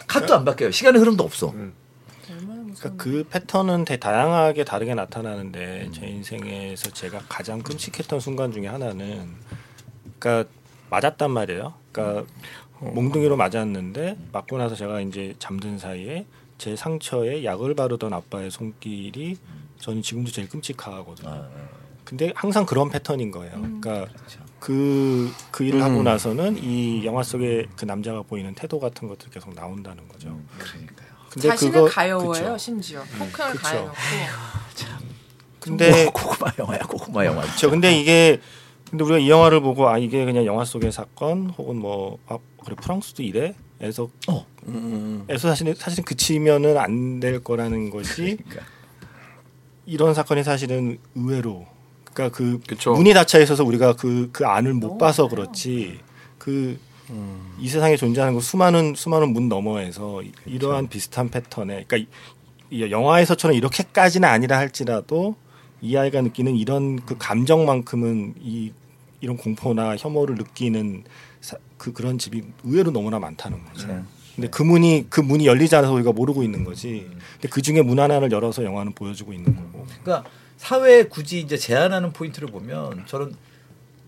카도 0.07 0.34
안 0.34 0.45
바뀌어요. 0.45 0.72
시간의 0.72 1.01
흐름도 1.01 1.24
없어. 1.24 1.47
무서운. 1.47 1.74
그러니까 2.76 3.03
그 3.03 3.26
패턴은 3.30 3.86
되게 3.86 3.99
다양하게 3.99 4.64
다르게 4.64 4.95
나타나는데 4.95 5.89
제 5.93 6.07
인생에서 6.07 6.91
제가 6.91 7.20
가장 7.28 7.61
끔찍했던 7.61 8.20
순간 8.20 8.51
중에 8.51 8.68
하나는 8.68 9.28
그러니까 10.20 10.49
맞았단 10.89 11.30
말이에요. 11.32 11.74
그러니까 11.91 12.26
몽둥이로 12.80 13.36
맞았는데 13.36 14.18
맞고 14.32 14.57
나서 14.57 14.76
제가 14.76 15.01
이제 15.01 15.36
잠든 15.39 15.78
사이에 15.78 16.26
제 16.58 16.76
상처에 16.76 17.43
약을 17.43 17.76
바르던 17.76 18.14
아빠의 18.14 18.51
손길이 18.51 19.38
저는 19.80 20.01
지금도 20.01 20.32
제일 20.32 20.47
끔찍하거든요. 20.49 21.30
아, 21.30 21.49
근데 22.04 22.32
항상 22.36 22.66
그런 22.66 22.89
패턴인 22.89 23.32
거예요. 23.32 23.51
그러니까 23.54 24.06
그렇죠. 24.14 24.39
그, 24.60 25.32
그 25.51 25.64
일을 25.66 25.82
하고 25.84 25.99
음. 25.99 26.04
나서는 26.06 26.58
이 26.64 27.04
영화 27.06 27.22
속에 27.24 27.66
그 27.76 27.84
남자가 27.86 28.22
보이는 28.22 28.54
태도 28.56 28.80
같은 28.80 29.08
것들 29.10 29.30
계속 29.30 29.54
나온다는 29.54 30.08
거죠. 30.08 30.39
그러니까요. 30.58 31.08
근데 31.30 31.47
자신을 31.49 31.74
그거- 31.74 31.89
가여워요 31.89 32.32
그쵸. 32.32 32.58
심지어 32.58 33.01
폭행을 33.18 33.51
그쵸. 33.54 33.62
가해놓고 33.64 33.93
근데 35.60 36.04
뭐, 36.04 36.12
고구마 36.14 36.51
영화야, 36.60 36.80
고구마 36.80 37.26
영화. 37.26 37.41
그렇죠. 37.41 37.70
근데 37.70 37.97
이게 37.99 38.39
근데 38.89 39.04
우리가 39.04 39.20
이 39.20 39.30
영화를 39.30 39.62
보고 39.62 39.88
아 39.88 39.97
이게 39.97 40.26
그냥 40.26 40.45
영화 40.45 40.66
속의 40.66 40.91
사건 40.91 41.49
혹은 41.58 41.78
뭐 41.78 42.20
아, 42.28 42.38
그래 42.64 42.76
프랑스도 42.80 43.24
이래? 43.24 43.56
에서 43.84 44.09
어. 44.27 44.45
음, 44.67 45.25
에서 45.29 45.49
사실 45.49 45.75
사실 45.75 46.03
그치면은 46.03 46.77
안 46.77 47.19
될 47.19 47.43
거라는 47.43 47.89
것이 47.89 48.38
그러니까. 48.38 48.65
이런 49.86 50.13
사건이 50.13 50.43
사실은 50.43 50.97
의외로 51.15 51.65
그러니까 52.13 52.36
그 52.36 52.59
그쵸. 52.67 52.93
문이 52.93 53.13
닫혀 53.13 53.41
있어서 53.41 53.63
우리가 53.63 53.93
그 53.95 54.29
그 54.31 54.45
안을 54.45 54.73
못 54.73 54.88
너무 54.88 54.97
봐서. 54.97 55.27
그렇지 55.27 55.99
그이 56.38 56.77
세상에 57.67 57.97
존재하는 57.97 58.36
그 58.36 58.41
수많은 58.41 58.95
수많은 58.95 59.34
문 59.34 59.49
너머에서 59.49 60.23
이- 60.23 60.31
이러한 60.45 60.88
비슷한 60.88 61.29
패턴에 61.29 61.84
그러니까 61.88 61.97
이- 61.97 62.07
이 62.71 62.89
영화에서처럼 62.89 63.55
이렇게까지는 63.57 64.27
아니라 64.27 64.57
할지라도 64.57 65.36
이 65.81 65.97
아이가 65.97 66.21
느끼는 66.21 66.55
이런 66.55 67.05
그 67.05 67.17
감정만큼은 67.17 68.36
이 68.41 68.71
이런 69.19 69.38
공포나 69.38 69.95
혐오를 69.97 70.36
느끼는 70.36 71.03
사- 71.05 71.09
그 71.84 71.91
그런 71.91 72.17
집이 72.17 72.43
의외로 72.63 72.91
너무나 72.91 73.19
많다는 73.19 73.65
거죠. 73.65 73.88
네. 73.88 74.01
근데 74.36 74.49
그 74.49 74.63
문이 74.63 75.07
그 75.09 75.19
문이 75.19 75.45
열리지 75.45 75.75
않아서 75.75 75.91
우리가 75.93 76.13
모르고 76.13 76.41
있는 76.41 76.63
거지. 76.63 77.09
근데 77.34 77.49
그 77.49 77.61
중에 77.61 77.81
문 77.81 77.99
하나를 77.99 78.31
열어서 78.31 78.63
영화는 78.63 78.93
보여주고 78.93 79.34
있는 79.34 79.53
거고. 79.53 79.86
그러니까 80.01 80.23
사회에 80.55 81.03
굳이 81.03 81.41
이제 81.41 81.57
제한하는 81.57 82.13
포인트를 82.13 82.47
보면 82.47 83.05
저는 83.05 83.36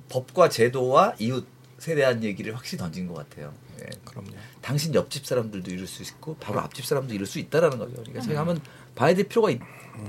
법과 0.08 0.48
제도와 0.48 1.16
이웃에 1.20 1.96
대한 1.96 2.24
얘기를 2.24 2.56
확실히 2.56 2.80
던진 2.80 3.08
것 3.08 3.16
같아요. 3.16 3.52
예. 3.82 3.90
그럼요. 4.06 4.30
당신 4.62 4.96
옆집 4.96 5.26
사람들도 5.26 5.70
이럴 5.70 5.86
수 5.86 6.02
있고 6.02 6.38
바로 6.38 6.62
앞집 6.62 6.86
사람도 6.86 7.14
이럴 7.14 7.28
수 7.28 7.40
있다라는 7.40 7.78
거죠. 7.78 7.92
그러니까 7.92 8.22
저희 8.22 8.38
한번 8.38 8.62
봐야 8.96 9.14
될 9.14 9.28
필요가 9.28 9.52
있, 9.52 9.60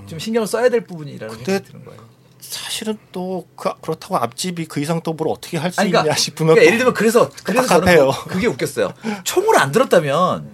좀 0.06 0.20
신경을 0.20 0.46
써야 0.46 0.68
될 0.68 0.84
부분이라는 0.84 1.34
생각이 1.34 1.64
드는 1.64 1.84
거예요. 1.84 2.00
사실은 2.49 2.99
또 3.12 3.47
그, 3.57 3.70
그렇다고 3.80 4.16
앞집이 4.16 4.66
그 4.66 4.80
이상 4.80 5.01
또 5.03 5.12
뭘 5.12 5.28
어떻게 5.30 5.57
할수 5.59 5.80
아니, 5.80 5.88
있냐 5.90 6.01
그러니까, 6.03 6.16
싶으면 6.20 6.55
그러니까 6.55 6.66
예를 6.66 6.78
들면 6.78 6.94
그래서 6.94 7.30
그래서 7.44 7.66
저는. 7.66 8.11
그- 8.11 8.28
그게 8.28 8.47
웃겼어요. 8.47 8.92
총을 9.24 9.57
안 9.59 9.72
들었다면 9.72 10.51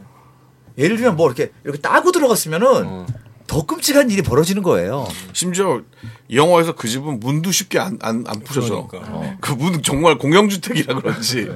예를 0.78 0.97
들면 0.97 1.16
뭐 1.16 1.26
이렇게 1.28 1.53
이렇게 1.64 1.78
따고 1.80 2.12
들어갔으면은 2.12 3.07
더 3.53 3.66
끔찍한 3.66 4.11
일이 4.11 4.22
벌어지는 4.22 4.62
거예요. 4.62 5.07
심지어 5.34 5.82
이 6.26 6.38
영화에서 6.38 6.74
그 6.74 6.88
집은 6.88 7.20
문도 7.20 7.53
쉽게 7.53 7.78
안 7.78 7.98
안 8.00 8.24
안 8.26 8.40
부셔져. 8.40 8.86
그러니까. 8.86 9.36
그문 9.42 9.82
정말 9.82 10.16
공영주택이라 10.16 10.94
그런지. 10.94 11.46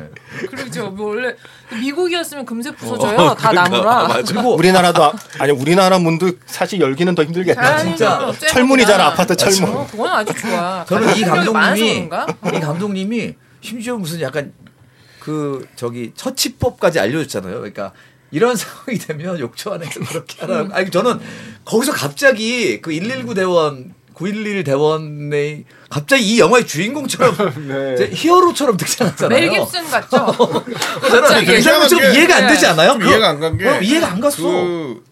그렇죠. 0.50 0.90
뭐 0.90 1.08
원래 1.14 1.34
미국이었으면 1.72 2.44
금세 2.44 2.70
부서져요. 2.72 3.16
어, 3.16 3.34
다 3.34 3.48
그러니까. 3.48 3.76
나무라. 3.78 4.08
맞아. 4.08 4.34
그리고 4.34 4.54
우리나라도 4.56 5.04
아- 5.04 5.12
아니 5.38 5.52
우리나라 5.52 5.98
문도 5.98 6.32
사실 6.44 6.80
열기는 6.82 7.14
더 7.14 7.24
힘들겠다. 7.24 7.78
진짜. 7.78 8.30
철문이잖아, 8.50 9.06
아파트 9.06 9.34
철문. 9.34 9.74
어, 9.74 9.86
그건 9.90 10.12
아주 10.12 10.34
좋아. 10.34 10.84
저는 10.86 11.16
이 11.16 11.22
감독님이 11.22 12.08
그런가? 12.10 12.26
이 12.54 12.60
감독님이 12.60 13.34
심지어 13.62 13.96
무슨 13.96 14.20
약간 14.20 14.52
그 15.18 15.66
저기 15.76 16.12
처치법까지 16.14 17.00
알려줬잖아요. 17.00 17.54
그러니까 17.54 17.92
이런 18.32 18.54
상황이 18.56 18.98
되면 18.98 19.38
욕조 19.38 19.72
안에서 19.72 20.00
그렇게 20.00 20.44
하라. 20.44 20.68
아니 20.72 20.90
저는 20.90 21.20
거기서 21.66 21.92
갑자기 21.92 22.80
그 22.80 22.90
119 22.90 23.34
대원 23.34 23.92
911 24.14 24.64
대원의 24.64 25.64
갑자기 25.90 26.22
이 26.24 26.40
영화의 26.40 26.66
주인공처럼 26.66 27.34
이제 27.94 28.10
히어로처럼 28.14 28.76
등장하잖아요. 28.78 29.38
멜 29.40 29.48
깁슨 29.58 29.84
같죠? 29.90 30.64
저는. 31.10 31.44
굉장히 31.44 31.88
좀 31.88 31.98
게- 32.00 32.12
이해가 32.12 32.36
안 32.36 32.46
되지 32.46 32.66
않아요? 32.66 32.92
좀 32.92 33.00
그거- 33.00 33.10
이해가 33.12 33.28
안 33.28 33.40
간 33.40 33.58
게. 33.58 33.68
어, 33.68 33.80
이해가 33.80 34.12
안 34.12 34.20
갔어. 34.20 34.42
그, 34.42 35.02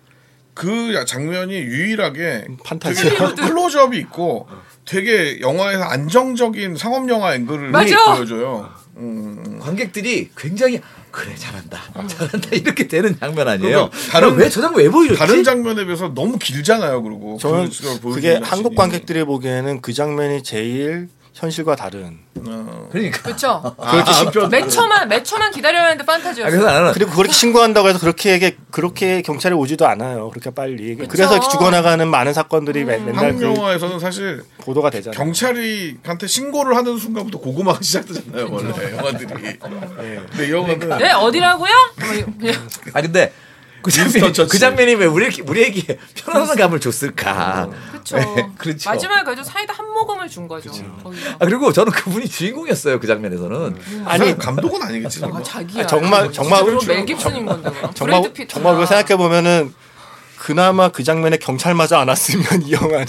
그 0.55 1.05
장면이 1.07 1.52
유일하게 1.55 2.46
판타지야. 2.64 3.11
되게 3.11 3.42
클로즈업이 3.42 3.98
있고 3.98 4.48
되게 4.86 5.40
영화에서 5.40 5.82
안정적인 5.82 6.76
상업 6.76 7.09
영화 7.11 7.34
앵글을 7.34 7.70
맞아. 7.70 8.14
보여줘요. 8.14 8.70
음. 8.97 9.59
관객들이 9.61 10.30
굉장히 10.36 10.80
그래 11.11 11.34
잘한다 11.36 11.80
잘한다 12.07 12.49
이렇게 12.53 12.86
되는 12.88 13.16
장면 13.18 13.47
아니에요. 13.49 13.90
다른- 14.11 14.34
왜저 14.36 14.61
장면 14.61 14.80
왜 14.80 14.88
보여줬지? 14.88 15.18
다른 15.18 15.45
장면에 15.45 15.84
비해서 15.84 16.12
너무 16.14 16.38
길잖아요. 16.38 17.03
그리고 17.03 17.38
저는 17.40 17.70
그게. 18.03 18.40
한국 18.42 18.74
관객들이 18.74 19.24
보기에는 19.24 19.80
그 19.80 19.92
장면이 19.92 20.42
제일 20.42 21.09
현실과 21.35 21.74
다른. 21.74 22.18
어. 22.47 22.89
그러니까 22.93 23.22
그렇죠. 23.22 23.74
그렇지 23.76 24.49
몇 24.51 24.68
초만 24.68 25.09
몇 25.09 25.24
초만 25.24 25.51
기다려야 25.51 25.82
하는데 25.85 26.03
아, 26.03 26.05
그래서 26.07 26.22
판타지였어. 26.22 26.57
나는 26.64 26.93
그리고 26.93 27.11
그렇게 27.11 27.32
신고한다고 27.32 27.89
해서 27.89 27.99
그렇게 27.99 28.57
그렇게 28.70 29.20
경찰이 29.22 29.53
오지도 29.55 29.87
않아요. 29.89 30.30
그렇게 30.30 30.51
빨리. 30.51 30.95
그래서 30.97 31.41
죽어나가는 31.41 32.07
많은 32.07 32.32
사건들이 32.32 32.85
맨- 32.85 33.05
맨날 33.05 33.24
한국 33.26 33.39
그 33.41 33.45
영화에서는 33.47 33.99
사실 33.99 34.45
보도가 34.59 34.91
되잖아요. 34.91 35.18
경찰이한테 35.18 36.26
신고를 36.28 36.76
하는 36.76 36.99
순간부터 36.99 37.39
고구마가 37.39 37.78
시작되잖아요. 37.82 38.49
원래 38.51 38.97
영화들이. 38.97 39.26
근데 39.59 40.47
이 40.49 40.53
영화는 40.53 40.99
네 40.99 41.11
어디라고요? 41.12 41.72
뭐, 41.97 42.51
아 42.93 43.03
근데 43.03 43.32
그 43.85 43.91
장면. 43.91 44.32
그 44.49 44.59
장면이 44.59 44.95
왜 44.95 45.05
우리 45.07 45.28
우리에게 45.43 45.99
편안한 46.14 46.57
감을 46.57 46.80
줬을까? 46.80 47.68
그렇죠. 47.93 48.16
네, 48.16 48.49
그렇죠. 48.57 48.89
마지막에 48.91 49.22
그래도 49.24 49.43
사이다 49.43 49.74
한 49.74 49.87
모금을 49.93 50.28
준 50.28 50.49
거죠. 50.49 50.70
아 51.39 51.45
그리고 51.45 51.70
저는 51.72 51.93
그분이 51.93 52.26
주인공이었어요 52.28 52.99
그 52.99 53.07
장면에서는. 53.07 53.76
아니 54.07 54.39
감독은 54.39 54.82
아니겠지. 54.82 55.20
아. 55.24 55.43
자기야. 55.43 55.80
아니, 55.80 55.87
정말- 55.89 56.32
정말 56.32 56.64
그렇죠. 56.64 56.87
정말. 57.95 58.32
정말 58.49 58.74
그거 58.74 58.87
생각해 58.87 59.16
보면은 59.16 59.74
그나마 60.39 60.89
그 60.89 61.05
장면에 61.05 61.37
경찰마저 61.37 61.97
안 61.97 62.09
왔으면 62.09 62.62
이 62.62 62.72
영화는 62.72 63.07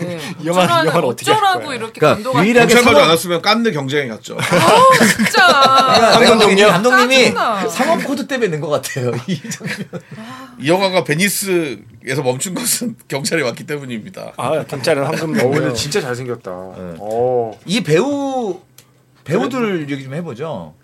네. 0.00 0.18
이 0.40 0.46
영화- 0.46 0.64
이 0.64 0.86
영화를 0.86 1.04
어떻게 1.06 1.30
할 1.30 1.38
어쩌라고. 1.42 1.72
이렇게 1.72 2.00
그러니까 2.00 2.42
유일하게 2.44 2.74
상업- 2.74 2.96
안 2.96 3.08
왔으면 3.08 3.40
깐느 3.42 3.72
경쟁에 3.72 4.08
갔죠. 4.08 4.36
아우 4.38 5.06
진짜. 5.16 5.46
감독님이 6.26 6.62
감독님이. 6.62 7.32
상업 7.70 8.04
코드 8.04 8.26
때문에 8.26 8.48
낸 8.50 8.60
것 8.60 8.68
같아요 8.68 9.12
이 9.26 9.40
장면. 9.50 9.76
이 10.60 10.68
영화가 10.68 11.04
베니스에서 11.04 12.22
멈춘 12.22 12.54
것은 12.54 12.96
경찰이 13.08 13.42
왔기 13.42 13.64
때문입니다. 13.66 14.32
아 14.36 14.64
경찰은 14.64 15.04
황금 15.04 15.34
어, 15.34 15.38
영웅. 15.56 15.74
진짜 15.74 16.00
잘생겼다. 16.00 16.50
네. 16.50 16.94
어. 16.98 17.58
이 17.66 17.82
배우 17.82 18.60
배우들 19.24 19.88
얘기 19.90 20.04
좀 20.04 20.14
해보죠. 20.14 20.74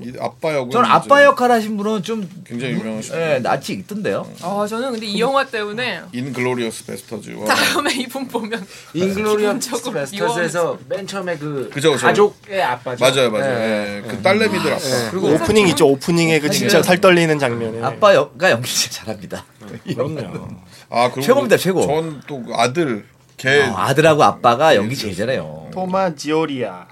이 0.00 0.12
아빠 0.20 0.54
역은 0.54 0.70
저는 0.70 0.88
아빠 0.88 1.22
역할 1.24 1.50
하신 1.50 1.76
분은 1.76 2.02
좀 2.02 2.28
굉장히 2.44 2.74
유명하시죠. 2.74 3.16
예, 3.16 3.38
낯이 3.40 3.64
있던데요. 3.70 4.26
아 4.42 4.66
저는 4.68 4.92
근데 4.92 5.06
이 5.06 5.20
영화 5.20 5.44
때문에 5.46 6.02
Inglourious 6.12 6.86
Basterds와 6.86 7.44
다음에 7.54 7.94
이분 7.94 8.26
보면 8.28 8.66
기본적으로 8.92 9.92
Basterds에서 9.92 10.78
맨 10.88 11.06
처음에 11.06 11.36
그 11.36 11.70
그죠. 11.72 11.94
가족의 11.96 12.62
아빠죠. 12.62 13.04
맞아요, 13.04 13.30
맞아요. 13.30 13.60
예. 13.60 14.02
예, 14.04 14.08
그 14.08 14.22
딸내미들 14.22 14.72
아빠. 14.72 15.10
그리고 15.10 15.28
오프닝 15.34 15.68
있죠. 15.68 15.86
오프닝에 15.88 16.40
그 16.40 16.50
진짜 16.50 16.82
살 16.82 17.00
떨리는 17.00 17.38
장면에. 17.38 17.82
아빠 17.82 18.14
역가 18.14 18.50
연기 18.50 18.70
진짜 18.70 19.04
잘합니다. 19.04 19.44
그럼요. 19.84 20.48
아, 20.90 21.08
그리고 21.10 21.22
최고입니다, 21.22 21.56
최고. 21.56 21.86
전또 21.86 22.42
그 22.42 22.52
아들 22.54 23.06
걔 23.36 23.62
어, 23.62 23.74
아들하고 23.76 24.22
아빠가 24.22 24.76
연기 24.76 24.94
제일 24.96 25.16
잘해요. 25.16 25.68
토마 25.72 26.14
지오리아 26.14 26.86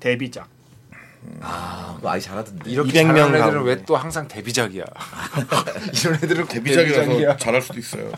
데뷔작. 0.00 0.53
아, 1.40 1.94
그거 1.96 2.10
아이 2.10 2.20
잘하던데. 2.20 2.70
이렇게 2.70 2.90
200명 2.92 3.14
잘하는 3.16 3.34
애들은. 3.42 3.62
왜 3.64 3.82
또 3.84 3.96
항상 3.96 4.26
데뷔작이야? 4.28 4.84
이런 6.02 6.14
애들은 6.16 6.48
데뷔작이라서 6.48 7.36
잘할 7.36 7.62
수도 7.62 7.78
있어요. 7.78 8.10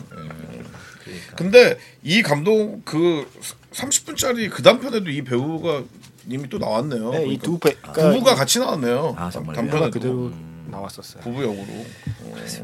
근데 1.35 1.77
이 2.03 2.21
감독 2.21 2.83
그 2.83 3.29
30분짜리 3.73 4.49
그 4.49 4.61
단편에도 4.63 5.09
이 5.09 5.23
배우가 5.23 5.83
이미 6.27 6.49
또 6.49 6.57
나왔네요. 6.57 7.11
네, 7.11 7.19
그러니까 7.19 7.31
이두 7.33 7.59
배. 7.59 7.75
부부가 7.93 8.35
같이 8.35 8.59
나왔네요. 8.59 9.15
아, 9.17 9.29
정말요? 9.29 9.55
단편에도 9.55 9.91
그대로 9.91 10.31
나왔었어요. 10.69 11.23
부부 11.23 11.43
역으로. 11.43 11.85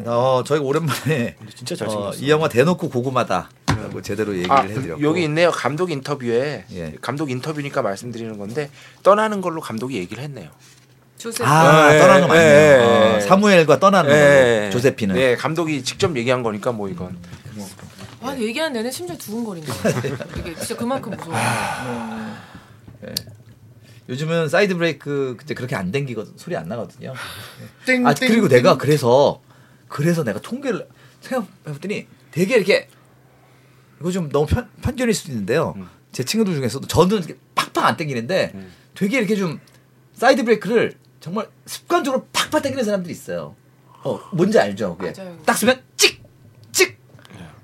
어, 0.05 0.43
저희가 0.45 0.65
오랜만에 0.65 1.35
진짜 1.55 1.75
어, 1.75 1.77
잘생겼어. 1.77 2.17
이 2.19 2.29
영화 2.29 2.49
대놓고 2.49 2.89
고구마다 2.89 3.49
라고 3.83 4.01
제대로 4.01 4.33
얘기를 4.33 4.51
아, 4.51 4.61
해드렸고 4.61 5.01
여기 5.01 5.23
있네요. 5.23 5.51
감독 5.51 5.91
인터뷰에 5.91 6.65
예. 6.71 6.95
감독 7.01 7.29
인터뷰니까 7.29 7.81
말씀드리는 7.81 8.37
건데 8.37 8.69
떠나는 9.03 9.41
걸로 9.41 9.61
감독이 9.61 9.97
얘기를 9.97 10.23
했네요. 10.23 10.49
조셉. 11.17 11.45
아, 11.47 11.93
예, 11.93 11.99
떠나는 11.99 12.21
거 12.21 12.27
맞네요. 12.33 12.45
예, 12.45 12.79
어, 12.83 13.15
예. 13.15 13.21
사무엘과 13.21 13.79
떠나는 13.79 14.11
예. 14.11 14.59
걸로 14.59 14.71
조세피는. 14.71 15.15
네, 15.15 15.35
감독이 15.35 15.83
직접 15.83 16.15
얘기한 16.17 16.43
거니까 16.43 16.71
뭐 16.71 16.89
이건 16.89 17.17
아, 18.21 18.35
얘기하는 18.37 18.73
내내 18.73 18.89
심장 18.89 19.17
두근거린다. 19.17 19.73
이게 20.39 20.55
진짜 20.55 20.75
그만큼 20.77 21.11
무서워. 21.11 21.35
요즘은 24.09 24.49
사이드 24.49 24.75
브레이크 24.75 25.35
그때 25.37 25.53
그렇게 25.53 25.75
안 25.75 25.91
댕기거든 25.91 26.33
소리 26.37 26.55
안 26.55 26.67
나거든요. 26.67 27.13
땡, 27.85 28.05
아 28.05 28.13
땡, 28.13 28.29
그리고 28.29 28.47
땡. 28.47 28.57
내가 28.57 28.77
그래서 28.77 29.41
그래서 29.87 30.23
내가 30.23 30.39
통계를 30.41 30.87
생각해봤더니 31.21 32.07
되게 32.31 32.55
이렇게 32.55 32.87
이거 34.03 34.11
좀 34.11 34.27
너무 34.29 34.45
편, 34.45 34.67
편견일 34.81 35.13
수도 35.13 35.31
있는데요. 35.31 35.75
제 36.11 36.23
친구들 36.25 36.53
중에서도 36.55 36.85
저는 36.87 37.17
이렇게 37.19 37.37
팍팍 37.55 37.85
안 37.85 37.95
땡기는데 37.97 38.53
되게 38.93 39.17
이렇게 39.17 39.35
좀 39.37 39.59
사이드 40.13 40.43
브레이크를 40.43 40.93
정말 41.21 41.47
습관적으로 41.65 42.27
팍팍 42.33 42.61
땡기는 42.61 42.83
사람들이 42.83 43.13
있어요. 43.13 43.55
어 44.03 44.19
뭔지 44.33 44.59
알죠? 44.59 44.97
그게 44.97 45.13
맞아요. 45.17 45.37
딱 45.45 45.53
서면 45.57 45.81
찍 45.95 46.21
찍. 46.73 46.97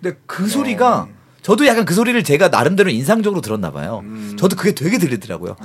근데 0.02 0.18
그 0.26 0.48
소리가 0.48 1.10
저도 1.42 1.68
약간 1.68 1.84
그 1.84 1.94
소리를 1.94 2.24
제가 2.24 2.48
나름대로 2.48 2.90
인상적으로 2.90 3.42
들었나 3.42 3.72
봐요. 3.72 4.02
저도 4.38 4.56
그게 4.56 4.74
되게 4.74 4.98
들리더라고요. 4.98 5.58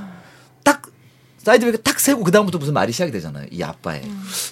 딱 0.65 0.83
사이드 1.39 1.65
브레이크 1.67 1.83
딱 1.83 2.01
세고 2.01 2.25
그 2.25 2.33
다음부터 2.33 2.59
무슨 2.59 2.75
말이 2.75 2.91
시작이 2.91 3.13
되잖아요. 3.13 3.47
이 3.53 3.63
아빠의. 3.63 4.03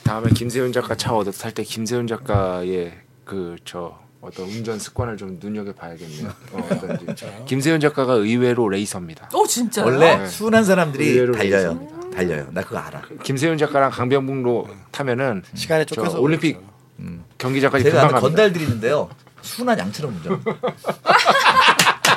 다음에 0.05 0.31
김세훈 0.31 0.73
작가 0.73 0.95
차 0.95 1.12
얻어 1.16 1.33
탈때 1.33 1.64
김세훈 1.64 2.07
작가의 2.07 2.93
그 3.25 3.57
저 3.64 3.99
어떤 4.23 4.47
운전 4.47 4.79
습관을 4.79 5.16
좀 5.16 5.37
눈여겨 5.43 5.73
봐야겠네요. 5.73 6.29
어, 6.53 6.68
어떤지. 6.70 7.27
김세훈 7.45 7.81
작가가 7.81 8.12
의외로 8.14 8.68
레이서입니다. 8.68 9.29
오 9.35 9.45
진짜요? 9.47 9.85
원래 9.85 10.16
네. 10.16 10.27
순한 10.29 10.62
사람들이 10.64 11.16
달려요. 11.33 11.89
달려요. 12.14 12.47
나 12.53 12.62
그거 12.62 12.79
알아. 12.79 13.03
김세훈 13.25 13.59
작가랑 13.59 13.91
강병북로 13.91 14.68
타면은 14.93 15.43
시간에 15.55 15.85
저 15.85 15.97
쫓겨서 15.97 16.20
올림픽 16.20 16.53
그렇죠. 16.97 17.25
경기장까지 17.39 17.83
제가 17.85 17.99
갑니다. 18.03 18.20
건달들이는데요. 18.20 19.11
순한 19.43 19.77
양처럼 19.77 20.14
운전. 20.14 20.41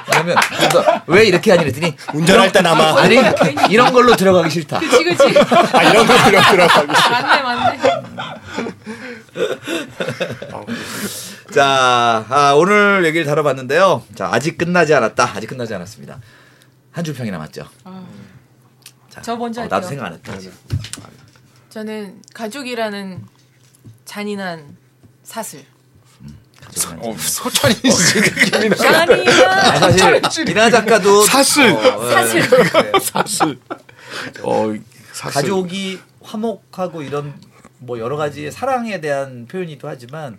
그래서 0.06 1.02
왜 1.08 1.26
이렇게 1.26 1.52
하니 1.52 1.64
그랬더니 1.64 1.96
운전할 2.14 2.52
때나마 2.52 3.02
아니 3.02 3.18
이런 3.72 3.92
걸로 3.92 4.16
들어가기 4.16 4.50
싫다. 4.52 4.80
그치 4.80 5.04
그치. 5.04 5.24
아, 5.74 5.84
이런 5.84 6.06
거 6.06 6.14
이런 6.30 6.44
들어가고 6.52 6.88
맞네 6.88 7.42
맞네. 7.42 7.80
자, 11.54 12.26
아, 12.30 12.54
오늘 12.56 13.06
얘기를 13.06 13.26
다뤄봤는데요. 13.26 14.04
자, 14.16 14.30
아직 14.32 14.58
끝나지 14.58 14.94
않았다. 14.94 15.32
아직 15.36 15.48
끝나지 15.48 15.74
않았습니다. 15.74 16.20
한 16.92 17.04
줄 17.04 17.14
평이 17.14 17.30
남았죠. 17.32 17.68
자, 19.10 19.22
저 19.22 19.36
먼저 19.36 19.62
어, 19.62 19.64
할게요. 19.64 19.76
나도 19.78 19.88
생각 19.88 20.06
안 20.06 20.14
했다. 20.14 20.34
아직. 20.34 20.52
저는 21.70 22.22
가족이라는 22.34 23.24
잔인한 24.06 24.78
사슬. 25.24 25.66
어, 27.00 27.16
소천이 27.18 27.74
씨 27.76 28.20
느낌이 28.22 28.70
나. 28.70 28.76
잔인한 28.76 29.50
아, 29.50 29.92
사실 30.22 30.50
이나 30.50 30.70
작가도 30.70 31.24
사슬. 31.24 31.70
어, 31.72 32.10
사슬. 32.12 32.42
사슬. 33.02 33.60
어, 34.42 34.74
사슬. 35.12 35.34
가족이 35.42 36.00
화목하고 36.24 37.02
이런 37.02 37.34
뭐 37.80 38.00
여러 38.00 38.18
가지 38.18 38.50
사랑에 38.52 39.02
대한 39.02 39.46
표현이기도 39.48 39.88
하지만 39.88 40.38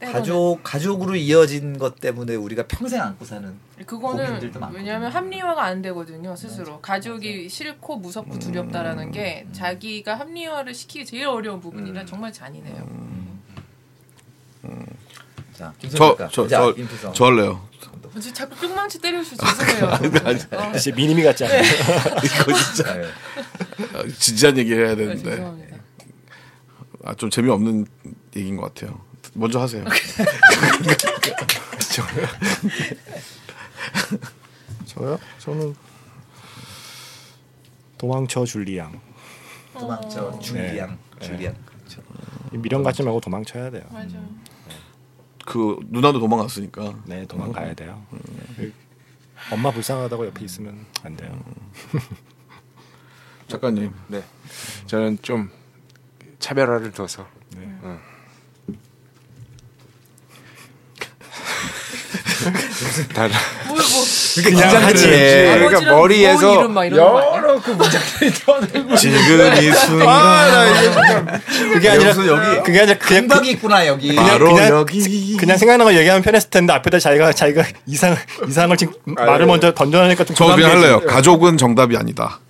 때로는. 0.00 0.12
가족 0.12 0.60
가족으로 0.62 1.16
이어진 1.16 1.76
것 1.76 1.98
때문에 2.00 2.36
우리가 2.36 2.66
평생 2.68 3.02
안고 3.02 3.24
사는 3.24 3.52
그거는. 3.84 4.40
왜냐하면 4.72 5.10
합리화가 5.10 5.64
안 5.64 5.82
되거든요 5.82 6.36
스스로 6.36 6.80
가족이 6.80 7.48
싫고 7.48 7.96
무섭고 7.96 8.38
두렵다라는 8.38 9.10
게 9.10 9.46
자기가 9.52 10.14
합리화를 10.14 10.72
시키기 10.74 11.04
제일 11.04 11.26
어려운 11.26 11.60
부분이라 11.60 12.04
정말 12.06 12.32
잔인해요. 12.32 12.86
자, 15.52 15.72
저. 15.90 16.16
저, 16.30 16.46
자, 16.46 16.58
저, 16.60 16.70
임필성. 16.76 17.12
저 17.14 17.24
할래요. 17.24 17.68
어, 18.04 18.20
자꾸 18.20 18.54
뿅망치 18.56 19.00
때려주셔 19.00 19.36
죄송해요. 19.36 19.86
어, 20.52 20.72
진짜 20.78 20.96
미니미 20.96 21.22
같지 21.24 21.44
않아요? 21.44 21.62
이거 21.62 22.52
진짜 22.54 22.94
네. 22.94 23.04
아, 23.94 24.02
진지한 24.18 24.56
얘기 24.58 24.72
해야 24.72 24.90
네, 24.90 24.96
되는데 24.96 25.30
죄송합니다. 25.30 25.77
아, 27.04 27.14
좀 27.14 27.30
재미없는 27.30 27.86
얘기인 28.36 28.56
것 28.56 28.74
같아요. 28.74 29.00
먼저 29.34 29.60
하세요. 29.60 29.84
저요? 34.86 35.18
저는 35.38 35.74
도망쳐 37.96 38.44
줄리양. 38.44 39.00
도망쳐 39.74 40.38
줄리앙 40.40 40.98
줄리앙. 41.20 41.54
그렇죠. 41.64 42.02
미련 42.52 42.82
갖지 42.82 43.02
말고 43.02 43.20
도망쳐야 43.20 43.70
돼요. 43.70 43.84
맞아. 43.92 44.18
그 45.44 45.78
누나도 45.88 46.20
도망갔으니까. 46.20 46.94
네, 47.06 47.26
도망가야 47.26 47.74
돼요. 47.74 48.04
엄마 49.50 49.70
불쌍하다고 49.70 50.26
옆에 50.26 50.44
있으면 50.44 50.84
안 51.02 51.16
돼요. 51.16 51.42
작가님. 53.48 53.92
네, 54.08 54.22
저는 54.86 55.18
좀 55.22 55.50
차별화를 56.38 56.92
둬서 56.92 57.26
어. 57.82 57.98
다 63.14 63.28
뭐, 63.66 63.76
뭐, 63.76 63.82
그냥 64.44 64.82
하지. 64.84 65.06
그러니까 65.08 65.80
머리에서 65.92 66.54
뭐막 66.54 66.86
이런? 66.86 66.98
여러 66.98 67.60
그 67.60 67.70
문장들이 67.72 68.32
떠들고 68.46 68.96
지금 68.96 69.18
이 69.62 69.72
순간. 69.72 71.40
그게 71.72 71.90
아니라 71.90 72.10
여기 72.26 72.62
그게 72.62 72.80
아니라 72.80 72.98
그냥 72.98 72.98
그, 72.98 73.28
강박이 73.28 73.50
있구나 73.50 73.86
여기. 73.86 74.14
바로 74.14 74.54
그냥- 74.54 74.70
여기. 74.70 75.36
그냥 75.36 75.58
생각나는 75.58 75.92
거 75.92 75.98
얘기하면 75.98 76.22
편했을 76.22 76.50
텐데 76.50 76.72
앞에다 76.74 76.98
자기가 76.98 77.32
자기가 77.32 77.64
이상 77.86 78.16
이상을 78.46 78.76
지금 78.76 78.94
말을 79.04 79.46
먼저 79.46 79.74
던져내니까 79.74 80.24
좀 80.24 80.36
저 80.36 80.54
그냥. 80.54 80.70
할래요. 80.70 81.00
가족은 81.06 81.56
정답이 81.58 81.96
아니다. 81.96 82.40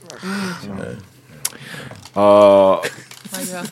어, 2.15 2.81
맞아. 3.33 3.63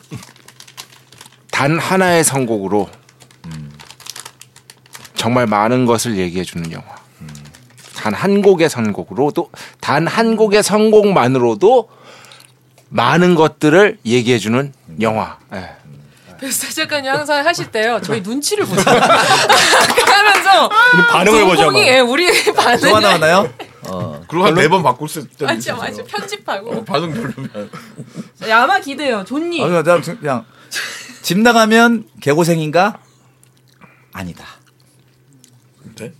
단 1.51 1.79
하나의 1.79 2.23
선곡으로 2.23 2.89
정말 5.15 5.47
많은 5.47 5.85
것을 5.85 6.17
얘기해 6.17 6.43
주는 6.43 6.71
영화. 6.71 6.85
단한 7.95 8.41
곡의 8.41 8.69
선곡으로도 8.69 9.49
단 9.81 10.07
한 10.07 10.35
곡의 10.37 10.63
선곡만으로도 10.63 11.89
많은 12.89 13.35
것들을 13.35 13.97
얘기해 14.05 14.37
주는 14.39 14.71
영화. 15.01 15.37
예. 15.53 15.71
베스트 16.39 16.71
작가님 16.73 17.11
항상 17.11 17.45
하실 17.45 17.71
때요. 17.71 17.99
저희 18.01 18.21
눈치를 18.21 18.65
보세요. 18.65 18.85
하면서 18.95 20.69
반응을 21.11 21.45
막. 21.47 21.75
예, 21.77 21.99
우리 21.99 22.43
또 22.45 22.53
반응. 22.53 22.95
하나 22.95 23.13
하나요? 23.15 23.51
어. 23.87 24.23
그리고 24.27 24.45
한네번 24.45 24.83
바꿀 24.83 25.07
수 25.09 25.19
있다. 25.19 25.45
맞아 25.45 25.75
맞아 25.75 26.03
편집하고 26.03 26.83
반응 26.85 27.13
별로면. 27.13 27.69
야마 28.47 28.79
기대요 28.79 29.23
존니 29.25 29.63
아, 29.63 29.67
그냥, 29.83 30.01
그냥 30.01 30.45
집 31.21 31.39
나가면 31.39 32.07
개고생인가? 32.21 32.99
아니다. 34.13 34.45
네? 35.97 36.13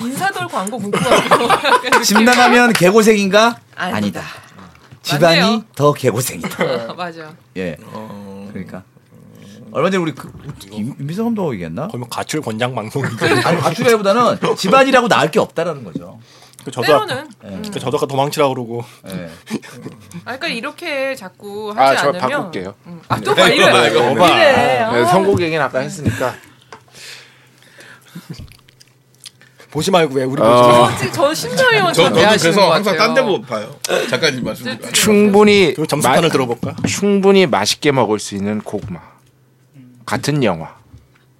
인사돌 0.00 0.46
광고 0.48 0.78
문구 0.78 0.98
같고 0.98 2.02
집 2.02 2.22
나가면 2.22 2.72
개고생인가? 2.74 3.58
아니다. 3.74 3.96
아니다. 3.96 4.22
집안이 5.02 5.40
맞네요. 5.40 5.64
더 5.74 5.92
개고생이다. 5.92 6.90
어, 6.90 6.94
맞아 6.98 7.32
예. 7.56 7.76
그러니까 8.52 8.82
얼마 9.76 9.90
전에 9.90 10.00
우리 10.02 10.12
그 10.14 10.32
임- 10.70 10.94
임비성 10.98 11.26
감독 11.26 11.52
얘기했나? 11.52 11.88
거의 11.88 11.98
뭐 12.00 12.08
가출 12.08 12.40
권장 12.40 12.74
방송이죠. 12.74 13.26
아니 13.44 13.60
가출이보다는 13.60 14.38
집안이라고 14.56 15.06
나을 15.08 15.30
게 15.30 15.38
없다라는 15.38 15.84
거죠. 15.84 16.18
그 16.64 16.70
저도 16.70 16.86
때로는 16.86 17.28
예. 17.44 17.60
그 17.70 17.78
저도 17.78 17.98
아까 17.98 18.06
도망치라 18.06 18.48
그러고 18.48 18.82
예. 19.08 19.28
아 20.24 20.36
그러니까 20.36 20.48
이렇게 20.48 21.14
자꾸 21.14 21.74
아, 21.76 21.88
하지 21.90 22.00
저 22.00 22.08
않으면 22.08 22.20
바꿀게요. 22.30 22.74
음. 22.86 23.02
아또봐 23.06 23.48
이래 23.50 23.66
이거, 23.66 23.86
이거 23.86 24.14
봐. 24.14 24.28
이래 24.28 24.52
네, 24.52 24.80
아. 24.82 25.04
선곡 25.04 25.42
얘기는 25.42 25.62
아까 25.62 25.80
했으니까 25.80 26.34
보지 29.70 29.90
말고 29.90 30.14
왜 30.14 30.24
우리 30.24 30.40
어. 30.40 30.88
보지 30.88 31.04
말고. 31.04 31.12
저 31.12 31.34
심사위원 31.34 31.92
저, 31.92 32.04
저도 32.04 32.14
그래서 32.16 32.50
것 32.62 32.70
항상. 32.72 32.96
딴 32.96 33.12
데 33.14 33.20
봐요. 33.46 33.76
작가님 34.08 34.42
말씀. 34.42 34.78
충분히 34.92 35.74
그 35.74 35.86
점수판을 35.86 36.22
마- 36.22 36.28
들어볼까? 36.32 36.76
충분히 36.86 37.46
맛있게 37.46 37.92
먹을 37.92 38.18
수 38.18 38.34
있는 38.34 38.62
고구마 38.62 39.00
같은 40.06 40.42
영화. 40.44 40.74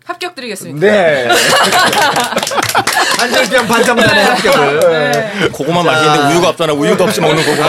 합격 0.04 0.34
드리겠습니다. 0.36 0.86
네. 0.86 1.28
한정병 3.18 3.66
반정단의 3.66 4.24
합격을. 4.24 5.50
고구마 5.52 5.82
맛있는데 5.82 6.32
우유가 6.32 6.50
없잖아. 6.50 6.72
우유도 6.74 7.02
없이 7.04 7.20
먹는 7.20 7.44
고구마. 7.44 7.68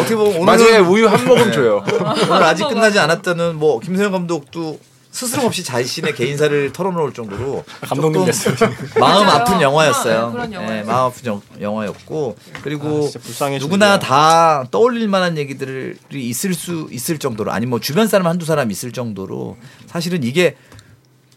어떻게 0.00 0.14
보면 0.14 0.28
오늘은 0.28 0.44
마지막에 0.46 0.78
우유 0.78 1.06
한 1.06 1.24
모금 1.26 1.52
줘요. 1.52 1.84
오늘 2.30 2.42
아직 2.42 2.66
끝나지 2.68 2.98
않았다는 2.98 3.56
뭐 3.56 3.80
김소영 3.80 4.12
감독도 4.12 4.78
스스럼 5.14 5.46
없이 5.46 5.62
자신의 5.62 6.14
개인사를 6.16 6.72
털어놓을 6.74 7.12
정도로 7.14 7.64
감독님. 7.82 8.24
마음. 8.98 9.28
아픈 9.28 9.60
영화였어요. 9.60 10.34
예, 10.36 10.54
영화였어요. 10.54 10.84
마음 10.86 11.06
아픈 11.06 11.26
영, 11.26 11.40
영화였고 11.60 12.36
그리고 12.62 13.08
아, 13.40 13.48
누구나. 13.60 13.98
다 14.00 14.64
떠올릴 14.72 15.06
만한 15.06 15.38
얘기들이 15.38 15.94
있을 16.12 16.52
수 16.54 16.88
있을 16.90 17.18
정도로 17.18 17.52
아니 17.52 17.64
뭐 17.64 17.78
주변 17.78 18.08
사람 18.08 18.26
한두 18.26 18.44
사람 18.44 18.72
있을 18.72 18.90
정도로 18.90 19.56
사실은 19.86 20.24
이게 20.24 20.56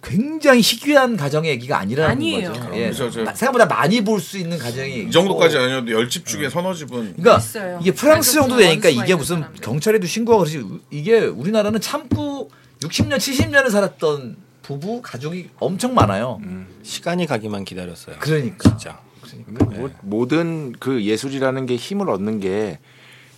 굉장히 0.01 0.61
희귀한 0.61 1.15
가정의 1.15 1.51
얘기가 1.51 1.77
아니라는 1.77 2.11
아니에요. 2.11 2.53
거죠. 2.53 2.69
예. 2.73 2.79
그렇죠, 2.89 3.11
저- 3.11 3.25
생각보다 3.25 3.65
많이 3.67 4.01
볼 4.03 4.19
수 4.19 4.37
있는 4.39 4.57
가정이 4.57 5.03
이 5.07 5.11
정도까지 5.11 5.55
아니어도 5.57 5.91
열 5.91 6.09
집 6.09 6.25
중에 6.25 6.49
서너 6.49 6.73
집은 6.73 7.13
그러니까 7.17 7.37
있어요. 7.37 7.77
이게 7.81 7.91
프랑스 7.91 8.33
정도 8.33 8.57
되니까 8.57 8.89
이게 8.89 9.13
무슨. 9.13 9.43
경찰에도 9.61 10.07
신고하고 10.07 10.45
그러지 10.45 10.65
이게 10.89 11.19
우리나라는 11.19 11.79
참고 11.81 12.49
60년 12.81 13.17
70년을 13.17 13.69
살았던 13.69 14.37
부부 14.61 15.01
가족이 15.01 15.49
엄청 15.59 15.93
많아요. 15.93 16.41
시간이 16.83 17.25
가기만 17.25 17.65
기다렸어요. 17.65 18.17
그러니까 18.19 18.69
진짜. 18.69 18.99
근데 19.45 19.65
뭐 19.77 19.89
모든 20.01 20.73
그 20.73 21.03
예술이라는 21.03 21.65
게 21.65 21.75
힘을 21.75 22.09
얻는 22.09 22.39
게 22.39 22.79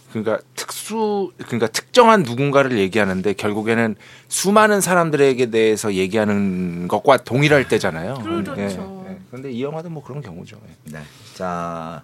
그러니까 0.10 0.40
특수 0.56 1.32
그러니까 1.38 1.68
특정한 1.68 2.24
누군가를 2.24 2.78
얘기하는데 2.80 3.34
결국에는 3.34 3.96
수많은 4.28 4.82
사람들에게 4.82 5.52
대해서 5.52 5.94
얘기하는 5.94 6.88
것과 6.88 7.18
동일할 7.18 7.68
때잖아요. 7.68 8.16
그렇죠. 8.16 8.56
예. 8.58 9.12
예. 9.12 9.20
근데 9.30 9.52
이 9.52 9.62
영화도 9.64 9.90
뭐 9.90 10.04
그런 10.04 10.22
경우죠. 10.22 10.60
예. 10.68 10.92
네. 10.94 11.00
자 11.36 12.04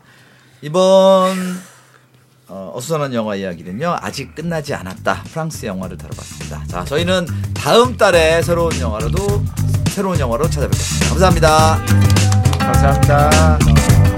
이번 0.61 1.35
어, 2.47 2.71
어수선한 2.75 3.13
영화 3.13 3.35
이야기는요 3.35 3.97
아직 4.01 4.35
끝나지 4.35 4.73
않았다 4.73 5.23
프랑스 5.31 5.65
영화를 5.65 5.97
다뤄봤습니다. 5.97 6.63
자 6.67 6.85
저희는 6.85 7.25
다음 7.53 7.97
달에 7.97 8.41
새로운 8.41 8.79
영화로도 8.79 9.43
새로운 9.89 10.19
영화로 10.19 10.49
찾아뵙겠습니다. 10.49 11.09
감사합니다. 11.09 11.85
감사합니다. 12.59 14.14